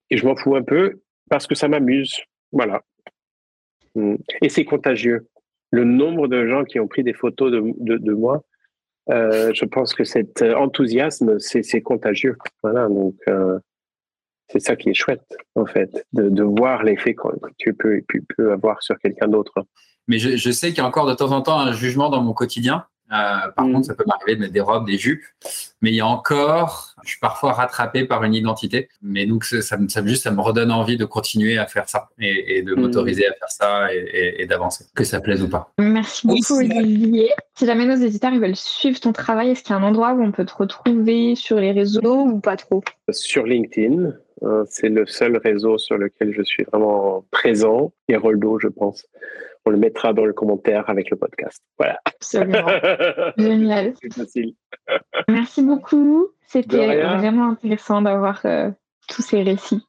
Et 0.09 0.17
je 0.17 0.25
m'en 0.25 0.35
fous 0.35 0.55
un 0.55 0.63
peu 0.63 1.01
parce 1.29 1.47
que 1.47 1.55
ça 1.55 1.67
m'amuse. 1.67 2.15
Voilà. 2.51 2.81
Mm. 3.95 4.15
Et 4.41 4.49
c'est 4.49 4.65
contagieux. 4.65 5.27
Le 5.71 5.83
nombre 5.83 6.27
de 6.27 6.47
gens 6.47 6.63
qui 6.63 6.79
ont 6.79 6.87
pris 6.87 7.03
des 7.03 7.13
photos 7.13 7.51
de, 7.51 8.13
moi, 8.13 8.43
euh, 9.09 9.51
je 9.53 9.65
pense 9.65 9.93
que 9.93 10.05
cet 10.05 10.41
enthousiasme, 10.41 11.37
c'est 11.39 11.81
contagieux. 11.81 12.37
Voilà, 12.63 12.87
donc 12.87 13.15
c'est 14.49 14.59
ça 14.59 14.75
qui 14.75 14.89
est 14.89 14.93
chouette, 14.93 15.37
en 15.55 15.65
fait, 15.65 16.05
de, 16.13 16.43
voir 16.43 16.83
l'effet 16.83 17.13
que 17.13 17.27
tu 17.57 17.73
peux, 17.73 18.51
avoir 18.51 18.81
sur 18.81 18.97
quelqu'un 18.99 19.27
d'autre. 19.27 19.53
Mais 20.07 20.19
je 20.19 20.51
sais 20.51 20.69
qu'il 20.69 20.77
y 20.77 20.81
a 20.81 20.85
encore 20.85 21.05
de 21.05 21.13
temps 21.13 21.31
en 21.31 21.41
temps 21.41 21.59
un 21.59 21.73
jugement 21.73 22.09
dans 22.09 22.21
mon 22.21 22.33
quotidien. 22.33 22.85
Euh, 23.11 23.51
par 23.55 23.65
mm. 23.65 23.73
contre, 23.73 23.85
ça 23.85 23.95
peut 23.95 24.03
m'arriver 24.05 24.35
de 24.35 24.41
mettre 24.41 24.53
des 24.53 24.61
robes, 24.61 24.85
des 24.85 24.97
jupes. 24.97 25.23
Mais 25.81 25.91
il 25.91 25.95
y 25.95 26.01
a 26.01 26.07
encore, 26.07 26.95
je 27.03 27.09
suis 27.11 27.19
parfois 27.19 27.53
rattrapé 27.53 28.05
par 28.05 28.23
une 28.23 28.33
identité. 28.33 28.89
Mais 29.01 29.25
donc, 29.25 29.45
ça, 29.45 29.61
ça, 29.61 30.05
juste, 30.05 30.23
ça 30.23 30.31
me 30.31 30.41
redonne 30.41 30.71
envie 30.71 30.97
de 30.97 31.05
continuer 31.05 31.57
à 31.57 31.67
faire 31.67 31.87
ça 31.87 32.09
et, 32.19 32.57
et 32.57 32.61
de 32.63 32.73
mm. 32.73 32.79
m'autoriser 32.79 33.27
à 33.27 33.33
faire 33.33 33.49
ça 33.49 33.93
et, 33.93 33.97
et, 33.97 34.41
et 34.41 34.45
d'avancer, 34.45 34.85
que 34.95 35.03
ça 35.03 35.21
plaise 35.21 35.41
ou 35.41 35.49
pas. 35.49 35.71
Merci 35.79 36.27
beaucoup, 36.27 36.57
Olivier. 36.57 37.31
Si 37.55 37.65
jamais 37.65 37.85
nos 37.85 37.95
éditeurs 37.95 38.33
ils 38.33 38.39
veulent 38.39 38.55
suivre 38.55 38.99
ton 38.99 39.13
travail, 39.13 39.51
est-ce 39.51 39.63
qu'il 39.63 39.71
y 39.71 39.77
a 39.77 39.81
un 39.81 39.83
endroit 39.83 40.13
où 40.13 40.23
on 40.23 40.31
peut 40.31 40.45
te 40.45 40.53
retrouver 40.55 41.35
sur 41.35 41.59
les 41.59 41.71
réseaux 41.71 42.25
ou 42.25 42.39
pas 42.39 42.57
trop? 42.57 42.83
Sur 43.09 43.45
LinkedIn. 43.45 44.13
Euh, 44.43 44.63
c'est 44.69 44.89
le 44.89 45.07
seul 45.07 45.37
réseau 45.37 45.79
sur 45.79 45.97
lequel 45.97 46.31
je 46.31 46.43
suis 46.43 46.63
vraiment 46.65 47.25
présent. 47.31 47.91
Et 48.07 48.15
Roldo, 48.15 48.59
je 48.59 48.67
pense 48.67 49.03
on 49.67 49.69
le 49.69 49.77
mettra 49.77 50.13
dans 50.13 50.25
le 50.25 50.33
commentaire 50.33 50.89
avec 50.89 51.09
le 51.09 51.17
podcast. 51.17 51.61
Voilà. 51.77 51.99
Absolument. 52.05 52.67
Génial. 53.37 53.93
C'est 54.01 54.13
facile. 54.13 54.53
Merci 55.27 55.61
beaucoup. 55.61 56.29
C'était 56.47 57.03
vraiment 57.03 57.49
intéressant 57.49 58.01
d'avoir 58.01 58.39
euh, 58.45 58.71
tous 59.09 59.21
ces 59.21 59.43
récits. 59.43 59.83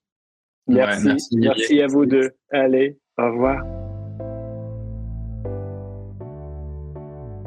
Merci. 0.66 1.06
Ouais, 1.06 1.12
merci. 1.12 1.36
merci 1.36 1.80
à 1.80 1.86
vous 1.86 2.06
deux. 2.06 2.32
Allez, 2.50 2.98
au 3.16 3.30
revoir. 3.30 3.62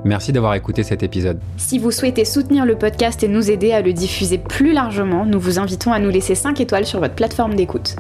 Merci 0.04 0.32
d'avoir 0.32 0.56
écouté 0.56 0.82
cet 0.82 1.04
épisode. 1.04 1.40
Si 1.58 1.78
vous 1.78 1.92
souhaitez 1.92 2.26
soutenir 2.26 2.66
le 2.66 2.76
podcast 2.76 3.22
et 3.24 3.28
nous 3.28 3.52
aider 3.52 3.72
à 3.72 3.82
le 3.82 3.94
diffuser 3.94 4.40
plus 4.40 4.72
largement, 4.72 5.26
nous 5.26 5.40
vous 5.40 5.60
invitons 5.60 5.92
à 5.92 6.00
nous 6.00 6.10
laisser 6.10 6.34
5 6.34 6.60
étoiles 6.60 6.86
sur 6.86 7.00
votre 7.00 7.14
plateforme 7.14 7.56
d'écoute. 7.56 7.98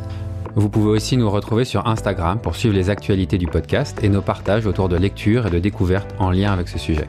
Vous 0.55 0.69
pouvez 0.69 0.89
aussi 0.89 1.17
nous 1.17 1.29
retrouver 1.29 1.65
sur 1.65 1.87
Instagram 1.87 2.39
pour 2.39 2.55
suivre 2.55 2.75
les 2.75 2.89
actualités 2.89 3.37
du 3.37 3.47
podcast 3.47 3.99
et 4.03 4.09
nos 4.09 4.21
partages 4.21 4.65
autour 4.65 4.89
de 4.89 4.97
lectures 4.97 5.47
et 5.47 5.49
de 5.49 5.59
découvertes 5.59 6.13
en 6.19 6.31
lien 6.31 6.51
avec 6.51 6.67
ce 6.67 6.77
sujet. 6.77 7.07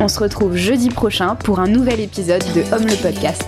On 0.00 0.08
se 0.08 0.20
retrouve 0.20 0.56
jeudi 0.56 0.88
prochain 0.88 1.34
pour 1.34 1.60
un 1.60 1.68
nouvel 1.68 2.00
épisode 2.00 2.44
de 2.54 2.60
Homme 2.72 2.86
le 2.86 3.00
podcast. 3.02 3.44